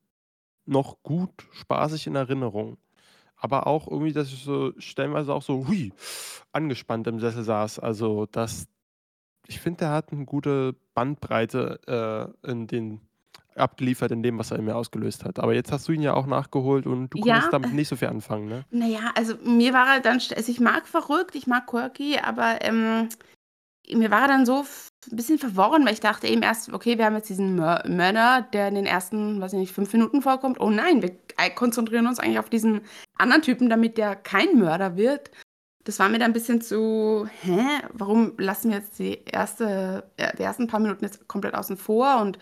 noch 0.66 1.02
gut 1.02 1.32
spaßig 1.50 2.06
in 2.06 2.14
Erinnerung. 2.14 2.78
Aber 3.36 3.66
auch 3.66 3.88
irgendwie, 3.88 4.12
dass 4.12 4.32
ich 4.32 4.44
so 4.44 4.72
stellenweise 4.78 5.34
auch 5.34 5.42
so 5.42 5.66
hui, 5.66 5.92
angespannt 6.52 7.08
im 7.08 7.18
Sessel 7.18 7.42
saß. 7.42 7.80
Also 7.80 8.26
das, 8.26 8.68
ich 9.46 9.60
finde, 9.60 9.78
der 9.80 9.90
hat 9.90 10.12
eine 10.12 10.24
gute 10.24 10.74
Bandbreite 10.94 12.32
äh, 12.44 12.50
in 12.50 12.66
den 12.66 13.00
abgeliefert 13.56 14.10
in 14.10 14.22
dem, 14.22 14.38
was 14.38 14.50
er 14.50 14.58
in 14.58 14.64
mir 14.64 14.74
ausgelöst 14.76 15.24
hat. 15.24 15.38
Aber 15.38 15.54
jetzt 15.54 15.70
hast 15.70 15.86
du 15.88 15.92
ihn 15.92 16.02
ja 16.02 16.14
auch 16.14 16.26
nachgeholt 16.26 16.86
und 16.86 17.10
du 17.10 17.18
Ja. 17.18 17.34
konntest 17.34 17.52
damit 17.52 17.72
nicht 17.72 17.88
so 17.88 17.96
viel 17.96 18.08
anfangen, 18.08 18.48
ne? 18.48 18.64
Naja, 18.70 19.12
also 19.14 19.34
mir 19.44 19.72
war 19.72 19.94
er 19.94 20.00
dann, 20.00 20.20
also 20.34 20.50
ich 20.50 20.60
mag 20.60 20.86
verrückt, 20.88 21.34
ich 21.34 21.46
mag 21.46 21.66
quirky, 21.66 22.18
aber 22.18 22.58
ähm, 22.62 23.08
mir 23.92 24.10
war 24.10 24.22
er 24.22 24.28
dann 24.28 24.46
so 24.46 24.64
ein 25.10 25.16
bisschen 25.16 25.38
verworren, 25.38 25.84
weil 25.84 25.92
ich 25.92 26.00
dachte 26.00 26.26
eben 26.26 26.42
erst, 26.42 26.72
okay, 26.72 26.98
wir 26.98 27.04
haben 27.04 27.14
jetzt 27.16 27.28
diesen 27.28 27.54
Mör 27.54 27.84
Mörder, 27.86 28.46
der 28.52 28.68
in 28.68 28.74
den 28.74 28.86
ersten, 28.86 29.40
weiß 29.40 29.52
ich 29.52 29.58
nicht, 29.58 29.72
fünf 29.72 29.92
Minuten 29.92 30.22
vorkommt. 30.22 30.58
Oh 30.60 30.70
nein, 30.70 31.02
wir 31.02 31.12
konzentrieren 31.54 32.06
uns 32.06 32.18
eigentlich 32.18 32.38
auf 32.38 32.50
diesen 32.50 32.80
anderen 33.18 33.42
Typen, 33.42 33.68
damit 33.68 33.98
der 33.98 34.16
kein 34.16 34.58
Mörder 34.58 34.96
wird. 34.96 35.30
Das 35.84 35.98
war 35.98 36.08
mir 36.08 36.18
dann 36.18 36.30
ein 36.30 36.34
bisschen 36.34 36.62
zu, 36.62 37.28
hä, 37.42 37.60
warum 37.92 38.32
lassen 38.38 38.70
wir 38.70 38.78
jetzt 38.78 38.98
die, 38.98 39.20
erste, 39.24 40.10
äh, 40.16 40.34
die 40.36 40.42
ersten 40.42 40.66
paar 40.66 40.80
Minuten 40.80 41.04
jetzt 41.04 41.28
komplett 41.28 41.54
außen 41.54 41.76
vor 41.76 42.20
und 42.22 42.38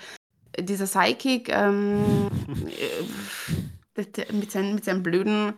dieser 0.59 0.87
Psychic 0.87 1.49
ähm, 1.49 2.29
äh, 3.97 4.03
mit, 4.33 4.53
seinen, 4.53 4.75
mit 4.75 4.85
seinen 4.85 5.03
blöden 5.03 5.55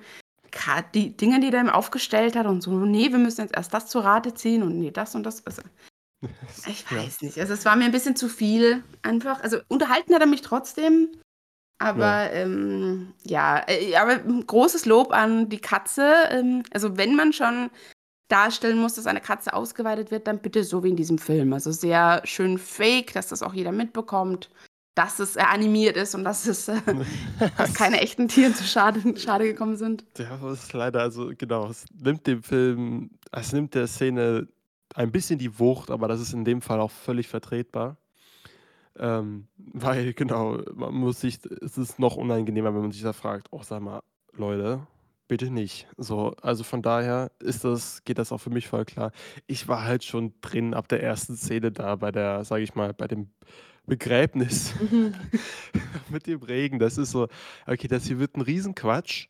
die 0.94 1.16
Dinge, 1.16 1.40
die 1.40 1.52
er 1.52 1.60
ihm 1.60 1.68
aufgestellt 1.68 2.36
hat 2.36 2.46
und 2.46 2.62
so, 2.62 2.70
nee, 2.70 3.10
wir 3.10 3.18
müssen 3.18 3.42
jetzt 3.42 3.56
erst 3.56 3.74
das 3.74 3.88
zur 3.88 4.04
Rate 4.04 4.34
ziehen 4.34 4.62
und 4.62 4.78
nee, 4.78 4.90
das 4.90 5.14
und 5.14 5.24
das. 5.24 5.44
Also, 5.46 5.62
ich 6.66 6.90
weiß 6.90 7.20
ja. 7.20 7.26
nicht. 7.26 7.38
Also 7.38 7.54
es 7.54 7.64
war 7.64 7.76
mir 7.76 7.84
ein 7.84 7.92
bisschen 7.92 8.16
zu 8.16 8.28
viel 8.28 8.82
einfach. 9.02 9.42
Also 9.42 9.58
unterhalten 9.68 10.14
hat 10.14 10.20
er 10.20 10.26
mich 10.26 10.42
trotzdem. 10.42 11.08
Aber 11.78 12.00
ja, 12.00 12.30
ähm, 12.30 13.14
ja 13.24 13.62
äh, 13.66 13.96
aber 13.96 14.18
großes 14.18 14.86
Lob 14.86 15.12
an 15.12 15.48
die 15.48 15.60
Katze. 15.60 16.12
Ähm, 16.30 16.62
also 16.72 16.96
wenn 16.96 17.16
man 17.16 17.32
schon 17.32 17.70
darstellen 18.28 18.78
muss, 18.78 18.94
dass 18.94 19.06
eine 19.06 19.20
Katze 19.20 19.52
ausgeweitet 19.52 20.10
wird, 20.10 20.26
dann 20.26 20.38
bitte 20.38 20.64
so 20.64 20.82
wie 20.82 20.90
in 20.90 20.96
diesem 20.96 21.18
Film. 21.18 21.52
Also 21.52 21.72
sehr 21.72 22.22
schön 22.24 22.58
fake, 22.58 23.12
dass 23.12 23.28
das 23.28 23.42
auch 23.42 23.54
jeder 23.54 23.72
mitbekommt 23.72 24.50
dass 24.94 25.18
es 25.18 25.36
äh, 25.36 25.40
animiert 25.40 25.96
ist 25.96 26.14
und 26.14 26.24
dass 26.24 26.46
es 26.46 26.68
äh, 26.68 26.80
dass 27.56 27.74
keine 27.74 28.00
echten 28.00 28.28
Tiere 28.28 28.52
zu 28.52 28.64
Schade, 28.64 29.00
Schade 29.16 29.44
gekommen 29.44 29.76
sind. 29.76 30.04
Ja, 30.18 30.36
das 30.36 30.64
ist 30.64 30.72
leider, 30.72 31.00
also 31.00 31.32
genau, 31.36 31.68
es 31.68 31.84
nimmt 31.92 32.26
dem 32.26 32.42
Film, 32.42 33.10
es 33.32 33.52
nimmt 33.52 33.74
der 33.74 33.86
Szene 33.86 34.48
ein 34.94 35.10
bisschen 35.10 35.38
die 35.38 35.58
Wucht, 35.58 35.90
aber 35.90 36.06
das 36.06 36.20
ist 36.20 36.32
in 36.32 36.44
dem 36.44 36.62
Fall 36.62 36.80
auch 36.80 36.90
völlig 36.90 37.28
vertretbar. 37.28 37.96
Ähm, 38.96 39.48
weil, 39.56 40.12
genau, 40.14 40.58
man 40.74 40.94
muss 40.94 41.20
sich, 41.20 41.38
es 41.62 41.78
ist 41.78 41.98
noch 41.98 42.16
unangenehmer, 42.16 42.74
wenn 42.74 42.82
man 42.82 42.92
sich 42.92 43.02
da 43.02 43.12
fragt, 43.12 43.48
oh, 43.50 43.62
sag 43.62 43.82
mal, 43.82 44.02
Leute, 44.32 44.86
bitte 45.28 45.50
nicht. 45.50 45.88
So, 45.96 46.34
also 46.42 46.64
von 46.64 46.82
daher 46.82 47.32
ist 47.40 47.64
das, 47.64 48.04
geht 48.04 48.18
das 48.18 48.32
auch 48.32 48.38
für 48.38 48.50
mich 48.50 48.68
voll 48.68 48.84
klar. 48.84 49.12
Ich 49.46 49.68
war 49.68 49.84
halt 49.84 50.04
schon 50.04 50.34
drin 50.40 50.74
ab 50.74 50.88
der 50.88 51.02
ersten 51.02 51.36
Szene 51.36 51.72
da 51.72 51.96
bei 51.96 52.12
der, 52.12 52.44
sage 52.44 52.62
ich 52.62 52.74
mal, 52.74 52.94
bei 52.94 53.08
dem 53.08 53.30
Begräbnis 53.86 54.74
mhm. 54.80 55.14
mit 56.08 56.26
dem 56.26 56.42
Regen. 56.42 56.78
Das 56.78 56.98
ist 56.98 57.10
so, 57.10 57.28
okay, 57.66 57.88
das 57.88 58.06
hier 58.06 58.18
wird 58.18 58.36
ein 58.36 58.42
Riesenquatsch. 58.42 59.28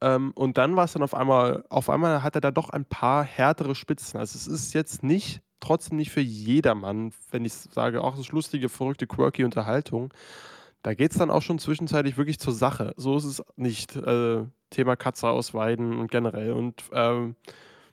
Ähm, 0.00 0.32
und 0.32 0.58
dann 0.58 0.76
war 0.76 0.84
es 0.84 0.92
dann 0.92 1.02
auf 1.02 1.14
einmal, 1.14 1.64
auf 1.70 1.88
einmal 1.88 2.22
hat 2.22 2.34
er 2.34 2.40
da 2.40 2.50
doch 2.50 2.70
ein 2.70 2.84
paar 2.84 3.24
härtere 3.24 3.74
Spitzen. 3.74 4.18
Also 4.18 4.36
es 4.36 4.46
ist 4.46 4.74
jetzt 4.74 5.02
nicht, 5.02 5.40
trotzdem 5.60 5.96
nicht 5.98 6.10
für 6.10 6.20
jedermann, 6.20 7.12
wenn 7.30 7.44
ich 7.44 7.52
sage, 7.52 8.02
auch 8.02 8.16
das 8.16 8.32
lustige, 8.32 8.68
verrückte, 8.68 9.06
quirky 9.06 9.44
Unterhaltung. 9.44 10.12
Da 10.82 10.94
geht 10.94 11.12
es 11.12 11.18
dann 11.18 11.30
auch 11.30 11.42
schon 11.42 11.58
zwischenzeitlich 11.58 12.16
wirklich 12.16 12.38
zur 12.38 12.52
Sache. 12.52 12.94
So 12.96 13.16
ist 13.16 13.24
es 13.24 13.42
nicht. 13.56 13.96
Äh, 13.96 14.44
Thema 14.70 14.96
Katze 14.96 15.28
ausweiden 15.28 15.96
und 15.98 16.10
generell 16.10 16.52
und 16.52 16.82
ähm, 16.92 17.36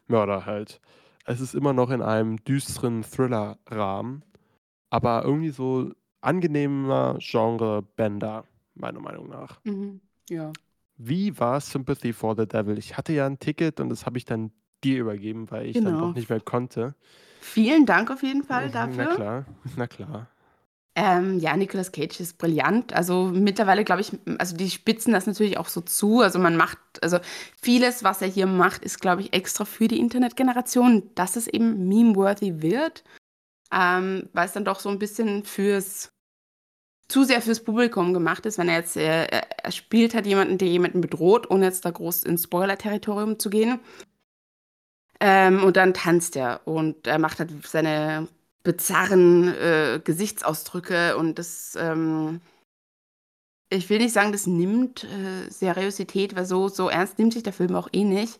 Mörder 0.07 0.45
halt. 0.45 0.81
Es 1.25 1.39
ist 1.39 1.53
immer 1.55 1.71
noch 1.73 1.89
in 1.91 2.01
einem 2.01 2.43
düsteren 2.43 3.03
Thriller-Rahmen 3.03 4.23
aber 4.93 5.23
irgendwie 5.23 5.49
so 5.49 5.91
angenehmer 6.21 7.17
Genre-Bender, 7.19 8.43
meiner 8.75 8.99
Meinung 8.99 9.27
nach. 9.29 9.59
Mhm. 9.63 10.01
Ja. 10.29 10.53
Wie 10.97 11.37
war 11.39 11.59
Sympathy 11.61 12.13
for 12.13 12.35
the 12.35 12.47
Devil? 12.47 12.77
Ich 12.77 12.95
hatte 12.95 13.11
ja 13.11 13.25
ein 13.25 13.39
Ticket 13.39 13.79
und 13.79 13.89
das 13.89 14.05
habe 14.05 14.19
ich 14.19 14.25
dann 14.25 14.51
dir 14.83 14.99
übergeben, 14.99 15.49
weil 15.49 15.65
ich 15.65 15.73
dann 15.75 15.85
Genau. 15.85 16.07
doch 16.09 16.13
nicht 16.15 16.29
mehr 16.29 16.41
konnte. 16.41 16.93
Vielen 17.43 17.85
Dank 17.85 18.09
auf 18.09 18.23
jeden 18.23 18.43
Fall 18.43 18.69
Na 18.73 18.87
dafür. 18.87 19.15
klar, 19.15 19.45
na 19.75 19.87
klar. 19.87 20.27
Ähm, 20.95 21.39
ja, 21.39 21.57
Nicolas 21.57 21.91
Cage 21.91 22.19
ist 22.19 22.37
brillant. 22.37 22.93
Also 22.93 23.25
mittlerweile 23.33 23.83
glaube 23.83 24.01
ich, 24.01 24.11
also 24.37 24.55
die 24.55 24.69
spitzen 24.69 25.11
das 25.11 25.25
natürlich 25.25 25.57
auch 25.57 25.67
so 25.67 25.81
zu. 25.81 26.21
Also 26.21 26.37
man 26.37 26.55
macht, 26.55 26.77
also 27.01 27.17
vieles, 27.59 28.03
was 28.03 28.21
er 28.21 28.27
hier 28.27 28.45
macht, 28.45 28.83
ist 28.85 29.01
glaube 29.01 29.21
ich 29.21 29.33
extra 29.33 29.65
für 29.65 29.87
die 29.87 29.99
Internetgeneration, 29.99 31.09
dass 31.15 31.35
es 31.35 31.47
eben 31.47 31.87
meme-worthy 31.87 32.61
wird 32.61 33.03
ähm, 33.73 34.29
weil 34.33 34.45
es 34.45 34.53
dann 34.53 34.65
doch 34.65 34.79
so 34.79 34.89
ein 34.89 34.99
bisschen 34.99 35.43
fürs 35.43 36.11
zu 37.09 37.23
sehr 37.23 37.41
fürs 37.41 37.63
Publikum 37.63 38.13
gemacht 38.13 38.45
ist, 38.45 38.57
wenn 38.57 38.69
er 38.69 38.77
jetzt 38.77 38.95
äh, 38.95 39.25
er 39.25 39.71
spielt 39.71 40.13
hat 40.15 40.25
jemanden, 40.25 40.57
der 40.57 40.67
jemanden 40.67 41.01
bedroht, 41.01 41.49
ohne 41.49 41.65
jetzt 41.65 41.85
da 41.85 41.91
groß 41.91 42.23
ins 42.23 42.43
Spoiler-Territorium 42.43 43.39
zu 43.39 43.49
gehen. 43.49 43.79
Ähm, 45.25 45.63
und 45.63 45.77
dann 45.77 45.93
tanzt 45.93 46.35
er 46.35 46.67
und 46.67 47.07
er 47.07 47.17
macht 47.17 47.39
halt 47.39 47.49
seine 47.65 48.27
bizarren 48.63 49.47
äh, 49.53 50.01
Gesichtsausdrücke 50.03 51.15
und 51.15 51.39
das, 51.39 51.77
ähm, 51.79 52.41
ich 53.69 53.89
will 53.89 53.99
nicht 53.99 54.11
sagen, 54.11 54.33
das 54.33 54.47
nimmt 54.47 55.05
äh, 55.05 55.49
Seriosität, 55.49 56.35
weil 56.35 56.45
so, 56.45 56.67
so 56.67 56.89
ernst 56.89 57.19
nimmt 57.19 57.31
sich 57.31 57.43
der 57.43 57.53
Film 57.53 57.73
auch 57.73 57.87
eh 57.93 58.03
nicht. 58.03 58.37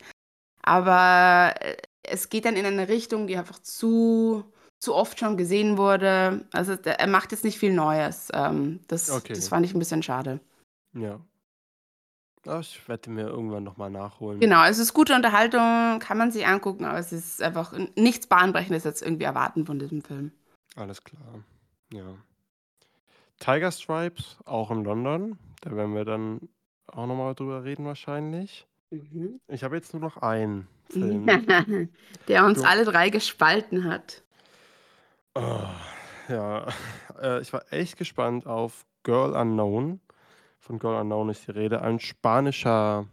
Aber 0.62 1.56
äh, 1.62 1.78
es 2.04 2.28
geht 2.28 2.44
dann 2.44 2.58
in 2.58 2.66
eine 2.66 2.90
Richtung, 2.90 3.28
die 3.28 3.38
einfach 3.38 3.60
zu 3.60 4.44
zu 4.84 4.94
oft 4.94 5.18
schon 5.18 5.38
gesehen 5.38 5.78
wurde. 5.78 6.46
Also 6.52 6.74
er 6.74 7.08
macht 7.08 7.32
jetzt 7.32 7.46
nicht 7.46 7.58
viel 7.58 7.72
Neues. 7.72 8.28
Ähm, 8.34 8.82
das, 8.90 9.10
okay. 9.10 9.32
das 9.32 9.48
fand 9.48 9.66
ich 9.66 9.74
ein 9.74 9.80
bisschen 9.80 10.04
schade. 10.04 10.42
Ja. 10.94 11.22
Ich 12.60 12.88
werde 12.90 13.10
mir 13.10 13.28
irgendwann 13.28 13.64
nochmal 13.64 13.90
nachholen. 13.90 14.40
Genau, 14.40 14.66
es 14.66 14.78
ist 14.78 14.94
gute 14.94 15.16
Unterhaltung, 15.16 16.00
kann 16.00 16.18
man 16.18 16.32
sich 16.32 16.46
angucken, 16.46 16.84
aber 16.84 17.00
es 17.00 17.14
ist 17.14 17.42
einfach 17.42 17.74
nichts 17.96 18.28
Bahnbrechendes 18.28 18.84
jetzt 18.84 19.02
irgendwie 19.02 19.24
erwarten 19.24 19.66
von 19.66 19.80
diesem 19.80 20.02
Film. 20.02 20.32
Alles 20.76 21.04
klar. 21.04 21.44
Ja. 21.94 22.16
Tiger 23.40 23.72
Stripes, 23.72 24.38
auch 24.46 24.72
in 24.72 24.84
London. 24.84 25.38
Da 25.62 25.76
werden 25.76 25.96
wir 25.96 26.06
dann 26.06 26.50
auch 26.88 27.08
nochmal 27.08 27.36
drüber 27.36 27.64
reden 27.64 27.86
wahrscheinlich. 27.86 28.68
Mhm. 28.92 29.40
Ich 29.48 29.64
habe 29.64 29.76
jetzt 29.76 29.94
nur 29.94 30.02
noch 30.02 30.18
einen 30.18 30.68
Film. 30.90 31.26
Der 32.28 32.46
uns 32.46 32.62
du, 32.62 32.68
alle 32.68 32.86
drei 32.86 33.10
gespalten 33.10 33.86
hat. 33.86 34.24
Oh, 35.36 35.66
ja, 36.30 36.68
äh, 37.22 37.42
ich 37.42 37.52
war 37.54 37.72
echt 37.72 37.98
gespannt 37.98 38.46
auf 38.46 38.86
Girl 39.04 39.34
Unknown. 39.34 40.00
Von 40.64 40.80
Girl 40.80 41.02
Unknown 41.02 41.28
ist 41.28 41.46
die 41.46 41.52
Rede. 41.52 41.82
Ein 41.82 42.00
spanischer 42.00 43.06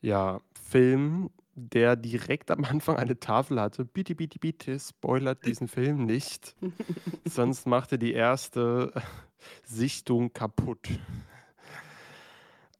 ja, 0.00 0.40
Film, 0.54 1.28
der 1.54 1.96
direkt 1.96 2.50
am 2.50 2.64
Anfang 2.64 2.96
eine 2.96 3.20
Tafel 3.20 3.60
hatte. 3.60 3.84
Bitte, 3.84 4.14
bitte, 4.14 4.38
bitte, 4.38 4.80
spoilert 4.80 5.44
diesen 5.44 5.68
Film 5.68 6.06
nicht. 6.06 6.56
Sonst 7.26 7.66
macht 7.66 7.92
er 7.92 7.98
die 7.98 8.14
erste 8.14 8.90
Sichtung 9.64 10.32
kaputt. 10.32 10.88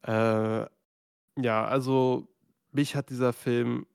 Äh, 0.06 0.64
ja, 1.36 1.66
also 1.66 2.28
mich 2.72 2.96
hat 2.96 3.10
dieser 3.10 3.34
Film 3.34 3.86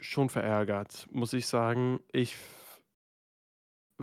schon 0.00 0.28
verärgert, 0.28 1.06
muss 1.12 1.32
ich 1.34 1.46
sagen. 1.46 2.00
Ich 2.10 2.34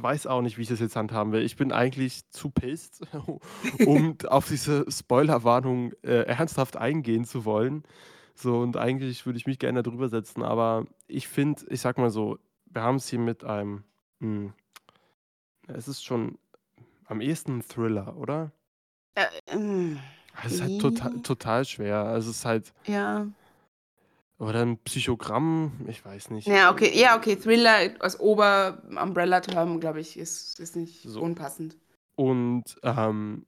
weiß 0.02 0.28
auch 0.28 0.42
nicht, 0.42 0.58
wie 0.58 0.64
ich 0.64 0.70
das 0.70 0.80
jetzt 0.80 0.96
handhaben 0.96 1.32
will. 1.32 1.44
Ich 1.44 1.56
bin 1.56 1.72
eigentlich 1.72 2.30
zu 2.30 2.50
pissed, 2.50 3.02
um 3.86 4.18
auf 4.28 4.48
diese 4.48 4.86
Spoilerwarnung 4.90 5.94
äh, 6.04 6.24
ernsthaft 6.24 6.78
eingehen 6.78 7.26
zu 7.26 7.46
wollen. 7.46 7.84
So, 8.36 8.60
und 8.60 8.78
eigentlich 8.78 9.26
würde 9.26 9.38
ich 9.38 9.48
mich 9.48 9.60
gerne 9.60 9.84
drüber 9.84 10.08
setzen, 10.08 10.44
aber 10.44 10.86
ich 11.08 11.28
finde, 11.28 11.66
ich 11.70 11.82
sag 11.82 11.98
mal 11.98 12.10
so, 12.10 12.38
wir 12.66 12.82
haben 12.82 12.96
es 12.96 13.10
hier 13.10 13.20
mit 13.20 13.44
einem, 13.44 13.84
mh, 14.20 14.28
hm, 14.28 14.54
es 15.68 15.88
ist 15.88 16.04
schon 16.04 16.38
am 17.06 17.22
ehesten 17.22 17.58
ein 17.58 17.62
Thriller, 17.62 18.16
oder? 18.16 18.52
Äh, 19.16 19.26
ähm, 19.48 20.00
es 20.46 20.54
ist 20.54 20.62
halt 20.62 20.80
total, 20.80 21.22
total 21.22 21.66
schwer. 21.66 21.98
Also 22.04 22.30
es 22.30 22.38
ist 22.38 22.46
halt. 22.46 22.74
Ja. 22.86 23.28
Oder 24.40 24.62
ein 24.62 24.78
Psychogramm, 24.78 25.74
ich 25.88 26.04
weiß 26.04 26.30
nicht. 26.30 26.48
Ja, 26.48 26.72
okay, 26.72 26.98
ja, 26.98 27.18
okay. 27.18 27.36
Thriller 27.36 27.92
als 28.00 28.20
Ober-Umbrella-Term, 28.22 29.82
glaube 29.82 30.00
ich, 30.00 30.18
ist, 30.18 30.62
ist 30.62 30.78
nicht 30.78 31.04
so. 31.04 31.22
unpassend. 31.22 31.78
Und 32.16 32.64
ähm, 32.84 33.46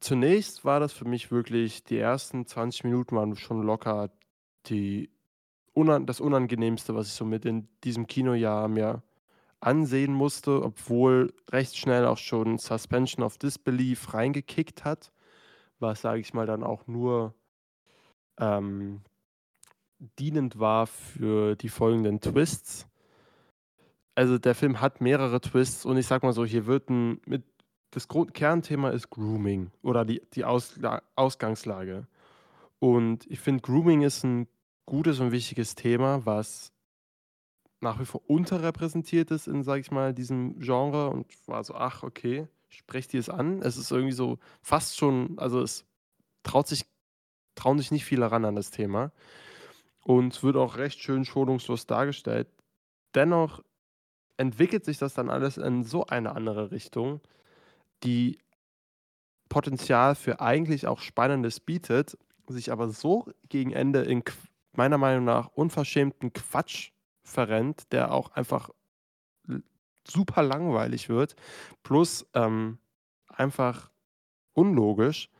zunächst 0.00 0.66
war 0.66 0.80
das 0.80 0.92
für 0.92 1.06
mich 1.06 1.30
wirklich, 1.30 1.82
die 1.82 1.96
ersten 1.96 2.46
20 2.46 2.84
Minuten 2.84 3.16
waren 3.16 3.34
schon 3.36 3.62
locker 3.62 4.10
die, 4.66 5.10
unan 5.72 6.04
das 6.04 6.20
Unangenehmste, 6.20 6.94
was 6.94 7.06
ich 7.06 7.14
so 7.14 7.24
mit 7.24 7.46
in 7.46 7.68
diesem 7.84 8.06
Kinojahr 8.06 8.68
mir 8.68 9.02
ansehen 9.60 10.12
musste, 10.12 10.62
obwohl 10.62 11.32
recht 11.50 11.78
schnell 11.78 12.04
auch 12.04 12.18
schon 12.18 12.58
Suspension 12.58 13.24
of 13.24 13.38
Disbelief 13.38 14.12
reingekickt 14.12 14.84
hat, 14.84 15.10
was, 15.78 16.02
sage 16.02 16.20
ich 16.20 16.34
mal, 16.34 16.46
dann 16.46 16.62
auch 16.62 16.86
nur 16.86 17.34
ähm, 18.38 19.00
dienend 20.18 20.58
war 20.58 20.86
für 20.86 21.56
die 21.56 21.68
folgenden 21.68 22.20
Twists. 22.20 22.86
Also 24.14 24.38
der 24.38 24.54
Film 24.54 24.80
hat 24.80 25.00
mehrere 25.00 25.40
Twists 25.40 25.84
und 25.84 25.96
ich 25.96 26.06
sag 26.06 26.22
mal 26.22 26.32
so, 26.32 26.44
hier 26.44 26.66
wird 26.66 26.90
ein 26.90 27.20
mit 27.26 27.44
das 27.90 28.08
Kernthema 28.08 28.88
ist 28.88 29.10
Grooming 29.10 29.70
oder 29.82 30.06
die, 30.06 30.22
die 30.32 30.44
Ausla 30.46 31.02
Ausgangslage. 31.14 32.06
Und 32.78 33.26
ich 33.30 33.38
finde, 33.38 33.60
Grooming 33.60 34.00
ist 34.00 34.24
ein 34.24 34.48
gutes 34.86 35.20
und 35.20 35.30
wichtiges 35.30 35.74
Thema, 35.74 36.24
was 36.24 36.72
nach 37.80 38.00
wie 38.00 38.06
vor 38.06 38.22
unterrepräsentiert 38.28 39.30
ist 39.30 39.46
in, 39.46 39.62
sag 39.62 39.80
ich 39.80 39.90
mal, 39.90 40.14
diesem 40.14 40.58
Genre 40.58 41.10
und 41.10 41.26
war 41.46 41.62
so, 41.64 41.74
ach, 41.74 42.02
okay, 42.02 42.48
sprecht 42.70 43.12
ihr 43.12 43.20
es 43.20 43.28
an. 43.28 43.60
Es 43.60 43.76
ist 43.76 43.90
irgendwie 43.90 44.14
so 44.14 44.38
fast 44.62 44.96
schon, 44.96 45.38
also 45.38 45.60
es 45.60 45.84
traut 46.44 46.68
sich, 46.68 46.86
trauen 47.56 47.78
sich 47.78 47.90
nicht 47.90 48.06
viele 48.06 48.30
ran 48.30 48.46
an 48.46 48.56
das 48.56 48.70
Thema 48.70 49.12
und 50.02 50.42
wird 50.42 50.56
auch 50.56 50.76
recht 50.76 51.00
schön 51.00 51.24
schonungslos 51.24 51.86
dargestellt. 51.86 52.48
Dennoch 53.14 53.62
entwickelt 54.36 54.84
sich 54.84 54.98
das 54.98 55.14
dann 55.14 55.30
alles 55.30 55.56
in 55.56 55.84
so 55.84 56.06
eine 56.06 56.34
andere 56.34 56.70
Richtung, 56.70 57.20
die 58.02 58.38
Potenzial 59.48 60.14
für 60.14 60.40
eigentlich 60.40 60.86
auch 60.86 61.00
Spannendes 61.00 61.60
bietet, 61.60 62.16
sich 62.48 62.72
aber 62.72 62.88
so 62.88 63.26
gegen 63.48 63.70
Ende 63.70 64.00
in 64.02 64.22
meiner 64.72 64.98
Meinung 64.98 65.24
nach 65.24 65.48
unverschämten 65.48 66.32
Quatsch 66.32 66.90
verrennt, 67.22 67.92
der 67.92 68.12
auch 68.12 68.32
einfach 68.32 68.70
super 70.08 70.42
langweilig 70.42 71.08
wird, 71.08 71.36
plus 71.82 72.26
ähm, 72.34 72.78
einfach 73.28 73.90
unlogisch, 74.54 75.30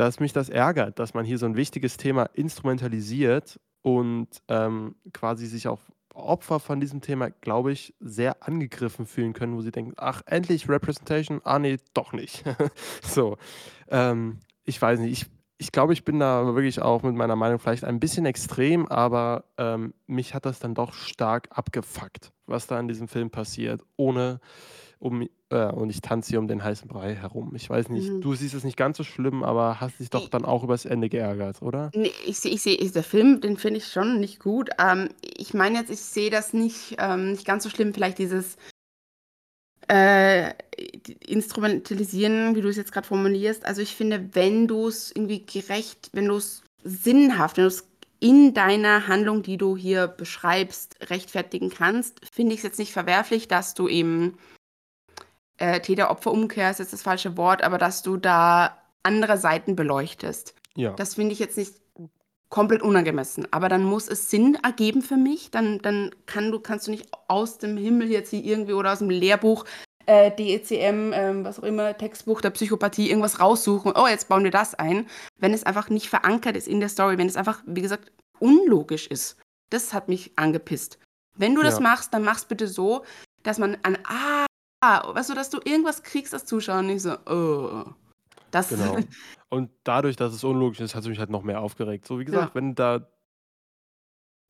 dass 0.00 0.18
mich 0.18 0.32
das 0.32 0.48
ärgert, 0.48 0.98
dass 0.98 1.12
man 1.12 1.26
hier 1.26 1.36
so 1.36 1.44
ein 1.44 1.56
wichtiges 1.56 1.98
Thema 1.98 2.24
instrumentalisiert 2.32 3.60
und 3.82 4.28
ähm, 4.48 4.94
quasi 5.12 5.44
sich 5.44 5.68
auch 5.68 5.80
Opfer 6.14 6.58
von 6.58 6.80
diesem 6.80 7.02
Thema, 7.02 7.28
glaube 7.28 7.72
ich, 7.72 7.94
sehr 8.00 8.42
angegriffen 8.42 9.04
fühlen 9.04 9.34
können, 9.34 9.54
wo 9.54 9.60
sie 9.60 9.70
denken, 9.70 9.92
ach, 9.98 10.22
endlich 10.24 10.70
Representation, 10.70 11.42
ah 11.44 11.58
nee, 11.58 11.76
doch 11.92 12.14
nicht. 12.14 12.44
so, 13.02 13.36
ähm, 13.88 14.38
ich 14.64 14.80
weiß 14.80 15.00
nicht, 15.00 15.12
ich 15.12 15.30
ich 15.58 15.72
glaube, 15.72 15.92
ich 15.92 16.06
bin 16.06 16.18
da 16.18 16.46
wirklich 16.54 16.80
auch 16.80 17.02
mit 17.02 17.14
meiner 17.14 17.36
Meinung 17.36 17.58
vielleicht 17.58 17.84
ein 17.84 18.00
bisschen 18.00 18.24
extrem, 18.24 18.88
aber 18.88 19.44
ähm, 19.58 19.92
mich 20.06 20.32
hat 20.34 20.46
das 20.46 20.58
dann 20.58 20.74
doch 20.74 20.94
stark 20.94 21.48
abgefuckt, 21.50 22.32
was 22.46 22.66
da 22.66 22.80
in 22.80 22.88
diesem 22.88 23.08
Film 23.08 23.28
passiert, 23.28 23.82
ohne 23.96 24.40
um 25.00 25.26
äh, 25.48 25.64
und 25.72 25.90
ich 25.90 26.02
tanze 26.02 26.28
hier 26.30 26.38
um 26.38 26.46
den 26.46 26.62
heißen 26.62 26.86
Brei 26.86 27.14
herum. 27.16 27.52
Ich 27.56 27.68
weiß 27.68 27.88
nicht, 27.88 28.08
Mhm. 28.08 28.20
du 28.20 28.34
siehst 28.34 28.54
es 28.54 28.64
nicht 28.64 28.76
ganz 28.76 28.98
so 28.98 29.02
schlimm, 29.02 29.42
aber 29.42 29.80
hast 29.80 29.98
dich 29.98 30.10
doch 30.10 30.26
I 30.26 30.30
dann 30.30 30.44
auch 30.44 30.62
übers 30.62 30.84
Ende 30.84 31.08
geärgert, 31.08 31.62
oder? 31.62 31.90
Ne, 31.94 32.12
ich 32.26 32.38
sehe 32.38 32.52
ich 32.52 32.62
sehe 32.62 32.76
ich 32.76 32.92
der 32.92 33.02
Film, 33.02 33.40
den 33.40 33.56
finde 33.56 33.78
ich 33.78 33.86
schon 33.86 34.20
nicht 34.20 34.38
gut. 34.40 34.70
Ähm, 34.78 35.08
ich 35.22 35.54
meine 35.54 35.78
jetzt, 35.78 35.90
ich 35.90 36.00
sehe 36.00 36.30
das 36.30 36.52
nicht 36.52 36.96
ähm, 36.98 37.32
nicht 37.32 37.46
ganz 37.46 37.64
so 37.64 37.70
schlimm, 37.70 37.94
vielleicht 37.94 38.18
dieses 38.18 38.56
äh, 39.88 40.52
instrumentalisieren, 41.26 42.54
wie 42.54 42.60
du 42.60 42.68
es 42.68 42.76
jetzt 42.76 42.92
gerade 42.92 43.08
formulierst. 43.08 43.64
Also 43.64 43.82
ich 43.82 43.96
finde, 43.96 44.28
wenn 44.34 44.68
du 44.68 44.86
es 44.86 45.10
irgendwie 45.10 45.44
gerecht, 45.44 46.10
wenn 46.12 46.26
du 46.26 46.36
es 46.36 46.62
sinnhaft, 46.84 47.56
wenn 47.56 47.64
du 47.64 47.68
es 47.68 47.86
in 48.20 48.52
deiner 48.52 49.08
Handlung, 49.08 49.42
die 49.42 49.56
du 49.56 49.76
hier 49.76 50.06
beschreibst, 50.06 50.96
rechtfertigen 51.08 51.70
kannst, 51.70 52.20
finde 52.30 52.52
ich 52.52 52.58
es 52.60 52.64
jetzt 52.64 52.78
nicht 52.78 52.92
verwerflich, 52.92 53.48
dass 53.48 53.72
du 53.74 53.88
eben 53.88 54.36
äh, 55.60 55.80
Täter-Opfer-Umkehr 55.80 56.70
ist 56.70 56.80
jetzt 56.80 56.92
das 56.92 57.02
falsche 57.02 57.36
Wort, 57.36 57.62
aber 57.62 57.78
dass 57.78 58.02
du 58.02 58.16
da 58.16 58.76
andere 59.02 59.38
Seiten 59.38 59.76
beleuchtest. 59.76 60.54
Ja. 60.76 60.92
Das 60.92 61.14
finde 61.14 61.32
ich 61.32 61.38
jetzt 61.38 61.56
nicht 61.56 61.74
komplett 62.48 62.82
unangemessen. 62.82 63.46
Aber 63.52 63.68
dann 63.68 63.84
muss 63.84 64.08
es 64.08 64.28
Sinn 64.28 64.58
ergeben 64.62 65.02
für 65.02 65.16
mich. 65.16 65.50
Dann, 65.50 65.78
dann 65.78 66.10
kann 66.26 66.50
du, 66.50 66.58
kannst 66.60 66.86
du 66.88 66.90
nicht 66.90 67.08
aus 67.28 67.58
dem 67.58 67.76
Himmel 67.76 68.10
jetzt 68.10 68.30
hier 68.30 68.44
irgendwie 68.44 68.72
oder 68.72 68.92
aus 68.92 68.98
dem 68.98 69.10
Lehrbuch, 69.10 69.64
äh, 70.06 70.30
DECM, 70.32 71.12
ähm, 71.12 71.44
was 71.44 71.60
auch 71.60 71.64
immer, 71.64 71.96
Textbuch 71.96 72.40
der 72.40 72.50
Psychopathie, 72.50 73.08
irgendwas 73.08 73.38
raussuchen. 73.38 73.92
Oh, 73.94 74.08
jetzt 74.08 74.28
bauen 74.28 74.42
wir 74.42 74.50
das 74.50 74.74
ein. 74.74 75.06
Wenn 75.38 75.54
es 75.54 75.62
einfach 75.64 75.88
nicht 75.90 76.08
verankert 76.08 76.56
ist 76.56 76.66
in 76.66 76.80
der 76.80 76.88
Story, 76.88 77.18
wenn 77.18 77.28
es 77.28 77.36
einfach, 77.36 77.62
wie 77.66 77.82
gesagt, 77.82 78.10
unlogisch 78.40 79.06
ist. 79.06 79.36
Das 79.70 79.92
hat 79.92 80.08
mich 80.08 80.32
angepisst. 80.36 80.98
Wenn 81.36 81.54
du 81.54 81.62
das 81.62 81.74
Ja. 81.74 81.80
machst, 81.80 82.12
dann 82.12 82.24
mach's 82.24 82.44
bitte 82.46 82.66
so, 82.66 83.04
dass 83.44 83.58
man 83.58 83.76
an, 83.82 83.96
ah, 84.04 84.46
weißt 84.80 85.30
du, 85.30 85.34
dass 85.34 85.50
du 85.50 85.60
irgendwas 85.64 86.02
kriegst 86.02 86.32
als 86.34 86.46
Zuschauer 86.46 86.78
und 86.80 86.86
nicht 86.86 87.02
so, 87.02 87.16
oh. 87.26 87.84
Das, 88.50 88.68
Genau. 88.68 88.98
Und 89.48 89.70
dadurch, 89.84 90.16
dass 90.16 90.32
es 90.32 90.44
unlogisch 90.44 90.80
ist, 90.80 90.94
hat 90.94 91.02
es 91.02 91.08
mich 91.08 91.18
halt 91.18 91.30
noch 91.30 91.42
mehr 91.42 91.60
aufgeregt. 91.60 92.06
So 92.06 92.18
wie 92.20 92.24
gesagt, 92.24 92.50
Ja. 92.50 92.54
wenn 92.54 92.74
da, 92.76 93.08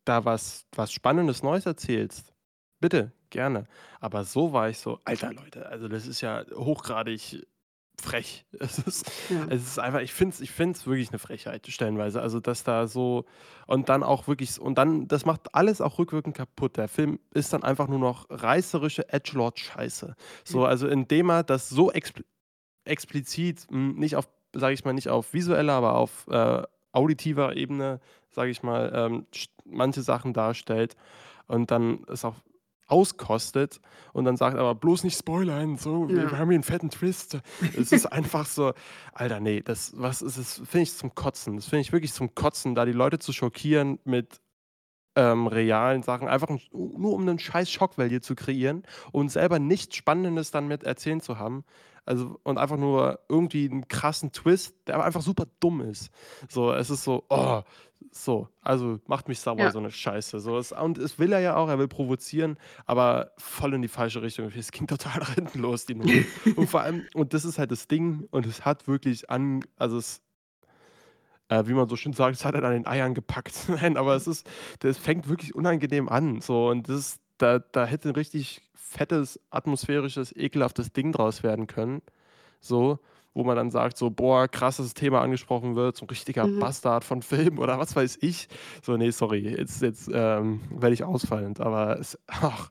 da 0.05 0.25
was, 0.25 0.67
was 0.75 0.93
Spannendes 0.93 1.43
Neues 1.43 1.67
erzählst, 1.67 2.33
bitte, 2.81 3.13
gerne. 3.31 3.67
Aber 4.01 4.25
so 4.25 4.53
war 4.53 4.69
ich 4.69 4.79
so, 4.79 4.99
alter 5.05 5.33
Leute, 5.33 5.67
also 5.67 5.89
das 5.89 6.07
ist 6.07 6.21
ja 6.21 6.45
hochgradig 6.55 7.47
frech. 8.01 8.45
Es 8.59 8.79
ist, 8.79 9.11
ja. 9.31 9.47
es 9.49 9.63
ist 9.63 9.79
einfach, 9.79 10.01
ich 10.01 10.13
finde 10.13 10.35
es 10.35 10.41
ich 10.41 10.51
find's 10.51 10.87
wirklich 10.87 11.11
eine 11.11 11.19
Frechheit, 11.19 11.67
stellenweise. 11.69 12.21
Also, 12.21 12.41
dass 12.41 12.65
da 12.65 12.87
so, 12.87 13.25
und 13.67 13.89
dann 13.89 14.03
auch 14.03 14.29
wirklich, 14.29 14.61
und 14.61 14.77
dann, 14.77 15.09
das 15.09 15.25
macht 15.25 15.55
alles 15.55 15.81
auch 15.81 15.99
rückwirkend 15.99 16.37
kaputt. 16.37 16.77
Der 16.77 16.89
Film 16.89 17.19
ist 17.33 17.53
dann 17.53 17.63
einfach 17.63 17.89
nur 17.89 17.99
noch 17.99 18.27
reißerische 18.31 19.09
Edgelord-Scheiße. 19.13 20.15
So, 20.45 20.65
also 20.65 20.89
indem 20.89 21.31
er 21.31 21.43
das 21.43 21.69
so 21.69 21.91
expl 21.91 22.25
explizit, 22.85 23.67
mh, 23.71 24.01
nicht 24.01 24.17
auf, 24.17 24.29
sage 24.53 24.75
ich 24.75 24.85
mal, 24.85 24.95
nicht 24.95 25.11
auf 25.11 25.33
visueller, 25.33 25.75
aber 25.75 25.97
auf 25.97 26.27
äh, 26.29 26.63
auditiver 26.93 27.57
Ebene, 27.57 28.01
sage 28.31 28.51
ich 28.51 28.63
mal, 28.63 28.91
ähm, 28.95 29.27
manche 29.65 30.03
Sachen 30.03 30.33
darstellt 30.33 30.97
und 31.47 31.71
dann 31.71 32.05
es 32.09 32.25
auch 32.25 32.37
auskostet 32.91 33.81
und 34.13 34.25
dann 34.25 34.37
sagt 34.37 34.57
aber 34.59 34.75
bloß 34.75 35.05
nicht 35.05 35.19
spoilern, 35.19 35.77
so, 35.77 36.09
wir 36.09 36.17
Ja. 36.25 36.31
haben 36.39 36.49
hier 36.51 36.57
einen 36.57 36.63
fetten 36.63 36.91
Twist. 36.91 37.39
Es 37.77 37.93
ist 37.93 38.07
einfach 38.07 38.47
so, 38.47 38.73
Alter, 39.13 39.41
nee, 39.41 39.61
das, 39.63 39.93
was 39.97 40.23
ist 40.23 40.37
es, 40.37 40.55
finde 40.59 40.83
ich 40.83 40.95
zum 40.97 41.15
Kotzen. 41.15 41.57
Das 41.57 41.67
finde 41.67 41.83
ich 41.83 41.93
wirklich 41.93 42.13
zum 42.13 42.35
Kotzen, 42.35 42.75
da 42.75 42.85
die 42.85 42.93
Leute 42.93 43.19
zu 43.19 43.33
schockieren 43.33 43.99
mit 44.05 44.41
ähm, 45.17 45.47
realen 45.49 46.03
Sachen, 46.03 46.29
einfach 46.29 46.49
ein, 46.49 46.61
nur 46.73 47.15
um 47.15 47.23
einen 47.23 47.39
scheiß 47.39 47.71
Schock-Value 47.71 48.21
zu 48.21 48.35
kreieren 48.35 48.85
und 49.13 49.31
selber 49.31 49.59
nichts 49.59 49.97
Spannendes 49.97 50.51
dann 50.51 50.69
mit 50.69 50.85
erzählen 50.85 51.21
zu 51.21 51.39
haben. 51.39 51.65
Also, 52.07 52.41
und 52.45 52.59
einfach 52.59 52.77
nur 52.79 53.21
irgendwie 53.29 53.69
einen 53.69 53.87
krassen 53.89 54.33
Twist, 54.33 54.75
der 54.87 54.95
aber 54.97 55.05
einfach 55.05 55.21
super 55.23 55.47
dumm 55.61 55.81
ist. 55.83 56.11
So, 56.49 56.73
es 56.73 56.91
ist 56.91 57.05
so, 57.05 57.25
oh, 57.29 57.63
so, 58.13 58.49
also 58.61 58.99
macht 59.07 59.29
mich 59.29 59.39
sauer, 59.39 59.59
Ja. 59.59 59.71
so 59.71 59.79
eine 59.79 59.91
Scheiße. 59.91 60.41
So, 60.41 60.59
es, 60.59 60.73
und 60.73 60.99
es 60.99 61.19
will 61.19 61.33
er 61.33 61.41
ja 61.41 61.57
auch, 61.57 61.69
er 61.69 61.79
will 61.79 61.89
provozieren, 61.89 62.59
aber 62.87 63.33
voll 63.39 63.75
in 63.75 63.83
die 63.83 63.89
falsche 63.89 64.21
Richtung. 64.23 64.51
Es 64.57 64.73
ging 64.73 64.87
total 64.89 65.21
nach 65.21 65.35
hinten 65.35 65.61
los, 65.61 65.87
die 65.87 65.95
Nummer. 65.95 66.13
und 66.57 66.69
vor 66.69 66.81
allem, 66.81 67.07
und 67.15 67.35
das 67.35 67.45
ist 67.45 67.59
halt 67.59 67.71
das 67.71 67.87
Ding, 67.89 68.27
und 68.31 68.47
es 68.47 68.65
hat 68.65 68.89
wirklich 68.89 69.31
an, 69.31 69.65
also 69.77 69.97
es, 69.99 70.21
äh, 71.49 71.65
wie 71.67 71.73
man 71.73 71.89
so 71.89 71.97
schön 71.97 72.13
sagt, 72.13 72.37
es 72.37 72.45
hat 72.45 72.55
halt 72.55 72.65
an 72.65 72.73
den 72.73 72.87
Eiern 72.87 73.15
gepackt. 73.15 73.55
Nein, 73.69 73.97
aber 73.97 74.17
es 74.17 74.27
ist, 74.27 74.49
das 74.81 74.99
fängt 74.99 75.29
wirklich 75.29 75.55
unangenehm 75.55 76.09
an. 76.09 76.41
So, 76.41 76.69
und 76.69 76.89
das 76.89 76.97
ist, 76.99 77.21
da, 77.39 77.59
da 77.59 77.87
hätte 77.87 78.09
ein 78.09 78.15
richtig 78.15 78.61
fettes, 78.75 79.39
atmosphärisches, 79.51 80.35
ekelhaftes 80.37 80.93
Ding 80.93 81.13
draus 81.13 81.43
werden 81.43 81.67
können. 81.69 82.03
So, 82.61 82.99
wo 83.35 83.45
man 83.45 83.57
dann 83.57 83.71
sagt, 83.71 83.97
so, 83.97 84.11
boah, 84.11 84.49
krasses 84.49 84.95
Thema 84.95 85.21
angesprochen 85.21 85.77
wird, 85.77 85.97
so 85.97 86.05
ein 86.05 86.09
richtiger 86.09 86.47
Mhm. 86.47 86.59
Bastard 86.59 87.05
von 87.05 87.23
Film 87.23 87.59
oder 87.59 87.79
was 87.79 87.95
weiß 87.95 88.19
ich. 88.23 88.49
So, 88.83 88.97
nee, 88.97 89.11
sorry, 89.11 89.41
jetzt, 89.57 89.83
jetzt 89.83 90.11
ähm, 90.13 90.61
werde 90.71 90.95
ich 90.95 91.05
ausfallend, 91.05 91.61
aber 91.61 91.99
es, 91.99 92.19
ach, 92.27 92.71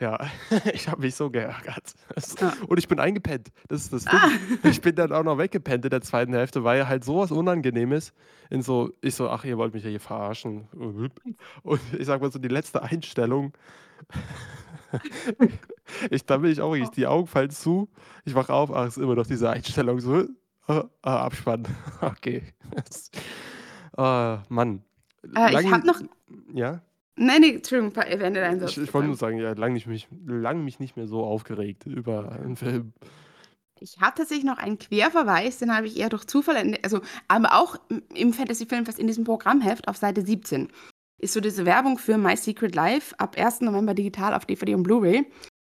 ja, 0.00 0.18
ich 0.72 0.88
habe 0.88 1.02
mich 1.02 1.14
so 1.14 1.30
geärgert. 1.30 1.92
Ja. 2.40 2.54
Und 2.66 2.78
ich 2.78 2.88
bin 2.88 2.98
eingepennt. 2.98 3.48
Das 3.68 3.82
ist 3.82 3.92
das 3.92 4.04
Ding. 4.06 4.18
Ah. 4.18 4.30
Ich 4.68 4.80
bin 4.80 4.94
dann 4.94 5.12
auch 5.12 5.22
noch 5.22 5.36
weggepennt 5.36 5.84
in 5.84 5.90
der 5.90 6.00
zweiten 6.00 6.32
Hälfte, 6.32 6.64
weil 6.64 6.88
halt 6.88 7.04
sowas 7.04 7.30
Unangenehmes 7.30 8.14
in 8.48 8.62
so, 8.62 8.90
ich 9.02 9.14
so, 9.14 9.28
ach, 9.28 9.44
ihr 9.44 9.58
wollt 9.58 9.74
mich 9.74 9.84
ja 9.84 9.90
hier 9.90 10.00
verarschen. 10.00 10.68
Und 11.62 11.80
ich 11.98 12.06
sag 12.06 12.22
mal 12.22 12.32
so, 12.32 12.38
die 12.38 12.48
letzte 12.48 12.82
Einstellung, 12.82 13.52
ich, 16.10 16.24
da 16.24 16.38
bin 16.38 16.50
ich 16.50 16.60
auch 16.60 16.72
wirklich, 16.72 16.90
die 16.90 17.06
Augen 17.06 17.26
fallen 17.26 17.50
zu, 17.50 17.88
ich 18.24 18.34
wach 18.34 18.48
auf, 18.48 18.72
ach, 18.72 18.86
ist 18.86 18.98
immer 18.98 19.14
noch 19.14 19.26
diese 19.26 19.50
Einstellung, 19.50 20.00
so, 20.00 20.26
ah, 20.66 20.84
ah, 21.02 21.26
Abspann. 21.26 21.66
Okay. 22.00 22.42
Ah, 23.96 24.44
Mann. 24.48 24.82
Äh, 25.36 25.48
ich 25.48 25.52
Lang- 25.52 25.72
habe 25.72 25.86
noch. 25.86 26.00
Ja? 26.54 26.80
Nein, 27.16 27.40
nee, 27.42 27.54
Entschuldigung, 27.56 27.92
beende 27.92 28.40
deinen 28.40 28.60
Satz. 28.60 28.70
Ich, 28.70 28.78
ich 28.78 28.94
wollte 28.94 29.08
nur 29.08 29.16
sagen, 29.16 29.36
ja, 29.36 29.52
lang, 29.52 29.74
nicht, 29.74 29.86
mich, 29.86 30.08
lang 30.24 30.64
mich 30.64 30.78
nicht 30.78 30.96
mehr 30.96 31.06
so 31.06 31.22
aufgeregt 31.24 31.84
über 31.86 32.32
einen 32.32 32.56
Film. 32.56 32.94
Ich 33.80 33.98
habe 34.00 34.14
tatsächlich 34.16 34.44
noch 34.44 34.58
einen 34.58 34.78
Querverweis, 34.78 35.58
den 35.58 35.74
habe 35.74 35.86
ich 35.86 35.98
eher 35.98 36.08
durch 36.08 36.26
Zufall, 36.26 36.78
also 36.82 37.00
aber 37.28 37.58
auch 37.58 37.76
im 38.14 38.32
Fantasy 38.32 38.64
Filmfest 38.64 38.98
in 38.98 39.06
diesem 39.06 39.24
Programmheft 39.24 39.88
auf 39.88 39.96
Seite 39.96 40.24
17 40.24 40.68
ist 41.20 41.34
so 41.34 41.40
diese 41.40 41.66
Werbung 41.66 41.98
für 41.98 42.18
My 42.18 42.36
Secret 42.36 42.74
Life 42.74 43.14
ab 43.18 43.36
1. 43.38 43.62
November 43.62 43.94
digital 43.94 44.34
auf 44.34 44.46
DVD 44.46 44.74
und 44.74 44.82
Blu-ray. 44.82 45.26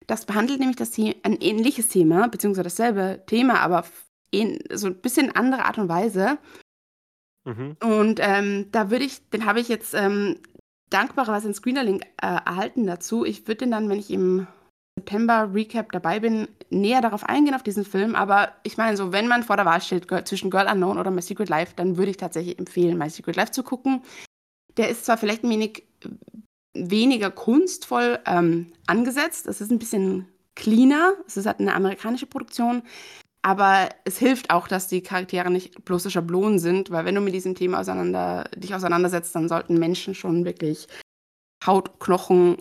Das 0.07 0.25
behandelt 0.25 0.59
nämlich 0.59 0.77
das 0.77 0.93
The 0.93 1.15
ein 1.23 1.37
ähnliches 1.41 1.89
Thema, 1.89 2.27
beziehungsweise 2.27 2.63
dasselbe 2.63 3.23
Thema, 3.25 3.59
aber 3.59 3.85
so 4.73 4.87
ein 4.87 5.01
bisschen 5.01 5.35
andere 5.35 5.65
Art 5.65 5.77
und 5.77 5.89
Weise. 5.89 6.37
Mhm. 7.45 7.77
Und 7.81 8.19
ähm, 8.21 8.67
da 8.71 8.91
würde 8.91 9.05
ich, 9.05 9.29
den 9.29 9.45
habe 9.45 9.59
ich 9.59 9.69
jetzt 9.69 9.93
ähm, 9.93 10.39
dankbarerweise 10.89 11.45
einen 11.45 11.53
Screener-Link 11.53 12.03
äh, 12.21 12.25
erhalten 12.25 12.85
dazu. 12.85 13.25
Ich 13.25 13.47
würde 13.47 13.59
den 13.59 13.71
dann, 13.71 13.89
wenn 13.89 13.99
ich 13.99 14.11
im 14.11 14.47
September 14.97 15.49
Recap 15.53 15.91
dabei 15.91 16.19
bin, 16.19 16.47
näher 16.69 17.01
darauf 17.01 17.23
eingehen, 17.23 17.55
auf 17.55 17.63
diesen 17.63 17.85
Film. 17.85 18.15
Aber 18.15 18.53
ich 18.63 18.77
meine, 18.77 18.97
so, 18.97 19.11
wenn 19.11 19.27
man 19.27 19.43
vor 19.43 19.57
der 19.57 19.65
Wahl 19.65 19.81
steht 19.81 20.07
zwischen 20.27 20.49
Girl 20.49 20.67
Unknown 20.71 20.97
oder 20.97 21.11
My 21.11 21.21
Secret 21.21 21.49
Life, 21.49 21.73
dann 21.75 21.97
würde 21.97 22.11
ich 22.11 22.17
tatsächlich 22.17 22.57
empfehlen, 22.57 22.97
My 22.97 23.09
Secret 23.09 23.35
Life 23.35 23.51
zu 23.51 23.63
gucken. 23.63 24.01
Der 24.77 24.89
ist 24.89 25.05
zwar 25.05 25.17
vielleicht 25.17 25.43
ein 25.43 25.49
wenig 25.49 25.83
weniger 26.73 27.31
kunstvoll 27.31 28.19
ähm, 28.25 28.73
angesetzt. 28.85 29.47
Es 29.47 29.61
ist 29.61 29.71
ein 29.71 29.79
bisschen 29.79 30.27
cleaner. 30.55 31.13
Es 31.25 31.37
ist 31.37 31.45
halt 31.45 31.59
eine 31.59 31.73
amerikanische 31.73 32.25
Produktion. 32.25 32.83
Aber 33.41 33.89
es 34.05 34.17
hilft 34.17 34.49
auch, 34.49 34.67
dass 34.67 34.87
die 34.87 35.01
Charaktere 35.01 35.51
nicht 35.51 35.85
bloße 35.85 36.09
Schablonen 36.09 36.57
sind, 36.57 36.89
weil 36.89 37.05
wenn 37.05 37.13
du 37.13 37.21
mit 37.21 37.35
diesem 37.35 37.53
Thema 37.53 37.79
auseinander, 37.79 38.49
dich 38.55 38.73
auseinandersetzt, 38.73 39.35
dann 39.35 39.47
sollten 39.47 39.77
Menschen 39.77 40.15
schon 40.15 40.45
wirklich 40.45 40.87
Haut, 41.63 41.99
Knochen, 41.99 42.57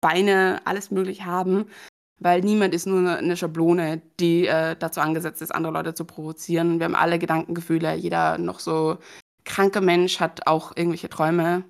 Beine, 0.00 0.60
alles 0.64 0.92
möglich 0.92 1.24
haben, 1.24 1.66
weil 2.20 2.40
niemand 2.42 2.72
ist 2.72 2.86
nur 2.86 3.16
eine 3.16 3.36
Schablone, 3.36 4.00
die 4.20 4.46
äh, 4.46 4.76
dazu 4.78 5.00
angesetzt 5.00 5.42
ist, 5.42 5.52
andere 5.52 5.72
Leute 5.72 5.94
zu 5.94 6.04
provozieren. 6.04 6.78
Wir 6.78 6.84
haben 6.84 6.94
alle 6.94 7.18
Gedankengefühle, 7.18 7.96
jeder 7.96 8.38
noch 8.38 8.60
so 8.60 8.98
kranke 9.48 9.80
Mensch 9.80 10.20
hat 10.20 10.46
auch 10.46 10.76
irgendwelche 10.76 11.08
Träume. 11.08 11.64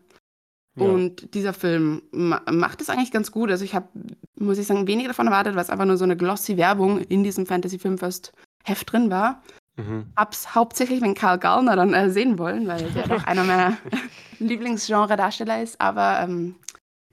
Ja. 0.77 0.87
Und 0.87 1.35
dieser 1.35 1.55
Film 1.55 2.03
ma 2.13 2.43
macht 2.51 2.81
es 2.81 2.91
eigentlich 2.91 3.11
ganz 3.11 3.33
gut. 3.33 3.51
Also 3.51 3.65
ich 3.65 3.75
habe, 3.75 3.89
muss 4.37 4.59
ich 4.59 4.67
sagen, 4.67 4.87
weniger 4.87 5.09
davon 5.09 5.27
erwartet, 5.27 5.55
weil 5.55 5.63
es 5.63 5.71
einfach 5.71 5.87
nur 5.87 5.97
so 5.97 6.05
eine 6.05 6.17
glossy 6.17 6.57
Werbung 6.57 7.01
in 7.01 7.25
diesem 7.25 7.47
Fantasy 7.47 7.79
Filmfest 7.79 8.33
Heft 8.65 8.93
drin 8.93 9.11
war. 9.11 9.43
Mhm. 9.77 10.13
Hab's 10.17 10.55
hauptsächlich 10.55 11.01
wenn 11.01 11.15
Karl 11.15 11.39
Gallner 11.39 11.77
dann 11.77 11.95
äh, 11.95 12.11
sehen 12.11 12.39
wollen, 12.39 12.67
weil 12.67 12.91
der 12.91 13.09
doch 13.09 13.25
einer 13.25 13.45
meiner 13.45 13.79
Lieblingsgenre-Darsteller 14.39 15.63
ist. 15.63 15.81
Aber 15.81 16.21
ähm, 16.21 16.57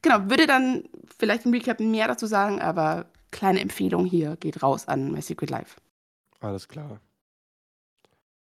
genau, 0.01 0.29
würde 0.29 0.47
dann 0.47 0.83
vielleicht 1.17 1.45
im 1.45 1.53
Recap 1.53 1.79
mehr 1.79 2.07
dazu 2.07 2.25
sagen, 2.25 2.59
aber 2.61 3.05
kleine 3.31 3.61
Empfehlung 3.61 4.05
hier 4.05 4.35
geht 4.37 4.63
raus 4.63 4.87
an 4.87 5.11
My 5.11 5.21
Secret 5.21 5.49
Life. 5.49 5.77
Alles 6.41 6.67
klar. 6.67 6.99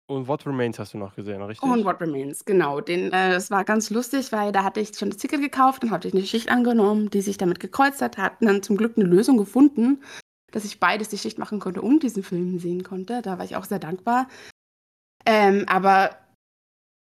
Und 0.06 0.28
What 0.28 0.46
Remains 0.46 0.78
hast 0.78 0.92
du 0.92 0.98
noch 0.98 1.16
gesehen, 1.16 1.40
richtig? 1.42 1.68
Und 1.68 1.84
What 1.84 2.00
Remains, 2.00 2.44
genau. 2.44 2.80
Den, 2.80 3.06
äh, 3.06 3.30
das 3.32 3.50
war 3.50 3.64
ganz 3.64 3.88
lustig, 3.88 4.32
weil 4.32 4.52
da 4.52 4.62
hatte 4.62 4.80
ich 4.80 4.96
schon 4.96 5.10
das 5.10 5.18
Ticket 5.18 5.40
gekauft, 5.40 5.82
dann 5.82 5.90
hatte 5.90 6.08
ich 6.08 6.14
eine 6.14 6.24
Schicht 6.24 6.50
angenommen, 6.50 7.08
die 7.08 7.22
sich 7.22 7.38
damit 7.38 7.58
gekreuzt 7.58 8.02
hat, 8.02 8.18
hatten 8.18 8.46
dann 8.46 8.62
zum 8.62 8.76
Glück 8.76 8.96
eine 8.96 9.06
Lösung 9.06 9.38
gefunden, 9.38 10.02
dass 10.52 10.64
ich 10.66 10.78
beides 10.78 11.08
die 11.08 11.18
Schicht 11.18 11.38
machen 11.38 11.58
konnte 11.58 11.80
und 11.80 12.02
diesen 12.02 12.22
Film 12.22 12.58
sehen 12.58 12.84
konnte. 12.84 13.22
Da 13.22 13.38
war 13.38 13.44
ich 13.46 13.56
auch 13.56 13.64
sehr 13.64 13.78
dankbar. 13.78 14.28
Ähm, 15.24 15.64
aber 15.68 16.10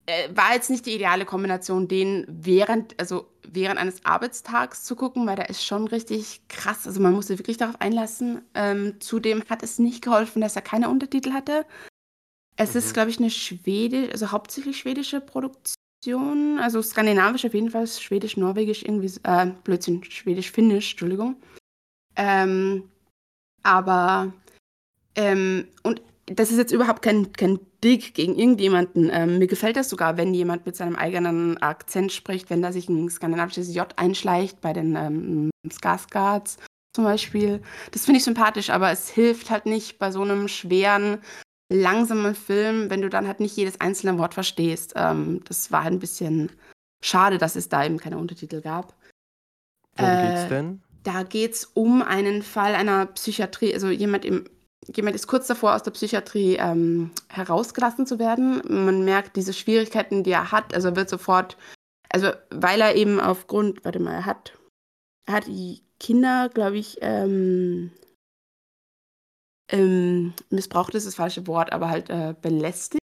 äh, 0.06 0.34
war 0.34 0.54
jetzt 0.54 0.70
nicht 0.70 0.86
die 0.86 0.94
ideale 0.94 1.26
Kombination, 1.26 1.88
den 1.88 2.24
während, 2.26 2.98
also 2.98 3.28
während 3.46 3.78
eines 3.78 4.02
Arbeitstags 4.06 4.84
zu 4.84 4.96
gucken, 4.96 5.26
weil 5.26 5.36
der 5.36 5.50
ist 5.50 5.62
schon 5.62 5.86
richtig 5.88 6.40
krass. 6.48 6.86
Also 6.86 7.00
man 7.00 7.12
musste 7.12 7.38
wirklich 7.38 7.58
darauf 7.58 7.78
einlassen. 7.82 8.40
Ähm, 8.54 8.94
zudem 9.00 9.44
hat 9.50 9.62
es 9.62 9.78
nicht 9.78 10.02
geholfen, 10.02 10.40
dass 10.40 10.56
er 10.56 10.62
keine 10.62 10.88
Untertitel 10.88 11.32
hatte. 11.32 11.66
Es 12.58 12.74
mhm. 12.74 12.78
ist, 12.78 12.92
glaube 12.92 13.10
ich, 13.10 13.18
eine 13.18 13.30
schwedische, 13.30 14.12
also 14.12 14.32
hauptsächlich 14.32 14.78
schwedische 14.78 15.20
Produktion, 15.20 16.58
also 16.60 16.82
skandinavisch 16.82 17.46
auf 17.46 17.54
jeden 17.54 17.70
Fall, 17.70 17.86
schwedisch, 17.86 18.36
norwegisch, 18.36 18.82
irgendwie, 18.82 19.12
äh, 19.22 19.46
Blödsinn, 19.64 20.04
schwedisch, 20.04 20.50
finnisch, 20.50 20.90
Entschuldigung. 20.90 21.36
Ähm, 22.16 22.90
aber, 23.62 24.32
ähm, 25.14 25.68
und 25.84 26.02
das 26.26 26.50
ist 26.50 26.58
jetzt 26.58 26.72
überhaupt 26.72 27.00
kein, 27.00 27.32
kein 27.32 27.60
Dig 27.82 28.12
gegen 28.12 28.34
irgendjemanden. 28.36 29.08
Ähm, 29.12 29.38
mir 29.38 29.46
gefällt 29.46 29.76
das 29.76 29.88
sogar, 29.88 30.16
wenn 30.16 30.34
jemand 30.34 30.66
mit 30.66 30.74
seinem 30.74 30.96
eigenen 30.96 31.58
Akzent 31.58 32.12
spricht, 32.12 32.50
wenn 32.50 32.60
da 32.60 32.72
sich 32.72 32.88
ein 32.88 33.08
skandinavisches 33.08 33.72
J 33.72 33.86
einschleicht 33.96 34.60
bei 34.60 34.72
den 34.72 34.96
ähm, 34.96 35.50
Skarsgards 35.70 36.56
zum 36.92 37.04
Beispiel. 37.04 37.62
Das 37.92 38.04
finde 38.04 38.18
ich 38.18 38.24
sympathisch, 38.24 38.70
aber 38.70 38.90
es 38.90 39.08
hilft 39.08 39.50
halt 39.50 39.66
nicht 39.66 40.00
bei 40.00 40.10
so 40.10 40.22
einem 40.22 40.48
schweren, 40.48 41.18
langsamen 41.68 42.34
Film, 42.34 42.90
wenn 42.90 43.02
du 43.02 43.08
dann 43.08 43.26
halt 43.26 43.40
nicht 43.40 43.56
jedes 43.56 43.80
einzelne 43.80 44.18
Wort 44.18 44.34
verstehst. 44.34 44.94
Ähm, 44.96 45.42
das 45.44 45.70
war 45.70 45.84
halt 45.84 45.94
ein 45.94 46.00
bisschen 46.00 46.50
schade, 47.02 47.38
dass 47.38 47.56
es 47.56 47.68
da 47.68 47.84
eben 47.84 47.98
keine 47.98 48.18
Untertitel 48.18 48.60
gab. 48.60 48.94
Worum 49.96 50.12
äh, 50.12 50.28
geht's 50.28 50.48
denn? 50.48 50.82
Da 51.04 51.22
geht 51.22 51.52
es 51.52 51.64
um 51.64 52.02
einen 52.02 52.42
Fall 52.42 52.74
einer 52.74 53.06
Psychiatrie, 53.06 53.72
also 53.72 53.88
jemand 53.88 54.24
im 54.24 54.44
jemand 54.94 55.16
ist 55.16 55.26
kurz 55.26 55.46
davor, 55.46 55.74
aus 55.74 55.82
der 55.82 55.90
Psychiatrie 55.90 56.56
ähm, 56.56 57.10
herausgelassen 57.28 58.06
zu 58.06 58.18
werden. 58.18 58.62
Man 58.68 59.04
merkt 59.04 59.36
diese 59.36 59.52
Schwierigkeiten, 59.52 60.22
die 60.22 60.30
er 60.30 60.52
hat. 60.52 60.74
Also 60.74 60.88
er 60.88 60.96
wird 60.96 61.10
sofort, 61.10 61.56
also 62.08 62.30
weil 62.50 62.80
er 62.80 62.94
eben 62.94 63.20
aufgrund, 63.20 63.84
warte 63.84 64.00
mal, 64.00 64.14
er 64.14 64.26
hat, 64.26 64.56
er 65.26 65.34
hat 65.34 65.46
die 65.46 65.82
Kinder, 66.00 66.48
glaube 66.48 66.78
ich, 66.78 66.98
ähm, 67.00 67.90
ähm, 69.70 70.32
missbraucht 70.50 70.94
ist 70.94 71.06
das 71.06 71.14
falsche 71.14 71.46
Wort, 71.46 71.72
aber 71.72 71.90
halt 71.90 72.10
äh, 72.10 72.34
belästigt. 72.40 73.02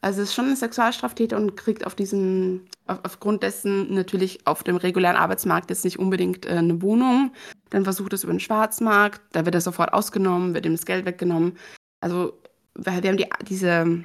Also 0.00 0.22
ist 0.22 0.34
schon 0.34 0.50
ein 0.50 0.56
Sexualstraftäter 0.56 1.36
und 1.36 1.56
kriegt 1.56 1.84
auf 1.84 1.94
diesen, 1.94 2.68
auf, 2.86 3.00
aufgrund 3.02 3.42
dessen 3.42 3.92
natürlich 3.92 4.46
auf 4.46 4.62
dem 4.62 4.76
regulären 4.76 5.16
Arbeitsmarkt 5.16 5.70
jetzt 5.70 5.84
nicht 5.84 5.98
unbedingt 5.98 6.46
äh, 6.46 6.50
eine 6.50 6.80
Wohnung. 6.82 7.32
Dann 7.70 7.84
versucht 7.84 8.12
es 8.12 8.24
über 8.24 8.32
den 8.32 8.40
Schwarzmarkt, 8.40 9.20
da 9.32 9.44
wird 9.44 9.54
er 9.54 9.60
sofort 9.60 9.92
ausgenommen, 9.92 10.54
wird 10.54 10.66
ihm 10.66 10.72
das 10.72 10.86
Geld 10.86 11.04
weggenommen. 11.04 11.58
Also 12.00 12.38
wir 12.76 12.92
haben 12.92 13.16
die, 13.16 13.26
diese, 13.48 14.04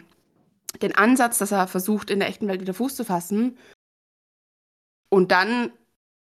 den 0.82 0.96
Ansatz, 0.96 1.38
dass 1.38 1.52
er 1.52 1.68
versucht, 1.68 2.10
in 2.10 2.20
der 2.20 2.30
echten 2.30 2.48
Welt 2.48 2.62
wieder 2.62 2.74
Fuß 2.74 2.96
zu 2.96 3.06
fassen. 3.06 3.58
Und 5.10 5.32
dann 5.32 5.72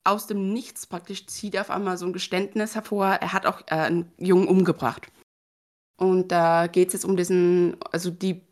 aus 0.09 0.27
dem 0.27 0.53
Nichts 0.53 0.87
praktisch 0.87 1.27
zieht 1.27 1.55
er 1.55 1.63
auf 1.63 1.71
einmal 1.71 1.97
so 1.97 2.07
ein 2.07 2.13
Geständnis 2.13 2.75
hervor, 2.75 3.07
er 3.07 3.33
hat 3.33 3.47
auch 3.47 3.61
äh, 3.67 3.75
einen 3.75 4.13
Jungen 4.19 4.49
umgebracht. 4.49 5.09
Und 5.97 6.29
da 6.29 6.67
geht 6.67 6.89
es 6.89 6.95
jetzt 6.95 7.05
um 7.05 7.17
diesen, 7.17 7.77
also 7.91 8.11
die 8.11 8.43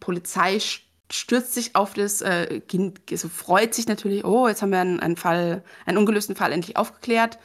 Polizei 0.00 0.58
stürzt 1.10 1.54
sich 1.54 1.74
auf 1.76 1.94
das 1.94 2.20
äh, 2.20 2.60
Kind, 2.60 3.00
also 3.10 3.28
freut 3.28 3.74
sich 3.74 3.86
natürlich, 3.86 4.24
oh, 4.24 4.48
jetzt 4.48 4.62
haben 4.62 4.70
wir 4.70 4.80
einen, 4.80 5.00
einen, 5.00 5.16
Fall, 5.16 5.64
einen 5.86 5.98
ungelösten 5.98 6.36
Fall 6.36 6.52
endlich 6.52 6.76
aufgeklärt. 6.76 7.38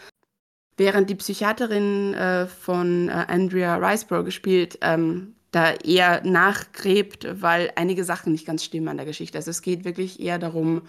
Während 0.76 1.10
die 1.10 1.16
Psychiaterin 1.16 2.16
äh, 2.16 2.48
von 2.48 3.10
äh, 3.10 3.26
Andrea 3.28 3.76
Riceborough 3.76 4.26
gespielt, 4.26 4.80
ähm, 4.82 5.36
da 5.52 5.72
eher 5.74 6.26
nachgräbt, 6.26 7.28
weil 7.42 7.72
einige 7.76 8.04
Sachen 8.04 8.32
nicht 8.32 8.48
ganz 8.48 8.64
stimmen 8.64 8.88
an 8.88 8.98
der 8.98 9.06
Geschichte. 9.06 9.38
Also 9.38 9.52
es 9.52 9.62
geht 9.62 9.86
wirklich 9.86 10.20
eher 10.20 10.40
darum, 10.40 10.82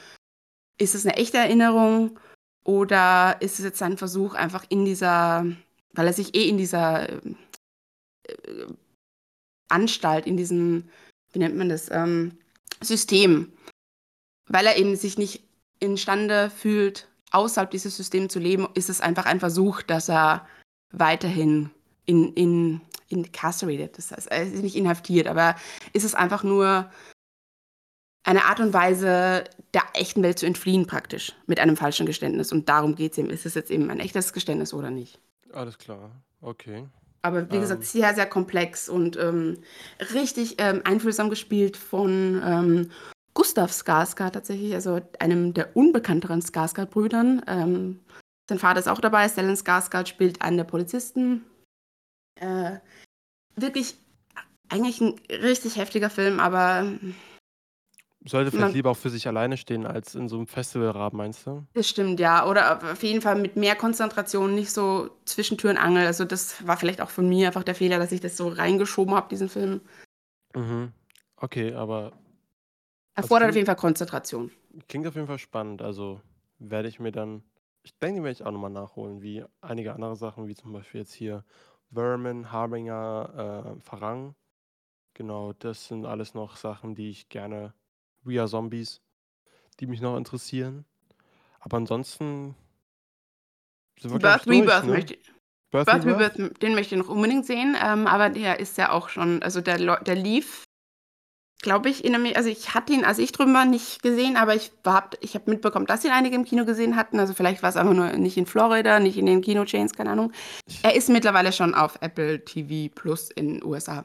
ist 0.78 0.94
es 0.94 1.04
eine 1.04 1.16
echte 1.16 1.36
Erinnerung 1.36 2.18
oder 2.64 3.36
ist 3.40 3.58
es 3.58 3.64
jetzt 3.64 3.82
ein 3.82 3.98
Versuch, 3.98 4.34
einfach 4.34 4.64
in 4.68 4.84
dieser, 4.84 5.46
weil 5.92 6.06
er 6.06 6.12
sich 6.12 6.34
eh 6.34 6.48
in 6.48 6.58
dieser 6.58 7.08
äh, 7.08 7.18
Anstalt, 9.68 10.26
in 10.26 10.36
diesem 10.36 10.88
wie 11.34 11.40
nennt 11.40 11.56
man 11.56 11.68
das, 11.68 11.90
ähm, 11.90 12.38
System, 12.80 13.52
weil 14.48 14.66
er 14.66 14.76
eben 14.76 14.96
sich 14.96 15.18
nicht 15.18 15.42
imstande 15.80 16.50
fühlt, 16.50 17.08
außerhalb 17.32 17.70
dieses 17.70 17.96
Systems 17.96 18.32
zu 18.32 18.38
leben, 18.38 18.68
ist 18.74 18.88
es 18.88 19.00
einfach 19.00 19.26
ein 19.26 19.40
Versuch, 19.40 19.82
dass 19.82 20.08
er 20.08 20.46
weiterhin 20.92 21.70
in, 22.06 22.32
in, 22.34 22.80
incarcerated, 23.08 23.98
das 23.98 24.12
heißt, 24.12 24.30
er 24.30 24.44
ist 24.44 24.62
nicht 24.62 24.76
inhaftiert, 24.76 25.26
aber 25.26 25.56
ist 25.92 26.04
es 26.04 26.14
einfach 26.14 26.44
nur 26.44 26.90
eine 28.24 28.44
Art 28.46 28.58
und 28.60 28.72
Weise, 28.72 29.44
der 29.74 29.82
echten 29.92 30.22
Welt 30.22 30.38
zu 30.38 30.46
entfliehen 30.46 30.86
praktisch, 30.86 31.34
mit 31.46 31.60
einem 31.60 31.76
falschen 31.76 32.06
Geständnis. 32.06 32.52
Und 32.52 32.68
darum 32.68 32.94
geht 32.94 33.12
es 33.12 33.18
ihm. 33.18 33.30
Ist 33.30 33.46
es 33.46 33.54
jetzt 33.54 33.70
eben 33.70 33.90
ein 33.90 34.00
echtes 34.00 34.32
Geständnis 34.32 34.74
oder 34.74 34.90
nicht? 34.90 35.20
Alles 35.52 35.78
klar, 35.78 36.10
okay. 36.40 36.88
Aber 37.22 37.50
wie 37.50 37.58
gesagt, 37.58 37.80
ähm. 37.80 37.86
sehr, 37.86 38.14
sehr 38.14 38.26
komplex 38.26 38.88
und 38.88 39.16
ähm, 39.16 39.58
richtig 40.12 40.56
ähm, 40.58 40.82
einfühlsam 40.84 41.30
gespielt 41.30 41.76
von 41.76 42.42
ähm, 42.44 42.90
Gustav 43.32 43.72
Skarsgård 43.72 44.32
tatsächlich, 44.32 44.74
also 44.74 45.00
einem 45.18 45.54
der 45.54 45.74
unbekannteren 45.74 46.40
Skarsgård-Brüdern. 46.40 47.42
Ähm, 47.46 48.00
sein 48.48 48.58
Vater 48.58 48.78
ist 48.78 48.88
auch 48.88 49.00
dabei, 49.00 49.28
Stellan 49.28 49.56
Skarsgård 49.56 50.06
spielt 50.06 50.42
einen 50.42 50.58
der 50.58 50.64
Polizisten. 50.64 51.46
Äh, 52.40 52.78
wirklich 53.56 53.96
eigentlich 54.68 55.00
ein 55.00 55.18
richtig 55.30 55.76
heftiger 55.76 56.10
Film, 56.10 56.40
aber 56.40 56.92
sollte 58.26 58.50
vielleicht 58.50 58.68
Man 58.68 58.72
lieber 58.72 58.90
auch 58.90 58.96
für 58.96 59.10
sich 59.10 59.26
alleine 59.28 59.56
stehen 59.56 59.86
als 59.86 60.14
in 60.14 60.28
so 60.28 60.36
einem 60.36 60.46
Festivalrahmen, 60.46 61.16
meinst 61.16 61.46
du? 61.46 61.66
Das 61.74 61.88
stimmt, 61.88 62.20
ja. 62.20 62.46
Oder 62.46 62.92
auf 62.92 63.02
jeden 63.02 63.20
Fall 63.20 63.36
mit 63.36 63.56
mehr 63.56 63.76
Konzentration, 63.76 64.54
nicht 64.54 64.70
so 64.72 65.10
zwischen 65.24 65.58
Tür 65.58 65.70
und 65.70 65.76
Angel. 65.76 66.06
Also 66.06 66.24
das 66.24 66.66
war 66.66 66.76
vielleicht 66.76 67.00
auch 67.00 67.10
von 67.10 67.28
mir 67.28 67.48
einfach 67.48 67.64
der 67.64 67.74
Fehler, 67.74 67.98
dass 67.98 68.12
ich 68.12 68.20
das 68.20 68.36
so 68.36 68.48
reingeschoben 68.48 69.14
habe, 69.14 69.28
diesen 69.28 69.48
Film. 69.48 69.80
Mhm. 70.54 70.92
Okay, 71.36 71.74
aber. 71.74 72.12
Erfordert 73.14 73.50
auf 73.50 73.54
jeden 73.54 73.66
Fall 73.66 73.76
Konzentration. 73.76 74.50
Klingt 74.88 75.06
auf 75.06 75.14
jeden 75.14 75.26
Fall 75.26 75.38
spannend. 75.38 75.82
Also 75.82 76.20
werde 76.58 76.88
ich 76.88 76.98
mir 77.00 77.12
dann. 77.12 77.42
Ich 77.82 77.98
denke, 77.98 78.20
die 78.20 78.24
werde 78.24 78.32
ich 78.32 78.44
auch 78.44 78.50
nochmal 78.50 78.70
nachholen, 78.70 79.20
wie 79.20 79.44
einige 79.60 79.92
andere 79.92 80.16
Sachen, 80.16 80.48
wie 80.48 80.54
zum 80.54 80.72
Beispiel 80.72 81.00
jetzt 81.00 81.12
hier 81.12 81.44
Vermin, 81.92 82.50
Harbinger, 82.50 83.74
äh, 83.76 83.80
Farang. 83.82 84.34
Genau, 85.12 85.52
das 85.52 85.88
sind 85.88 86.06
alles 86.06 86.34
noch 86.34 86.56
Sachen, 86.56 86.94
die 86.94 87.10
ich 87.10 87.28
gerne 87.28 87.74
We 88.24 88.40
Are 88.40 88.48
Zombies, 88.48 89.00
die 89.80 89.86
mich 89.86 90.00
noch 90.00 90.16
interessieren. 90.16 90.84
Aber 91.60 91.76
ansonsten 91.76 92.54
sind 94.00 94.12
wir, 94.12 94.18
Birth 94.18 94.46
durch, 94.46 94.60
Rebirth 94.60 94.84
ne? 94.84 94.90
möchte 94.92 95.14
Birth, 95.70 95.86
Birth 95.86 96.04
Rebirth? 96.04 96.38
Rebirth, 96.38 96.62
den 96.62 96.74
möchte 96.74 96.94
ich 96.94 97.00
noch 97.00 97.08
unbedingt 97.08 97.46
sehen, 97.46 97.76
ähm, 97.82 98.06
aber 98.06 98.30
der 98.30 98.60
ist 98.60 98.76
ja 98.78 98.90
auch 98.90 99.08
schon, 99.08 99.42
also 99.42 99.60
der, 99.60 99.78
der 100.02 100.14
lief 100.14 100.64
glaube 101.64 101.88
ich, 101.88 102.04
in 102.04 102.14
Amerika, 102.14 102.38
also 102.38 102.50
ich 102.50 102.74
hatte 102.74 102.92
ihn, 102.92 103.04
als 103.04 103.18
ich 103.18 103.32
drüben 103.32 103.54
war, 103.54 103.64
nicht 103.64 104.02
gesehen, 104.02 104.36
aber 104.36 104.54
ich 104.54 104.70
habe 104.84 105.16
ich 105.20 105.34
hab 105.34 105.48
mitbekommen, 105.48 105.86
dass 105.86 106.04
ihn 106.04 106.10
einige 106.10 106.36
im 106.36 106.44
Kino 106.44 106.66
gesehen 106.66 106.94
hatten. 106.94 107.18
Also 107.18 107.32
vielleicht 107.32 107.62
war 107.62 107.70
es 107.70 107.76
einfach 107.76 107.94
nur 107.94 108.12
nicht 108.12 108.36
in 108.36 108.46
Florida, 108.46 109.00
nicht 109.00 109.16
in 109.16 109.26
den 109.26 109.40
Kino-Chains, 109.40 109.94
keine 109.94 110.10
Ahnung. 110.10 110.30
Er 110.82 110.94
ist 110.94 111.08
mittlerweile 111.08 111.52
schon 111.52 111.74
auf 111.74 111.96
Apple 112.02 112.44
TV 112.44 112.94
Plus 112.94 113.30
in 113.30 113.54
den 113.54 113.64
USA. 113.64 114.04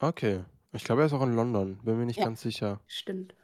Okay. 0.00 0.44
Ich 0.72 0.82
glaube, 0.82 1.02
er 1.02 1.06
ist 1.06 1.12
auch 1.12 1.22
in 1.22 1.36
London. 1.36 1.78
Bin 1.84 1.98
mir 1.98 2.06
nicht 2.06 2.18
Ja. 2.18 2.24
ganz 2.24 2.40
sicher. 2.40 2.80
Stimmt. 2.86 3.34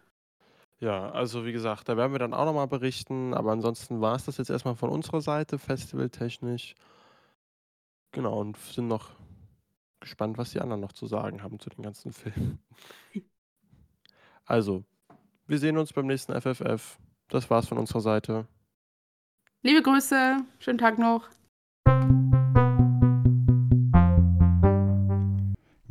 Ja, 0.81 1.11
also 1.11 1.45
wie 1.45 1.53
gesagt, 1.53 1.89
da 1.91 1.97
werden 1.99 2.13
wir 2.13 2.19
dann 2.19 2.33
auch 2.33 2.47
nochmal 2.47 2.67
berichten. 2.67 3.35
Aber 3.35 3.53
ansonsten 3.53 4.01
war 4.01 4.17
es 4.17 4.25
das 4.25 4.39
jetzt 4.39 4.51
erstmal 4.51 4.77
von 4.77 4.91
unserer 4.91 5.21
Seite, 5.21 5.59
festivaltechnisch. 5.59 6.75
Genau, 8.13 8.41
und 8.41 8.57
sind 8.57 8.89
noch 8.89 9.11
gespannt, 10.01 10.39
was 10.39 10.51
die 10.53 10.61
anderen 10.61 10.81
noch 10.81 10.93
zu 10.93 11.07
sagen 11.07 11.43
haben 11.43 11.61
zu 11.61 11.69
den 11.69 11.83
ganzen 11.83 12.13
Filmen. 12.15 12.59
Also, 14.47 14.85
wir 15.47 15.59
sehen 15.59 15.77
uns 15.77 15.93
beim 15.93 16.07
nächsten 16.07 16.33
FFF. 16.33 16.99
Das 17.29 17.51
war's 17.51 17.69
von 17.69 17.79
unserer 17.79 18.01
Seite. 18.01 18.47
Liebe 19.63 19.83
Grüße, 19.83 20.39
schönen 20.59 20.79
Tag 20.79 20.99
noch. 20.99 21.29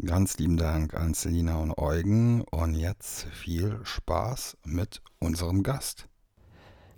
Ganz 0.10 0.39
lieben 0.39 0.57
Dank 0.57 0.95
an 0.95 1.14
Selina 1.14 1.57
und 1.57 1.78
Eugen 1.78 2.41
und 2.49 2.74
jetzt 2.74 3.28
viel 3.32 3.80
Spaß 3.84 4.57
mit 4.66 5.03
unserem 5.20 5.62
Gast. 5.62 6.07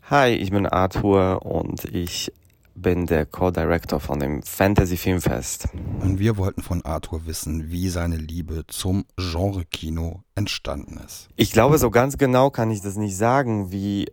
Hi, 0.09 0.29
ich 0.29 0.49
bin 0.49 0.65
Arthur 0.65 1.45
und 1.45 1.83
ich 1.83 2.31
bin 2.73 3.07
der 3.07 3.25
Co-Director 3.25 3.99
von 3.99 4.19
dem 4.19 4.41
Fantasy 4.43 4.95
Filmfest. 4.95 5.67
Und 5.99 6.19
wir 6.19 6.37
wollten 6.37 6.61
von 6.61 6.85
Arthur 6.85 7.25
wissen, 7.25 7.69
wie 7.69 7.89
seine 7.89 8.15
Liebe 8.15 8.63
zum 8.67 9.03
Genre-Kino 9.17 10.23
entstanden 10.35 10.97
ist. 11.05 11.27
Ich 11.35 11.51
glaube, 11.51 11.79
so 11.79 11.91
ganz 11.91 12.17
genau 12.17 12.49
kann 12.49 12.71
ich 12.71 12.79
das 12.79 12.95
nicht 12.95 13.17
sagen, 13.17 13.73
wie 13.73 14.09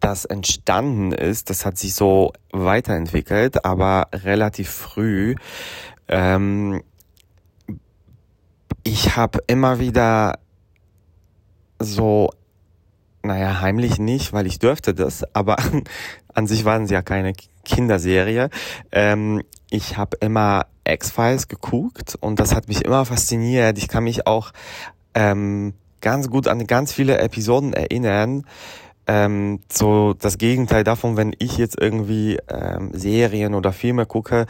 das 0.00 0.24
entstanden 0.24 1.12
ist. 1.12 1.50
Das 1.50 1.66
hat 1.66 1.76
sich 1.76 1.94
so 1.94 2.32
weiterentwickelt, 2.52 3.66
aber 3.66 4.08
relativ 4.14 4.70
früh. 4.70 5.34
Ähm, 6.08 6.82
ich 8.84 9.16
habe 9.16 9.40
immer 9.46 9.78
wieder 9.80 10.38
so, 11.78 12.30
naja, 13.22 13.60
heimlich 13.60 13.98
nicht, 13.98 14.32
weil 14.32 14.46
ich 14.46 14.58
dürfte 14.58 14.94
das, 14.94 15.24
aber 15.34 15.56
an 16.34 16.46
sich 16.46 16.64
waren 16.64 16.86
sie 16.86 16.94
ja 16.94 17.02
keine 17.02 17.32
Kinderserie. 17.64 18.50
Ähm, 18.92 19.42
ich 19.70 19.96
habe 19.96 20.18
immer 20.20 20.66
X-Files 20.86 21.48
geguckt 21.48 22.16
und 22.20 22.38
das 22.38 22.54
hat 22.54 22.68
mich 22.68 22.84
immer 22.84 23.04
fasziniert. 23.06 23.78
Ich 23.78 23.88
kann 23.88 24.04
mich 24.04 24.26
auch 24.26 24.52
ähm, 25.14 25.72
ganz 26.00 26.28
gut 26.28 26.46
an 26.46 26.66
ganz 26.66 26.92
viele 26.92 27.18
Episoden 27.18 27.72
erinnern. 27.72 28.44
Ähm, 29.06 29.60
so 29.70 30.14
das 30.14 30.38
Gegenteil 30.38 30.82
davon, 30.82 31.16
wenn 31.16 31.34
ich 31.38 31.58
jetzt 31.58 31.78
irgendwie 31.78 32.38
ähm, 32.48 32.90
Serien 32.94 33.54
oder 33.54 33.72
Filme 33.72 34.06
gucke, 34.06 34.46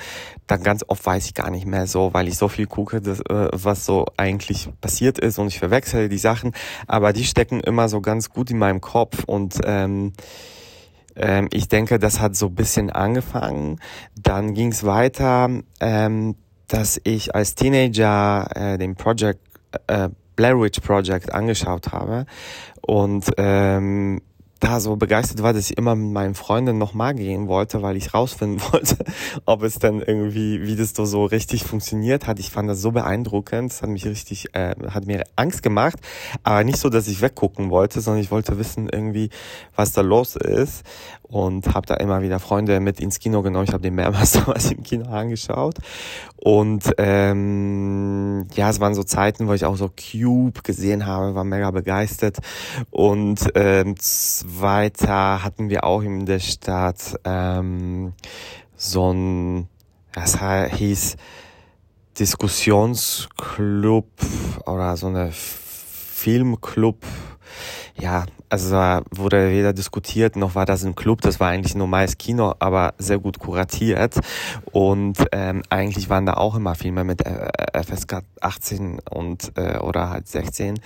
dann 0.46 0.62
ganz 0.62 0.84
oft 0.86 1.04
weiß 1.04 1.26
ich 1.26 1.34
gar 1.34 1.50
nicht 1.50 1.66
mehr 1.66 1.86
so, 1.86 2.14
weil 2.14 2.28
ich 2.28 2.38
so 2.38 2.48
viel 2.48 2.66
gucke, 2.66 3.00
das, 3.00 3.20
äh, 3.20 3.48
was 3.52 3.84
so 3.84 4.06
eigentlich 4.16 4.68
passiert 4.80 5.18
ist 5.18 5.38
und 5.38 5.48
ich 5.48 5.58
verwechsel 5.58 6.08
die 6.08 6.18
Sachen, 6.18 6.52
aber 6.86 7.12
die 7.12 7.24
stecken 7.24 7.60
immer 7.60 7.88
so 7.88 8.00
ganz 8.00 8.30
gut 8.30 8.50
in 8.50 8.58
meinem 8.58 8.80
Kopf 8.80 9.24
und 9.26 9.58
ähm, 9.64 10.12
ähm, 11.16 11.48
ich 11.52 11.68
denke, 11.68 11.98
das 11.98 12.20
hat 12.20 12.36
so 12.36 12.50
bisschen 12.50 12.90
angefangen. 12.90 13.80
Dann 14.20 14.54
ging 14.54 14.72
es 14.72 14.84
weiter, 14.84 15.48
ähm, 15.80 16.36
dass 16.68 17.00
ich 17.04 17.34
als 17.34 17.54
Teenager 17.54 18.48
äh, 18.54 18.78
den 18.78 18.96
Project 18.96 19.40
äh, 19.86 20.08
Blair 20.36 20.60
Witch 20.60 20.80
Project 20.80 21.32
angeschaut 21.32 21.92
habe 21.92 22.26
und 22.80 23.26
ähm, 23.36 24.20
da 24.60 24.80
so 24.80 24.96
begeistert 24.96 25.42
war, 25.42 25.52
dass 25.52 25.70
ich 25.70 25.76
immer 25.76 25.94
mit 25.94 26.12
meinen 26.12 26.34
Freunden 26.34 26.78
nochmal 26.78 27.14
gehen 27.14 27.48
wollte, 27.48 27.82
weil 27.82 27.96
ich 27.96 28.14
rausfinden 28.14 28.60
wollte, 28.72 28.96
ob 29.44 29.62
es 29.62 29.78
dann 29.78 30.00
irgendwie, 30.00 30.62
wie 30.62 30.76
das 30.76 30.92
so, 30.94 31.24
richtig 31.24 31.64
funktioniert 31.64 32.26
hat. 32.26 32.38
Ich 32.38 32.50
fand 32.50 32.68
das 32.68 32.80
so 32.80 32.92
beeindruckend, 32.92 33.72
das 33.72 33.82
hat 33.82 33.90
mich 33.90 34.06
richtig, 34.06 34.54
äh, 34.54 34.74
hat 34.88 35.06
mir 35.06 35.24
Angst 35.36 35.62
gemacht, 35.62 35.98
aber 36.42 36.64
nicht 36.64 36.78
so, 36.78 36.88
dass 36.88 37.08
ich 37.08 37.20
weggucken 37.20 37.70
wollte, 37.70 38.00
sondern 38.00 38.22
ich 38.22 38.30
wollte 38.30 38.58
wissen 38.58 38.88
irgendwie, 38.88 39.30
was 39.74 39.92
da 39.92 40.00
los 40.00 40.36
ist 40.36 40.84
und 41.34 41.74
habe 41.74 41.84
da 41.84 41.94
immer 41.94 42.22
wieder 42.22 42.38
Freunde 42.38 42.78
mit 42.78 43.00
ins 43.00 43.18
Kino 43.18 43.42
genommen. 43.42 43.64
Ich 43.64 43.72
habe 43.72 43.82
den 43.82 43.96
mehrmals 43.96 44.32
damals 44.44 44.70
im 44.70 44.84
Kino 44.84 45.10
angeschaut 45.10 45.74
und 46.36 46.94
ähm, 46.98 48.46
ja, 48.54 48.70
es 48.70 48.78
waren 48.78 48.94
so 48.94 49.02
Zeiten, 49.02 49.48
wo 49.48 49.52
ich 49.52 49.64
auch 49.64 49.76
so 49.76 49.88
Cube 49.88 50.62
gesehen 50.62 51.06
habe, 51.06 51.34
war 51.34 51.42
mega 51.42 51.72
begeistert 51.72 52.38
und 52.90 53.50
ähm, 53.56 53.96
weiter 54.44 55.42
hatten 55.42 55.70
wir 55.70 55.82
auch 55.82 56.02
in 56.02 56.24
der 56.24 56.38
Stadt 56.38 57.18
ähm, 57.24 58.12
so 58.76 59.12
ein, 59.12 59.66
das 60.12 60.38
hieß 60.40 61.16
Diskussionsclub 62.16 64.06
oder 64.66 64.96
so 64.96 65.08
eine 65.08 65.32
Filmclub. 65.32 67.04
Ja, 67.96 68.26
also 68.48 68.74
wurde 69.10 69.50
weder 69.50 69.72
diskutiert, 69.72 70.34
noch 70.34 70.56
war 70.56 70.66
das 70.66 70.84
ein 70.84 70.96
Club, 70.96 71.20
das 71.20 71.38
war 71.38 71.50
eigentlich 71.50 71.74
ein 71.74 71.78
normales 71.78 72.18
Kino, 72.18 72.54
aber 72.58 72.94
sehr 72.98 73.18
gut 73.18 73.38
kuratiert. 73.38 74.18
Und 74.72 75.18
ähm, 75.30 75.62
eigentlich 75.70 76.08
waren 76.08 76.26
da 76.26 76.34
auch 76.34 76.56
immer 76.56 76.74
Filme 76.74 77.04
mit 77.04 77.24
äh, 77.24 77.50
FSK 77.72 78.22
18 78.40 78.98
und 79.10 79.52
äh, 79.56 79.78
oder 79.78 80.10
halt 80.10 80.26
16. 80.26 80.80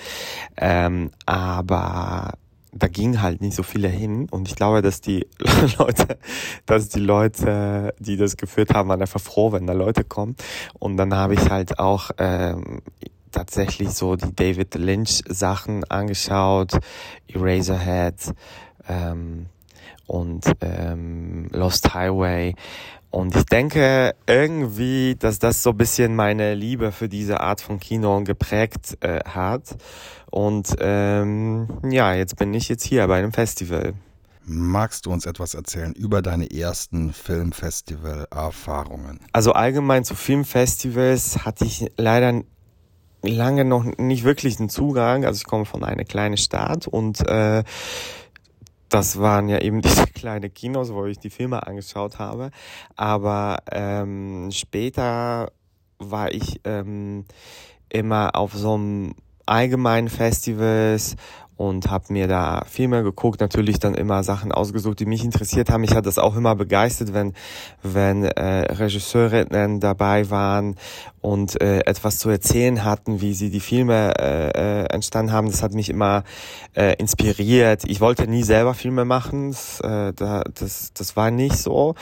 Ähm, 0.58 1.10
aber 1.24 2.32
da 2.72 2.88
ging 2.88 3.22
halt 3.22 3.40
nicht 3.40 3.56
so 3.56 3.62
viele 3.62 3.88
hin 3.88 4.28
und 4.30 4.48
ich 4.48 4.54
glaube, 4.54 4.82
dass 4.82 5.00
die 5.00 5.26
Leute, 5.78 6.18
dass 6.66 6.88
die 6.90 7.00
Leute, 7.00 7.94
die 7.98 8.18
das 8.18 8.36
geführt 8.36 8.74
haben, 8.74 8.90
waren 8.90 9.00
einfach 9.00 9.20
froh, 9.20 9.52
wenn 9.52 9.66
da 9.66 9.72
Leute 9.72 10.04
kommen. 10.04 10.36
Und 10.78 10.98
dann 10.98 11.14
habe 11.14 11.34
ich 11.34 11.48
halt 11.48 11.78
auch 11.78 12.10
ähm, 12.18 12.82
tatsächlich 13.38 13.90
so 13.90 14.16
die 14.16 14.34
David 14.34 14.74
Lynch 14.74 15.22
Sachen 15.28 15.84
angeschaut, 15.84 16.72
Eraserhead 17.32 18.34
ähm, 18.88 19.46
und 20.08 20.44
ähm, 20.60 21.46
Lost 21.52 21.94
Highway. 21.94 22.56
Und 23.10 23.36
ich 23.36 23.44
denke 23.44 24.16
irgendwie, 24.26 25.14
dass 25.16 25.38
das 25.38 25.62
so 25.62 25.70
ein 25.70 25.76
bisschen 25.76 26.16
meine 26.16 26.56
Liebe 26.56 26.90
für 26.90 27.08
diese 27.08 27.38
Art 27.38 27.60
von 27.60 27.78
Kino 27.78 28.24
geprägt 28.24 28.98
äh, 29.02 29.20
hat. 29.24 29.76
Und 30.32 30.74
ähm, 30.80 31.68
ja, 31.88 32.14
jetzt 32.14 32.36
bin 32.38 32.52
ich 32.52 32.68
jetzt 32.68 32.82
hier 32.82 33.06
bei 33.06 33.18
einem 33.18 33.32
Festival. 33.32 33.94
Magst 34.44 35.06
du 35.06 35.12
uns 35.12 35.26
etwas 35.26 35.54
erzählen 35.54 35.92
über 35.92 36.22
deine 36.22 36.50
ersten 36.50 37.12
Filmfestival-Erfahrungen? 37.12 39.20
Also 39.32 39.52
allgemein 39.52 40.02
zu 40.04 40.16
Filmfestivals 40.16 41.44
hatte 41.44 41.66
ich 41.66 41.92
leider 41.96 42.42
lange 43.22 43.64
noch 43.64 43.84
nicht 43.84 44.24
wirklich 44.24 44.58
einen 44.58 44.68
Zugang. 44.68 45.24
Also 45.24 45.38
ich 45.38 45.44
komme 45.44 45.64
von 45.64 45.84
einer 45.84 46.04
kleinen 46.04 46.36
Stadt 46.36 46.86
und 46.86 47.26
äh, 47.28 47.64
das 48.88 49.18
waren 49.18 49.48
ja 49.48 49.58
eben 49.60 49.80
diese 49.82 50.06
kleinen 50.06 50.52
Kinos, 50.52 50.92
wo 50.92 51.06
ich 51.06 51.18
die 51.18 51.30
Filme 51.30 51.66
angeschaut 51.66 52.18
habe. 52.18 52.50
Aber 52.96 53.58
ähm, 53.70 54.50
später 54.52 55.52
war 55.98 56.32
ich 56.32 56.60
ähm, 56.64 57.24
immer 57.88 58.36
auf 58.36 58.54
so 58.54 58.74
einem 58.74 59.14
allgemeinen 59.46 60.08
Festivals 60.08 61.16
und 61.58 61.90
habe 61.90 62.12
mir 62.12 62.28
da 62.28 62.62
Filme 62.70 63.02
geguckt, 63.02 63.40
natürlich 63.40 63.80
dann 63.80 63.94
immer 63.94 64.22
Sachen 64.22 64.52
ausgesucht, 64.52 65.00
die 65.00 65.06
mich 65.06 65.24
interessiert 65.24 65.70
haben. 65.70 65.80
Mich 65.80 65.94
hat 65.94 66.06
das 66.06 66.16
auch 66.16 66.36
immer 66.36 66.54
begeistert, 66.54 67.12
wenn 67.12 67.34
wenn 67.82 68.24
äh, 68.24 68.72
Regisseurinnen 68.72 69.80
dabei 69.80 70.30
waren 70.30 70.76
und 71.20 71.60
äh, 71.60 71.80
etwas 71.80 72.18
zu 72.18 72.30
erzählen 72.30 72.84
hatten, 72.84 73.20
wie 73.20 73.34
sie 73.34 73.50
die 73.50 73.58
Filme 73.58 74.14
äh, 74.20 74.50
äh, 74.50 74.84
entstanden 74.84 75.32
haben. 75.32 75.50
Das 75.50 75.64
hat 75.64 75.74
mich 75.74 75.90
immer 75.90 76.22
äh, 76.76 76.94
inspiriert. 76.94 77.82
Ich 77.84 78.00
wollte 78.00 78.28
nie 78.28 78.44
selber 78.44 78.74
Filme 78.74 79.04
machen, 79.04 79.50
das, 79.50 79.80
äh, 79.80 80.12
da, 80.12 80.44
das 80.54 80.92
das 80.94 81.16
war 81.16 81.32
nicht 81.32 81.56
so, 81.56 81.96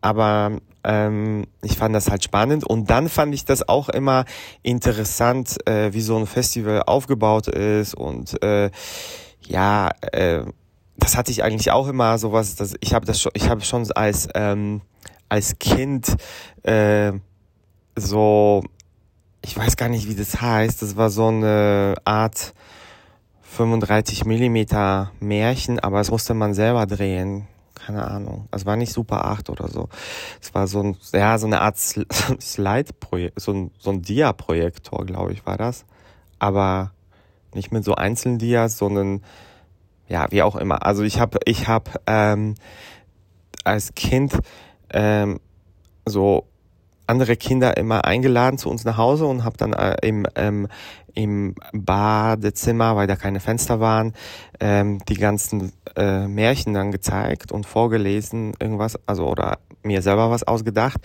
aber 0.00 0.60
ähm, 0.84 1.46
ich 1.62 1.76
fand 1.76 1.94
das 1.94 2.10
halt 2.10 2.24
spannend. 2.24 2.64
Und 2.64 2.90
dann 2.90 3.08
fand 3.08 3.34
ich 3.34 3.44
das 3.44 3.68
auch 3.68 3.88
immer 3.88 4.24
interessant, 4.62 5.66
äh, 5.66 5.92
wie 5.92 6.00
so 6.00 6.16
ein 6.16 6.26
Festival 6.26 6.82
aufgebaut 6.84 7.48
ist. 7.48 7.94
Und 7.94 8.42
äh, 8.42 8.70
ja, 9.46 9.90
äh, 10.12 10.44
das 10.96 11.16
hatte 11.16 11.30
ich 11.30 11.42
eigentlich 11.42 11.70
auch 11.70 11.88
immer 11.88 12.18
sowas, 12.18 12.56
dass 12.56 12.74
ich 12.80 12.94
habe 12.94 13.06
das 13.06 13.20
schon, 13.20 13.32
ich 13.34 13.48
habe 13.48 13.62
schon 13.62 13.90
als 13.92 14.28
ähm, 14.34 14.82
als 15.30 15.58
Kind 15.58 16.16
äh, 16.64 17.12
so, 17.96 18.62
ich 19.42 19.56
weiß 19.56 19.76
gar 19.76 19.88
nicht, 19.88 20.08
wie 20.08 20.14
das 20.14 20.40
heißt, 20.40 20.82
das 20.82 20.96
war 20.96 21.08
so 21.08 21.28
eine 21.28 21.94
Art 22.04 22.52
35 23.42 24.24
Millimeter 24.26 25.12
Märchen, 25.20 25.78
aber 25.78 25.98
das 25.98 26.10
musste 26.10 26.34
man 26.34 26.52
selber 26.52 26.86
drehen 26.86 27.46
keine 27.84 28.06
Ahnung. 28.06 28.48
Es 28.50 28.66
war 28.66 28.76
nicht 28.76 28.92
Super 28.92 29.24
8 29.24 29.50
oder 29.50 29.68
so. 29.68 29.88
Es 30.40 30.54
war 30.54 30.66
so 30.66 30.82
ein, 30.82 30.96
ja, 31.12 31.38
so 31.38 31.46
eine 31.46 31.60
Art 31.60 31.76
Slide-Projekt, 32.40 33.40
so 33.40 33.52
ein, 33.52 33.70
so 33.78 33.90
ein 33.90 34.02
Dia-Projektor, 34.02 35.04
glaube 35.06 35.32
ich, 35.32 35.46
war 35.46 35.56
das. 35.56 35.84
Aber 36.38 36.92
nicht 37.54 37.72
mit 37.72 37.84
so 37.84 37.94
einzelnen 37.94 38.38
Dias, 38.38 38.78
sondern 38.78 39.22
ja, 40.08 40.26
wie 40.30 40.42
auch 40.42 40.56
immer. 40.56 40.84
Also 40.84 41.02
ich 41.02 41.20
habe 41.20 41.38
ich 41.44 41.68
hab, 41.68 42.00
ähm, 42.06 42.54
als 43.64 43.94
Kind 43.94 44.38
ähm, 44.92 45.40
so 46.04 46.46
andere 47.10 47.36
Kinder 47.36 47.76
immer 47.76 48.04
eingeladen 48.04 48.56
zu 48.56 48.70
uns 48.70 48.84
nach 48.84 48.96
Hause 48.96 49.26
und 49.26 49.44
habe 49.44 49.56
dann 49.58 49.72
äh, 49.72 49.96
im, 50.02 50.26
ähm, 50.36 50.68
im 51.14 51.56
Badezimmer, 51.72 52.96
weil 52.96 53.08
da 53.08 53.16
keine 53.16 53.40
Fenster 53.40 53.80
waren, 53.80 54.14
ähm, 54.60 55.00
die 55.08 55.16
ganzen 55.16 55.72
äh, 55.96 56.28
Märchen 56.28 56.72
dann 56.72 56.92
gezeigt 56.92 57.50
und 57.52 57.66
vorgelesen, 57.66 58.54
irgendwas, 58.60 58.98
also 59.06 59.26
oder 59.26 59.58
mir 59.82 60.02
selber 60.02 60.30
was 60.30 60.44
ausgedacht. 60.44 61.00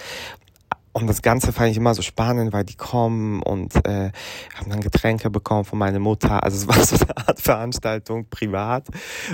Und 0.97 1.07
das 1.07 1.21
Ganze 1.21 1.51
fand 1.51 1.71
ich 1.71 1.77
immer 1.77 1.93
so 1.93 2.01
spannend, 2.01 2.53
weil 2.53 2.63
die 2.63 2.75
kommen 2.75 3.43
und 3.43 3.75
äh, 3.85 4.11
haben 4.55 4.69
dann 4.69 4.79
Getränke 4.79 5.29
bekommen 5.29 5.65
von 5.65 5.77
meiner 5.77 5.99
Mutter. 5.99 6.41
Also 6.41 6.55
es 6.55 6.67
war 6.69 6.81
so 6.85 6.95
eine 6.95 7.17
Art 7.27 7.41
Veranstaltung 7.41 8.29
privat. 8.29 8.87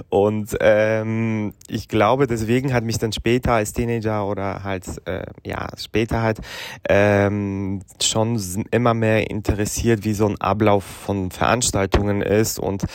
Und 0.09 0.57
ähm, 0.59 1.53
ich 1.67 1.87
glaube, 1.87 2.25
deswegen 2.25 2.73
hat 2.73 2.83
mich 2.83 2.97
dann 2.97 3.11
später 3.11 3.53
als 3.53 3.73
Teenager 3.73 4.25
oder 4.25 4.63
halt 4.63 4.85
äh, 5.05 5.21
ja 5.45 5.67
später 5.77 6.23
halt 6.23 6.39
ähm, 6.89 7.83
schon 8.01 8.41
immer 8.71 8.95
mehr 8.95 9.29
interessiert, 9.29 10.03
wie 10.03 10.15
so 10.15 10.25
ein 10.25 10.41
Ablauf 10.41 10.83
von 10.83 11.29
Veranstaltungen 11.29 12.23
ist 12.23 12.57
und 12.57 12.85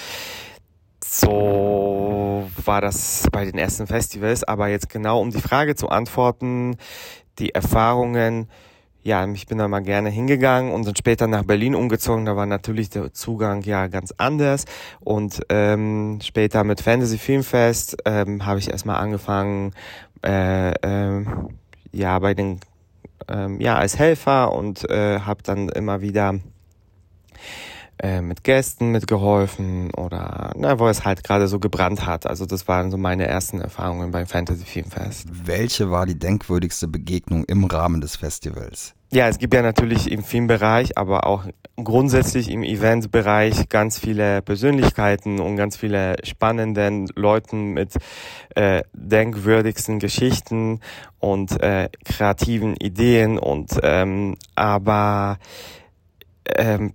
so 1.04 2.50
war 2.64 2.80
das 2.80 3.28
bei 3.30 3.44
den 3.44 3.58
ersten 3.58 3.86
Festivals. 3.86 4.42
Aber 4.42 4.66
jetzt 4.66 4.88
genau 4.88 5.20
um 5.20 5.30
die 5.30 5.40
Frage 5.40 5.76
zu 5.76 5.88
antworten, 5.88 6.76
die 7.38 7.54
Erfahrungen, 7.54 8.48
ja, 9.06 9.24
ich 9.32 9.46
bin 9.46 9.58
da 9.58 9.68
mal 9.68 9.80
gerne 9.80 10.10
hingegangen 10.10 10.72
und 10.72 10.84
dann 10.84 10.96
später 10.96 11.28
nach 11.28 11.44
Berlin 11.44 11.76
umgezogen. 11.76 12.24
Da 12.24 12.34
war 12.34 12.46
natürlich 12.46 12.90
der 12.90 13.12
Zugang 13.12 13.62
ja 13.62 13.86
ganz 13.86 14.12
anders. 14.16 14.64
Und 15.00 15.42
ähm, 15.48 16.18
später 16.22 16.64
mit 16.64 16.80
Fantasy 16.80 17.16
Filmfest 17.16 17.98
ähm, 18.04 18.44
habe 18.44 18.58
ich 18.58 18.68
erstmal 18.68 18.96
angefangen, 18.96 19.74
äh, 20.24 20.72
äh, 20.72 21.24
ja, 21.92 22.18
bei 22.18 22.34
den, 22.34 22.58
ähm, 23.28 23.60
ja, 23.60 23.76
als 23.76 23.96
Helfer 23.96 24.52
und 24.52 24.90
äh, 24.90 25.20
habe 25.20 25.42
dann 25.44 25.68
immer 25.68 26.00
wieder 26.00 26.34
äh, 27.98 28.20
mit 28.20 28.44
Gästen 28.44 28.90
mitgeholfen 28.90 29.90
oder 29.94 30.52
na, 30.56 30.78
wo 30.78 30.88
es 30.88 31.04
halt 31.04 31.24
gerade 31.24 31.48
so 31.48 31.58
gebrannt 31.58 32.06
hat. 32.06 32.26
Also 32.26 32.46
das 32.46 32.68
waren 32.68 32.90
so 32.90 32.98
meine 32.98 33.26
ersten 33.26 33.60
Erfahrungen 33.60 34.10
beim 34.10 34.26
Fantasy 34.26 34.64
Filmfest. 34.64 35.28
Welche 35.46 35.90
war 35.90 36.06
die 36.06 36.18
denkwürdigste 36.18 36.88
Begegnung 36.88 37.44
im 37.44 37.64
Rahmen 37.64 38.00
des 38.00 38.16
Festivals? 38.16 38.94
Ja, 39.12 39.28
es 39.28 39.38
gibt 39.38 39.54
ja 39.54 39.62
natürlich 39.62 40.10
im 40.10 40.24
Filmbereich, 40.24 40.98
aber 40.98 41.26
auch 41.26 41.44
grundsätzlich 41.76 42.50
im 42.50 42.64
Eventbereich 42.64 43.68
ganz 43.68 43.98
viele 43.98 44.42
Persönlichkeiten 44.42 45.38
und 45.38 45.56
ganz 45.56 45.76
viele 45.76 46.16
spannenden 46.24 47.08
Leuten 47.14 47.72
mit 47.72 47.94
äh, 48.56 48.82
denkwürdigsten 48.92 50.00
Geschichten 50.00 50.80
und 51.20 51.62
äh, 51.62 51.88
kreativen 52.04 52.74
Ideen 52.76 53.38
und 53.38 53.78
ähm, 53.82 54.36
aber 54.56 55.38
ähm, 56.44 56.92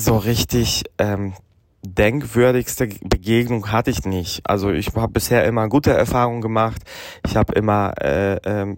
so 0.00 0.16
richtig 0.16 0.84
ähm, 0.98 1.34
denkwürdigste 1.82 2.88
Begegnung 3.02 3.70
hatte 3.70 3.90
ich 3.90 4.04
nicht. 4.04 4.48
Also 4.48 4.70
ich 4.70 4.94
habe 4.94 5.12
bisher 5.12 5.44
immer 5.44 5.68
gute 5.68 5.92
Erfahrungen 5.92 6.40
gemacht. 6.40 6.82
Ich 7.26 7.36
habe 7.36 7.54
immer 7.54 7.94
äh, 8.00 8.36
äh, 8.36 8.76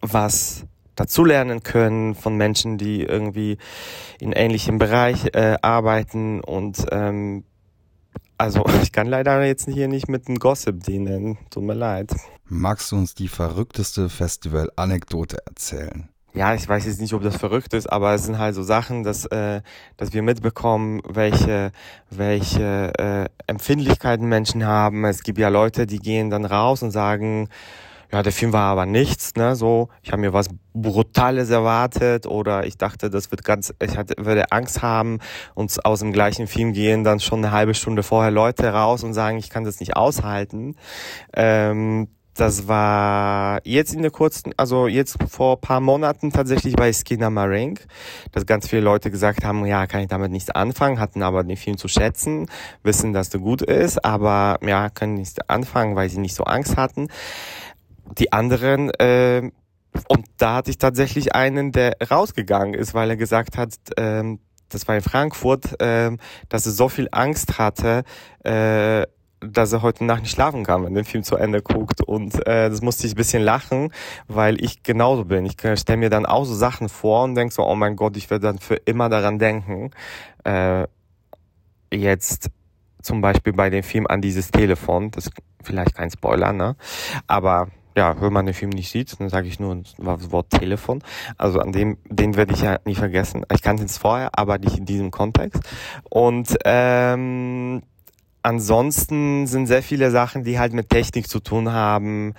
was 0.00 0.64
dazulernen 0.94 1.62
können 1.62 2.14
von 2.14 2.36
Menschen, 2.36 2.78
die 2.78 3.02
irgendwie 3.02 3.58
in 4.20 4.32
ähnlichem 4.32 4.78
Bereich 4.78 5.34
äh, 5.34 5.56
arbeiten 5.62 6.40
und 6.40 6.84
ähm, 6.90 7.44
also 8.38 8.64
ich 8.82 8.92
kann 8.92 9.06
leider 9.06 9.44
jetzt 9.44 9.68
hier 9.68 9.88
nicht 9.88 10.08
mit 10.08 10.28
einem 10.28 10.38
Gossip 10.38 10.82
dienen. 10.82 11.38
Tut 11.50 11.62
mir 11.62 11.74
leid. 11.74 12.12
Magst 12.44 12.92
du 12.92 12.96
uns 12.96 13.14
die 13.14 13.28
verrückteste 13.28 14.08
Festival-Anekdote 14.08 15.38
erzählen? 15.46 16.11
Ja, 16.34 16.54
ich 16.54 16.66
weiß 16.66 16.86
jetzt 16.86 17.00
nicht, 17.00 17.12
ob 17.12 17.22
das 17.22 17.36
verrückt 17.36 17.74
ist, 17.74 17.86
aber 17.86 18.14
es 18.14 18.24
sind 18.24 18.38
halt 18.38 18.54
so 18.54 18.62
Sachen, 18.62 19.04
dass, 19.04 19.26
äh, 19.26 19.60
dass 19.96 20.12
wir 20.12 20.22
mitbekommen, 20.22 21.02
welche, 21.06 21.72
welche 22.10 22.92
äh, 22.98 23.28
Empfindlichkeiten 23.46 24.26
Menschen 24.28 24.64
haben. 24.64 25.04
Es 25.04 25.22
gibt 25.22 25.38
ja 25.38 25.48
Leute, 25.48 25.86
die 25.86 25.98
gehen 25.98 26.30
dann 26.30 26.44
raus 26.44 26.82
und 26.82 26.90
sagen, 26.90 27.48
ja, 28.12 28.22
der 28.22 28.32
Film 28.32 28.52
war 28.52 28.70
aber 28.70 28.84
nichts, 28.84 29.34
ne, 29.36 29.56
so, 29.56 29.88
ich 30.02 30.12
habe 30.12 30.20
mir 30.20 30.34
was 30.34 30.48
Brutales 30.74 31.48
erwartet 31.48 32.26
oder 32.26 32.66
ich 32.66 32.76
dachte, 32.76 33.08
das 33.08 33.30
wird 33.30 33.42
ganz, 33.42 33.72
ich 33.82 33.96
hatte, 33.96 34.14
würde 34.18 34.52
Angst 34.52 34.82
haben 34.82 35.18
und 35.54 35.84
aus 35.86 36.00
dem 36.00 36.12
gleichen 36.12 36.46
Film 36.46 36.74
gehen 36.74 37.04
dann 37.04 37.20
schon 37.20 37.38
eine 37.38 37.52
halbe 37.52 37.72
Stunde 37.72 38.02
vorher 38.02 38.30
Leute 38.30 38.68
raus 38.68 39.02
und 39.02 39.14
sagen, 39.14 39.38
ich 39.38 39.48
kann 39.48 39.64
das 39.64 39.80
nicht 39.80 39.96
aushalten. 39.96 40.76
Ähm, 41.34 42.08
das 42.34 42.66
war 42.66 43.60
jetzt 43.64 43.94
in 43.94 44.02
der 44.02 44.10
kurzen, 44.10 44.52
also 44.56 44.86
jetzt 44.86 45.18
vor 45.28 45.60
paar 45.60 45.80
Monaten 45.80 46.30
tatsächlich 46.30 46.74
bei 46.76 46.92
Skinner 46.92 47.30
Marink, 47.30 47.86
dass 48.32 48.46
ganz 48.46 48.68
viele 48.68 48.82
Leute 48.82 49.10
gesagt 49.10 49.44
haben, 49.44 49.66
ja, 49.66 49.86
kann 49.86 50.00
ich 50.00 50.08
damit 50.08 50.32
nichts 50.32 50.50
anfangen, 50.50 50.98
hatten 50.98 51.22
aber 51.22 51.44
den 51.44 51.56
Film 51.56 51.76
zu 51.76 51.88
schätzen, 51.88 52.48
wissen, 52.82 53.12
dass 53.12 53.28
der 53.28 53.40
gut 53.40 53.60
ist, 53.60 54.04
aber 54.04 54.58
ja, 54.66 54.88
können 54.88 55.14
nichts 55.14 55.38
anfangen, 55.48 55.94
weil 55.94 56.08
sie 56.08 56.20
nicht 56.20 56.34
so 56.34 56.44
Angst 56.44 56.76
hatten. 56.76 57.08
Die 58.18 58.32
anderen, 58.32 58.90
äh, 58.94 59.50
und 60.08 60.24
da 60.38 60.56
hatte 60.56 60.70
ich 60.70 60.78
tatsächlich 60.78 61.34
einen, 61.34 61.72
der 61.72 61.96
rausgegangen 62.10 62.74
ist, 62.74 62.94
weil 62.94 63.10
er 63.10 63.16
gesagt 63.16 63.58
hat, 63.58 63.74
äh, 63.96 64.38
das 64.70 64.88
war 64.88 64.96
in 64.96 65.02
Frankfurt, 65.02 65.80
äh, 65.82 66.16
dass 66.48 66.64
er 66.64 66.72
so 66.72 66.88
viel 66.88 67.08
Angst 67.12 67.58
hatte, 67.58 68.04
äh, 68.42 69.06
dass 69.42 69.72
er 69.72 69.82
heute 69.82 70.04
Nacht 70.04 70.22
nicht 70.22 70.32
schlafen 70.32 70.64
kann, 70.64 70.84
wenn 70.84 70.94
der 70.94 71.04
Film 71.04 71.24
zu 71.24 71.36
Ende 71.36 71.62
guckt. 71.62 72.00
Und 72.00 72.46
äh, 72.46 72.70
das 72.70 72.82
musste 72.82 73.06
ich 73.06 73.14
ein 73.14 73.16
bisschen 73.16 73.42
lachen, 73.42 73.92
weil 74.28 74.62
ich 74.62 74.82
genauso 74.82 75.24
bin. 75.24 75.46
Ich 75.46 75.56
stelle 75.78 75.98
mir 75.98 76.10
dann 76.10 76.26
auch 76.26 76.44
so 76.44 76.54
Sachen 76.54 76.88
vor 76.88 77.24
und 77.24 77.34
denke 77.34 77.54
so, 77.54 77.66
oh 77.66 77.74
mein 77.74 77.96
Gott, 77.96 78.16
ich 78.16 78.30
werde 78.30 78.46
dann 78.46 78.58
für 78.58 78.76
immer 78.76 79.08
daran 79.08 79.38
denken. 79.38 79.90
Äh, 80.44 80.86
jetzt 81.92 82.50
zum 83.02 83.20
Beispiel 83.20 83.52
bei 83.52 83.68
dem 83.70 83.82
Film 83.82 84.06
an 84.06 84.20
dieses 84.20 84.50
Telefon, 84.50 85.10
das 85.10 85.26
ist 85.26 85.34
vielleicht 85.62 85.94
kein 85.94 86.10
Spoiler, 86.10 86.52
ne? 86.52 86.76
Aber 87.26 87.68
ja, 87.96 88.18
wenn 88.20 88.32
man 88.32 88.46
den 88.46 88.54
Film 88.54 88.70
nicht 88.70 88.90
sieht, 88.90 89.20
dann 89.20 89.28
sage 89.28 89.48
ich 89.48 89.60
nur 89.60 89.82
das 89.98 90.30
Wort 90.30 90.50
Telefon. 90.50 91.02
Also 91.36 91.60
an 91.60 91.72
dem, 91.72 91.98
den 92.08 92.36
werde 92.36 92.54
ich 92.54 92.62
ja 92.62 92.78
nie 92.84 92.94
vergessen. 92.94 93.44
Ich 93.52 93.62
kannte 93.62 93.84
es 93.84 93.98
vorher, 93.98 94.30
aber 94.32 94.58
nicht 94.58 94.78
in 94.78 94.86
diesem 94.86 95.10
Kontext. 95.10 95.62
Und 96.08 96.56
ähm, 96.64 97.82
ansonsten 98.42 99.46
sind 99.46 99.66
sehr 99.66 99.82
viele 99.82 100.10
Sachen, 100.10 100.44
die 100.44 100.58
halt 100.58 100.72
mit 100.72 100.90
Technik 100.90 101.28
zu 101.28 101.40
tun 101.40 101.72
haben, 101.72 102.34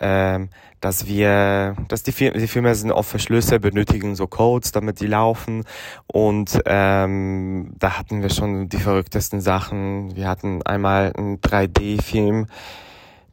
ähm, 0.00 0.50
dass 0.80 1.06
wir, 1.06 1.76
dass 1.88 2.02
die, 2.02 2.12
Firmen, 2.12 2.40
die 2.40 2.46
Firmen 2.46 2.74
sind 2.74 2.92
oft 2.92 3.08
Verschlüsse, 3.08 3.58
benötigen 3.58 4.16
so 4.16 4.26
Codes, 4.26 4.72
damit 4.72 5.00
die 5.00 5.06
laufen 5.06 5.64
und 6.06 6.60
ähm, 6.66 7.72
da 7.78 7.98
hatten 7.98 8.22
wir 8.22 8.30
schon 8.30 8.68
die 8.68 8.78
verrücktesten 8.78 9.40
Sachen. 9.40 10.14
Wir 10.14 10.28
hatten 10.28 10.62
einmal 10.62 11.12
einen 11.16 11.40
3D-Film, 11.40 12.48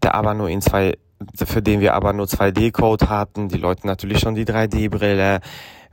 der 0.01 0.15
aber 0.15 0.33
nur 0.33 0.49
in 0.49 0.61
zwei, 0.61 0.93
für 1.35 1.61
den 1.61 1.79
wir 1.79 1.93
aber 1.93 2.13
nur 2.13 2.25
2D-Code 2.25 3.09
hatten. 3.09 3.49
Die 3.49 3.57
Leute 3.57 3.87
natürlich 3.87 4.19
schon 4.19 4.35
die 4.35 4.45
3D-Brille 4.45 5.39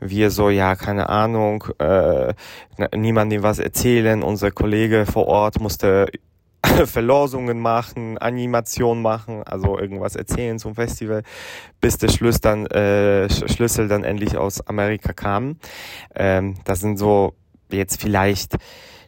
wir 0.01 0.31
so, 0.31 0.49
ja, 0.49 0.77
keine 0.77 1.09
Ahnung, 1.09 1.65
äh, 1.79 2.33
niemandem 2.95 3.43
was 3.43 3.59
erzählen. 3.59 4.23
Unser 4.23 4.51
Kollege 4.51 5.07
vor 5.07 5.27
Ort 5.27 5.61
musste 5.61 6.07
Verlosungen 6.87 7.61
machen, 7.61 8.19
Animation 8.19 9.03
machen, 9.03 9.43
also 9.45 9.79
irgendwas 9.79 10.17
erzählen 10.17 10.59
zum 10.59 10.75
Festival, 10.75 11.23
bis 11.81 11.99
der 11.99 12.09
Schlüssel 12.09 12.41
dann, 12.41 12.67
äh, 12.67 13.29
Schlüssel 13.31 13.89
dann 13.89 14.05
endlich 14.05 14.37
aus 14.37 14.67
Amerika 14.67 15.13
kam. 15.13 15.59
Ähm, 16.15 16.57
das 16.65 16.81
sind 16.81 16.99
so 16.99 17.35
jetzt 17.71 18.01
vielleicht 18.01 18.57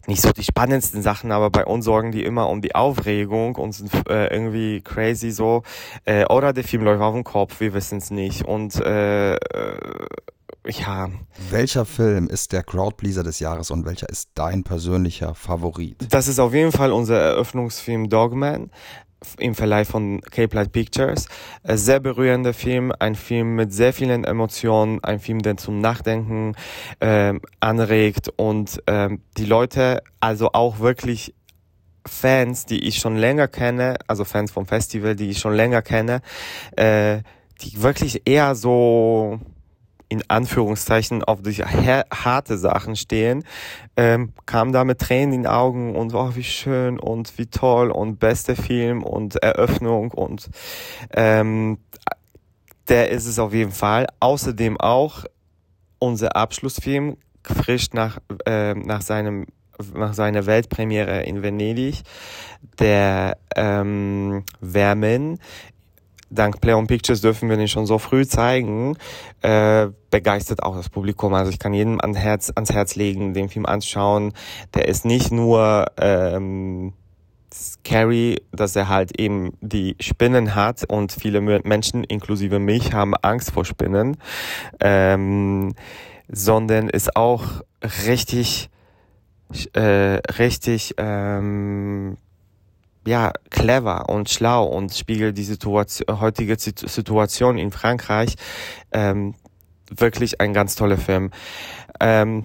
nicht 0.06 0.22
so 0.22 0.32
die 0.32 0.44
spannendsten 0.44 1.02
Sachen, 1.02 1.32
aber 1.32 1.50
bei 1.50 1.64
uns 1.64 1.84
sorgen 1.84 2.12
die 2.12 2.24
immer 2.24 2.48
um 2.48 2.60
die 2.60 2.74
Aufregung 2.74 3.56
und 3.56 3.72
sind 3.72 3.92
äh, 4.08 4.26
irgendwie 4.32 4.80
crazy 4.80 5.30
so. 5.30 5.62
Äh, 6.04 6.24
oder 6.26 6.52
der 6.52 6.64
Film 6.64 6.84
läuft 6.84 7.02
auf 7.02 7.14
dem 7.14 7.24
Kopf, 7.24 7.60
wir 7.60 7.74
wissen 7.74 7.98
es 7.98 8.10
nicht. 8.10 8.44
Und 8.44 8.76
äh, 8.80 9.36
ja. 10.66 11.08
Welcher 11.50 11.84
Film 11.84 12.28
ist 12.28 12.52
der 12.52 12.62
Crowdpleaser 12.62 13.22
des 13.22 13.40
Jahres 13.40 13.70
und 13.70 13.86
welcher 13.86 14.08
ist 14.08 14.30
dein 14.34 14.62
persönlicher 14.62 15.34
Favorit? 15.34 15.96
Das 16.10 16.28
ist 16.28 16.38
auf 16.38 16.52
jeden 16.52 16.72
Fall 16.72 16.92
unser 16.92 17.18
Eröffnungsfilm 17.18 18.08
Dogman 18.08 18.70
im 19.38 19.54
Verleih 19.54 19.84
von 19.84 20.20
Cape 20.20 20.54
Light 20.56 20.72
Pictures. 20.72 21.28
Ein 21.62 21.76
sehr 21.76 22.00
berührender 22.00 22.54
Film, 22.54 22.92
ein 22.98 23.14
Film 23.14 23.54
mit 23.54 23.72
sehr 23.72 23.92
vielen 23.92 24.24
Emotionen, 24.24 25.02
ein 25.04 25.20
Film, 25.20 25.40
der 25.40 25.56
zum 25.56 25.80
Nachdenken 25.80 26.54
ähm, 27.00 27.40
anregt 27.60 28.30
und 28.36 28.82
ähm, 28.86 29.22
die 29.36 29.44
Leute, 29.44 30.02
also 30.20 30.52
auch 30.52 30.80
wirklich 30.80 31.34
Fans, 32.06 32.64
die 32.64 32.86
ich 32.86 32.96
schon 32.96 33.16
länger 33.16 33.46
kenne, 33.46 33.96
also 34.06 34.24
Fans 34.24 34.50
vom 34.50 34.66
Festival, 34.66 35.16
die 35.16 35.30
ich 35.30 35.38
schon 35.38 35.54
länger 35.54 35.82
kenne, 35.82 36.22
äh, 36.76 37.18
die 37.60 37.82
wirklich 37.82 38.22
eher 38.24 38.54
so 38.54 39.38
in 40.10 40.22
Anführungszeichen 40.28 41.24
auf 41.24 41.40
die 41.40 41.54
harte 41.54 42.58
Sachen 42.58 42.96
stehen, 42.96 43.44
ähm, 43.96 44.32
kam 44.44 44.72
da 44.72 44.84
mit 44.84 44.98
Tränen 44.98 45.32
in 45.32 45.42
den 45.42 45.50
Augen 45.50 45.94
und 45.94 46.12
oh, 46.14 46.34
wie 46.34 46.42
schön 46.44 46.98
und 46.98 47.38
wie 47.38 47.46
toll 47.46 47.90
und 47.90 48.18
beste 48.18 48.56
Film 48.56 49.02
und 49.04 49.36
Eröffnung 49.36 50.10
und 50.10 50.50
ähm, 51.14 51.78
der 52.88 53.10
ist 53.10 53.26
es 53.26 53.38
auf 53.38 53.54
jeden 53.54 53.70
Fall. 53.70 54.06
Außerdem 54.18 54.80
auch 54.80 55.24
unser 56.00 56.34
Abschlussfilm, 56.34 57.16
frisch 57.44 57.92
nach, 57.92 58.18
äh, 58.46 58.74
nach 58.74 59.02
seinem 59.02 59.46
nach 59.94 60.12
seiner 60.12 60.44
Weltpremiere 60.44 61.22
in 61.22 61.42
Venedig, 61.42 62.02
der 62.78 63.38
ähm, 63.56 64.44
Vermin 64.60 65.38
dank 66.30 66.60
Play 66.60 66.74
on 66.74 66.86
Pictures 66.86 67.20
dürfen 67.20 67.48
wir 67.48 67.56
den 67.56 67.68
schon 67.68 67.86
so 67.86 67.98
früh 67.98 68.26
zeigen, 68.26 68.96
äh, 69.42 69.88
begeistert 70.10 70.62
auch 70.62 70.76
das 70.76 70.88
Publikum. 70.88 71.34
Also 71.34 71.50
ich 71.50 71.58
kann 71.58 71.74
jedem 71.74 72.00
ans 72.00 72.18
Herz, 72.18 72.52
ans 72.54 72.72
Herz 72.72 72.94
legen, 72.94 73.34
den 73.34 73.48
Film 73.48 73.66
anschauen. 73.66 74.32
Der 74.74 74.88
ist 74.88 75.04
nicht 75.04 75.30
nur 75.30 75.86
ähm, 75.98 76.92
scary, 77.52 78.42
dass 78.52 78.76
er 78.76 78.88
halt 78.88 79.18
eben 79.18 79.52
die 79.60 79.96
Spinnen 80.00 80.54
hat 80.54 80.84
und 80.84 81.12
viele 81.12 81.40
Menschen, 81.40 82.04
inklusive 82.04 82.58
mich, 82.58 82.92
haben 82.92 83.14
Angst 83.16 83.50
vor 83.50 83.64
Spinnen, 83.64 84.16
ähm, 84.80 85.74
sondern 86.28 86.88
ist 86.88 87.16
auch 87.16 87.44
richtig, 88.06 88.70
äh, 89.72 90.20
richtig 90.38 90.94
ähm, 90.98 92.16
ja, 93.06 93.32
clever 93.50 94.08
und 94.08 94.28
schlau 94.28 94.64
und 94.66 94.94
spiegelt 94.94 95.38
die 95.38 95.44
Situation, 95.44 96.20
heutige 96.20 96.56
Situation 96.58 97.58
in 97.58 97.70
Frankreich. 97.70 98.34
Ähm, 98.92 99.34
wirklich 99.90 100.40
ein 100.40 100.52
ganz 100.52 100.76
toller 100.76 100.98
Film. 100.98 101.30
Ähm, 102.00 102.44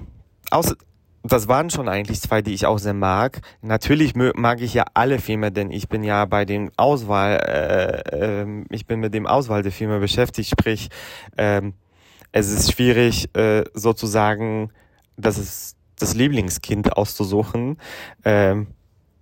außer, 0.50 0.76
das 1.24 1.48
waren 1.48 1.70
schon 1.70 1.90
eigentlich 1.90 2.22
zwei, 2.22 2.42
die 2.42 2.54
ich 2.54 2.66
auch 2.66 2.78
sehr 2.78 2.94
mag. 2.94 3.42
Natürlich 3.62 4.14
mag 4.16 4.62
ich 4.62 4.74
ja 4.74 4.86
alle 4.94 5.20
Filme, 5.20 5.52
denn 5.52 5.72
ich 5.72 5.90
bin 5.90 6.04
ja 6.04 6.26
bei 6.26 6.46
dem 6.46 6.72
Auswahl, 6.78 7.38
äh, 8.12 8.44
äh, 8.44 8.66
ich 8.70 8.86
bin 8.86 9.00
mit 9.00 9.14
dem 9.14 9.26
Auswahl 9.26 9.64
der 9.64 9.72
Filme 9.72 10.00
beschäftigt. 10.00 10.50
Sprich, 10.50 10.90
ähm, 11.38 11.74
es 12.32 12.52
ist 12.52 12.72
schwierig, 12.72 13.36
äh, 13.36 13.64
sozusagen, 13.74 14.72
das 15.18 15.38
ist 15.38 15.78
das 15.98 16.14
Lieblingskind 16.14 16.96
auszusuchen. 16.96 17.78
Ähm, 18.24 18.68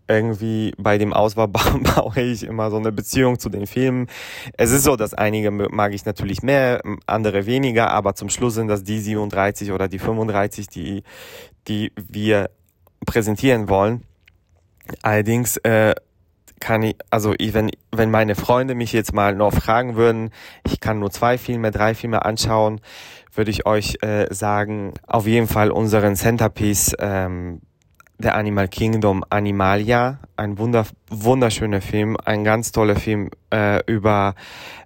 irgendwie 0.08 0.74
bei 0.78 0.97
dem 0.97 1.14
Auswahl 1.14 1.47
baue 1.47 2.22
ich 2.22 2.43
immer 2.43 2.70
so 2.70 2.78
eine 2.78 2.91
Beziehung 2.91 3.39
zu 3.39 3.49
den 3.49 3.68
Filmen. 3.68 4.08
Es 4.58 4.72
ist 4.72 4.84
so, 4.84 4.95
dass 4.95 5.14
einige 5.14 5.51
mag 5.51 5.93
ich 5.93 6.06
natürlich 6.06 6.43
mehr, 6.43 6.82
andere 7.06 7.45
weniger, 7.45 7.91
aber 7.91 8.16
zum 8.16 8.30
Schluss 8.30 8.56
sind 8.56 8.68
das 8.68 8.84
die 8.84 8.99
37 8.99 9.72
oder 9.72 9.88
die 9.88 9.99
35, 9.99 10.68
die, 10.68 11.04
die 11.68 11.91
wir 11.95 12.49
präsentieren 13.06 13.70
wollen. 13.70 14.04
Allerdings 15.01 15.58
äh, 15.58 15.95
kann 16.60 16.84
ich, 16.84 16.95
also 17.10 17.34
ich, 17.38 17.54
wenn, 17.54 17.72
wenn 17.91 18.12
meine 18.12 18.36
Freunde 18.36 18.76
mich 18.76 18.93
jetzt 18.93 19.14
mal 19.14 19.36
noch 19.36 19.54
fragen 19.54 19.95
würden, 19.95 20.32
ich 20.66 20.80
kann 20.80 20.99
nur 20.99 21.12
zwei 21.12 21.38
Filme, 21.38 21.72
drei 21.72 21.93
Filme 21.93 22.26
anschauen, 22.26 22.80
würde 23.34 23.51
ich 23.51 23.66
euch 23.66 23.97
äh, 24.01 24.34
sagen, 24.34 24.93
auf 25.08 25.28
jeden 25.28 25.47
Fall 25.47 25.72
unseren 25.72 26.16
Centerpiece 26.16 26.95
ähm, 26.99 27.62
der 28.24 28.36
Animal 28.36 28.67
Kingdom 28.69 29.24
Animalia, 29.30 30.19
ein 30.38 30.57
wunder, 30.57 30.86
wunderschöner 31.09 31.82
Film, 31.82 32.17
ein 32.24 32.43
ganz 32.43 32.71
toller 32.71 32.95
Film 32.95 33.30
äh, 33.53 33.84
über 33.86 34.36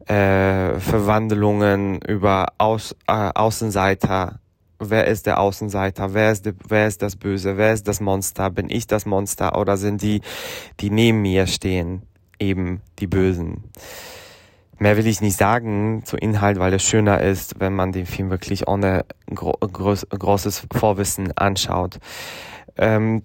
äh, 0.07 0.79
Verwandlungen, 0.79 2.01
über 2.01 2.47
Aus, 2.57 2.95
äh, 3.07 3.13
Außenseiter. 3.13 4.39
Wer 4.79 5.05
ist 5.05 5.25
der 5.25 5.39
Außenseiter? 5.39 6.13
Wer 6.13 6.31
ist, 6.31 6.45
de, 6.45 6.53
wer 6.67 6.87
ist 6.87 7.01
das 7.01 7.15
Böse? 7.15 7.57
Wer 7.57 7.73
ist 7.73 7.87
das 7.87 7.99
Monster? 7.99 8.49
Bin 8.49 8.69
ich 8.69 8.87
das 8.87 9.05
Monster 9.05 9.57
oder 9.57 9.77
sind 9.77 10.01
die, 10.01 10.21
die 10.79 10.89
neben 10.89 11.21
mir 11.21 11.47
stehen, 11.47 12.03
eben 12.39 12.81
die 12.99 13.07
Bösen? 13.07 13.63
Mehr 14.79 14.95
will 14.95 15.07
ich 15.07 15.21
nicht 15.21 15.37
sagen 15.37 16.03
zu 16.05 16.17
Inhalt, 16.17 16.59
weil 16.59 16.73
es 16.73 16.83
schöner 16.83 17.21
ist, 17.21 17.59
wenn 17.59 17.73
man 17.73 17.91
den 17.91 18.05
Film 18.05 18.29
wirklich 18.29 18.67
ohne 18.67 19.05
gro 19.33 19.53
groß, 19.53 20.07
großes 20.11 20.67
Vorwissen 20.71 21.35
anschaut. 21.35 21.97
Ähm, 22.77 23.23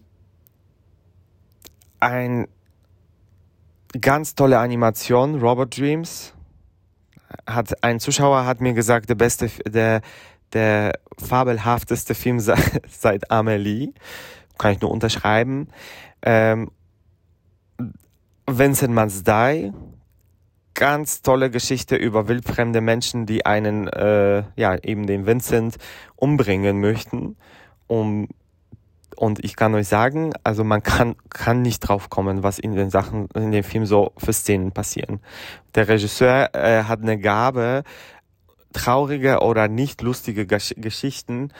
ein 2.00 2.48
ganz 4.00 4.34
tolle 4.34 4.58
Animation, 4.58 5.40
Robot 5.40 5.78
Dreams. 5.78 6.34
Hat, 7.46 7.82
ein 7.82 8.00
Zuschauer 8.00 8.44
hat 8.44 8.60
mir 8.60 8.72
gesagt, 8.72 9.08
der 9.08 9.14
beste, 9.14 9.48
der, 9.66 10.00
der 10.52 10.92
fabelhafteste 11.18 12.14
Film 12.14 12.40
seit, 12.40 12.82
seit 12.90 13.30
Amelie. 13.30 13.92
Kann 14.58 14.72
ich 14.72 14.80
nur 14.80 14.90
unterschreiben. 14.90 15.68
Ähm, 16.22 16.70
Vincent 18.46 18.94
Mans 18.94 19.22
Die. 19.24 19.72
Ganz 20.74 21.20
tolle 21.20 21.50
Geschichte 21.50 21.96
über 21.96 22.28
wildfremde 22.28 22.80
Menschen, 22.80 23.26
die 23.26 23.44
einen, 23.44 23.88
äh, 23.88 24.42
ja, 24.56 24.76
eben 24.82 25.06
den 25.06 25.26
Vincent 25.26 25.76
umbringen 26.16 26.80
möchten, 26.80 27.36
um 27.86 28.28
und 29.22 29.44
ich 29.44 29.54
kann 29.54 29.72
euch 29.76 29.86
sagen, 29.86 30.32
also 30.42 30.64
man 30.64 30.82
kann, 30.82 31.14
kann 31.30 31.62
nicht 31.62 31.78
drauf 31.78 32.10
kommen, 32.10 32.42
was 32.42 32.58
in 32.58 32.74
den 32.74 32.90
Sachen, 32.90 33.28
in 33.36 33.52
dem 33.52 33.62
Film 33.62 33.86
so 33.86 34.10
für 34.16 34.32
Szenen 34.32 34.72
passieren. 34.72 35.20
Der 35.76 35.86
Regisseur 35.86 36.52
äh, 36.56 36.82
hat 36.82 37.02
eine 37.02 37.16
Gabe, 37.20 37.84
traurige 38.72 39.38
oder 39.38 39.68
nicht 39.68 40.02
lustige 40.02 40.44
Gesch 40.44 40.74
Geschichten 40.76 41.52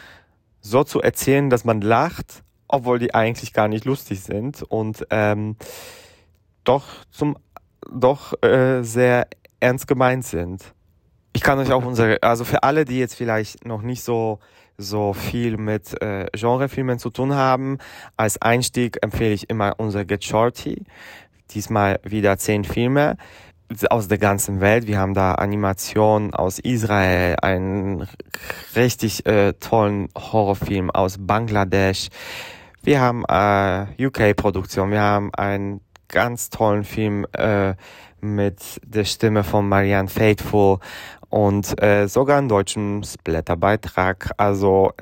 so 0.61 0.83
zu 0.83 1.01
erzählen, 1.01 1.51
dass 1.51 1.65
man 1.65 1.81
lacht, 1.81 2.43
obwohl 2.67 2.99
die 2.99 3.15
eigentlich 3.15 3.53
gar 3.53 3.69
nicht 3.69 3.85
lustig 3.85 4.23
sind 4.23 4.65
und 4.65 5.07
ähm, 5.11 5.55
doch 6.65 6.87
zum 7.13 7.37
doch 7.95 8.43
äh, 8.43 8.83
sehr 8.83 9.29
ernst 9.61 9.87
gemeint 9.87 10.25
sind. 10.25 10.75
Ich 11.33 11.43
kann 11.43 11.61
euch 11.61 11.71
auch 11.71 11.85
unsere, 11.85 12.25
also 12.25 12.43
für 12.43 12.65
alle, 12.65 12.85
die 12.85 12.99
jetzt 12.99 13.15
vielleicht 13.15 13.65
noch 13.65 13.83
nicht 13.83 14.03
so 14.03 14.41
so 14.83 15.13
viel 15.13 15.57
mit 15.57 16.01
äh, 16.03 16.27
Genrefilmen 16.33 16.99
zu 16.99 17.11
tun 17.11 17.35
haben. 17.35 17.79
Als 18.17 18.41
Einstieg 18.41 18.99
empfehle 19.03 19.35
ich 19.35 19.49
immer 19.49 19.75
unser 19.79 20.05
Get 20.05 20.25
Shorty. 20.25 20.85
Diesmal 21.51 22.01
wieder 22.05 22.37
zehn 22.39 22.65
Filme 22.65 23.17
aus 23.89 24.09
der 24.09 24.19
ganzen 24.19 24.61
Welt. 24.61 24.87
Wir 24.87 24.99
haben 24.99 25.15
da 25.15 25.33
Animationen 25.33 26.35
aus 26.35 26.59
Israel, 26.59 27.37
einen 27.41 28.07
richtig 28.77 29.25
äh, 29.27 29.55
tollen 29.55 30.09
Horrorfilm 30.17 30.91
aus 30.91 31.17
Bangladesch. 31.19 32.09
Wir 32.83 33.01
haben 33.01 33.25
äh, 33.29 34.07
UK-Produktion. 34.07 34.91
Wir 34.91 35.01
haben 35.01 35.33
einen 35.35 35.81
ganz 36.09 36.51
tollen 36.51 36.85
Film 36.85 37.27
äh, 37.33 37.75
mit 38.21 38.81
der 38.85 39.05
Stimme 39.05 39.45
von 39.45 39.69
Marianne 39.69 40.09
Faithful 40.09 40.79
und 41.33 41.83
äh, 41.83 42.09
sogar 42.09 42.37
einen 42.37 42.51
deutschen 42.51 43.03
Splatterbeitrag. 43.05 44.33
Also 44.37 44.93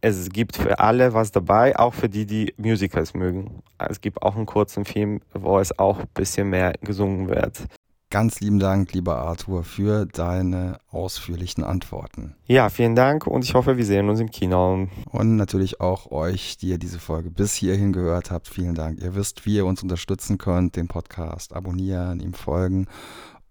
es 0.00 0.30
gibt 0.30 0.56
für 0.56 0.78
alle 0.78 1.12
was 1.12 1.30
dabei, 1.30 1.78
auch 1.78 1.92
für 1.92 2.08
die, 2.08 2.24
die 2.24 2.54
Musicals 2.56 3.12
mögen. 3.12 3.62
Es 3.78 4.00
gibt 4.00 4.22
auch 4.22 4.34
einen 4.34 4.46
kurzen 4.46 4.86
Film, 4.86 5.20
wo 5.34 5.58
es 5.58 5.78
auch 5.78 5.98
ein 5.98 6.08
bisschen 6.14 6.48
mehr 6.48 6.72
gesungen 6.80 7.28
wird. 7.28 7.66
Ganz 8.08 8.40
lieben 8.40 8.60
Dank, 8.60 8.94
lieber 8.94 9.18
Arthur, 9.18 9.62
für 9.62 10.06
deine 10.06 10.78
ausführlichen 10.90 11.64
Antworten. 11.64 12.34
Ja, 12.46 12.70
vielen 12.70 12.94
Dank 12.94 13.26
und 13.26 13.44
ich 13.44 13.52
hoffe, 13.54 13.76
wir 13.76 13.84
sehen 13.84 14.08
uns 14.08 14.20
im 14.20 14.30
Kino. 14.30 14.86
Und 15.10 15.36
natürlich 15.36 15.80
auch 15.82 16.10
euch, 16.12 16.56
die 16.56 16.68
ihr 16.68 16.78
diese 16.78 16.98
Folge 16.98 17.30
bis 17.30 17.54
hierhin 17.54 17.92
gehört 17.92 18.30
habt, 18.30 18.48
vielen 18.48 18.74
Dank. 18.74 19.02
Ihr 19.02 19.14
wisst, 19.14 19.44
wie 19.44 19.56
ihr 19.56 19.66
uns 19.66 19.82
unterstützen 19.82 20.38
könnt, 20.38 20.76
den 20.76 20.88
Podcast 20.88 21.54
abonnieren, 21.54 22.20
ihm 22.20 22.32
folgen 22.32 22.86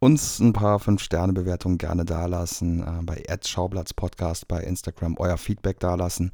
uns 0.03 0.39
ein 0.39 0.51
paar 0.51 0.79
5-Sterne-Bewertungen 0.79 1.77
gerne 1.77 2.03
dalassen, 2.03 2.81
äh, 2.81 3.03
bei 3.03 3.23
Schauplatz 3.41 3.93
Podcast 3.93 4.49
bei 4.49 4.61
Instagram 4.61 5.15
euer 5.17 5.37
Feedback 5.37 5.79
dalassen 5.79 6.33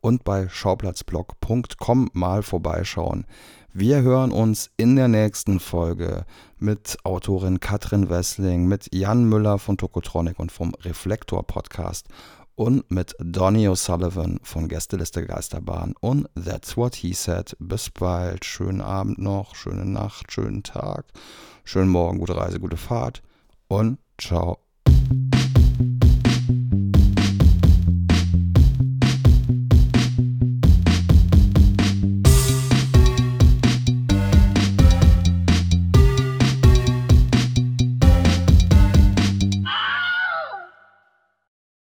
und 0.00 0.24
bei 0.24 0.48
schauplatzblog.com 0.48 2.08
mal 2.14 2.42
vorbeischauen. 2.42 3.26
Wir 3.74 4.00
hören 4.00 4.32
uns 4.32 4.70
in 4.78 4.96
der 4.96 5.08
nächsten 5.08 5.60
Folge 5.60 6.24
mit 6.56 6.96
Autorin 7.04 7.60
Katrin 7.60 8.08
Wessling, 8.08 8.64
mit 8.64 8.88
Jan 8.94 9.24
Müller 9.24 9.58
von 9.58 9.76
Tokotronic 9.76 10.38
und 10.38 10.50
vom 10.50 10.74
Reflektor 10.76 11.46
Podcast 11.46 12.08
und 12.54 12.90
mit 12.90 13.14
Donny 13.20 13.68
O'Sullivan 13.68 14.38
von 14.42 14.66
Gästeliste 14.66 15.26
Geisterbahn 15.26 15.92
und 16.00 16.26
That's 16.42 16.78
What 16.78 16.94
He 16.94 17.12
Said. 17.12 17.54
Bis 17.58 17.90
bald, 17.90 18.46
schönen 18.46 18.80
Abend 18.80 19.18
noch, 19.18 19.54
schöne 19.54 19.84
Nacht, 19.84 20.32
schönen 20.32 20.62
Tag. 20.62 21.04
Schönen 21.72 21.90
Morgen, 21.90 22.18
gute 22.18 22.36
Reise, 22.36 22.58
gute 22.58 22.76
Fahrt 22.76 23.22
und 23.68 23.98
ciao. 24.18 24.58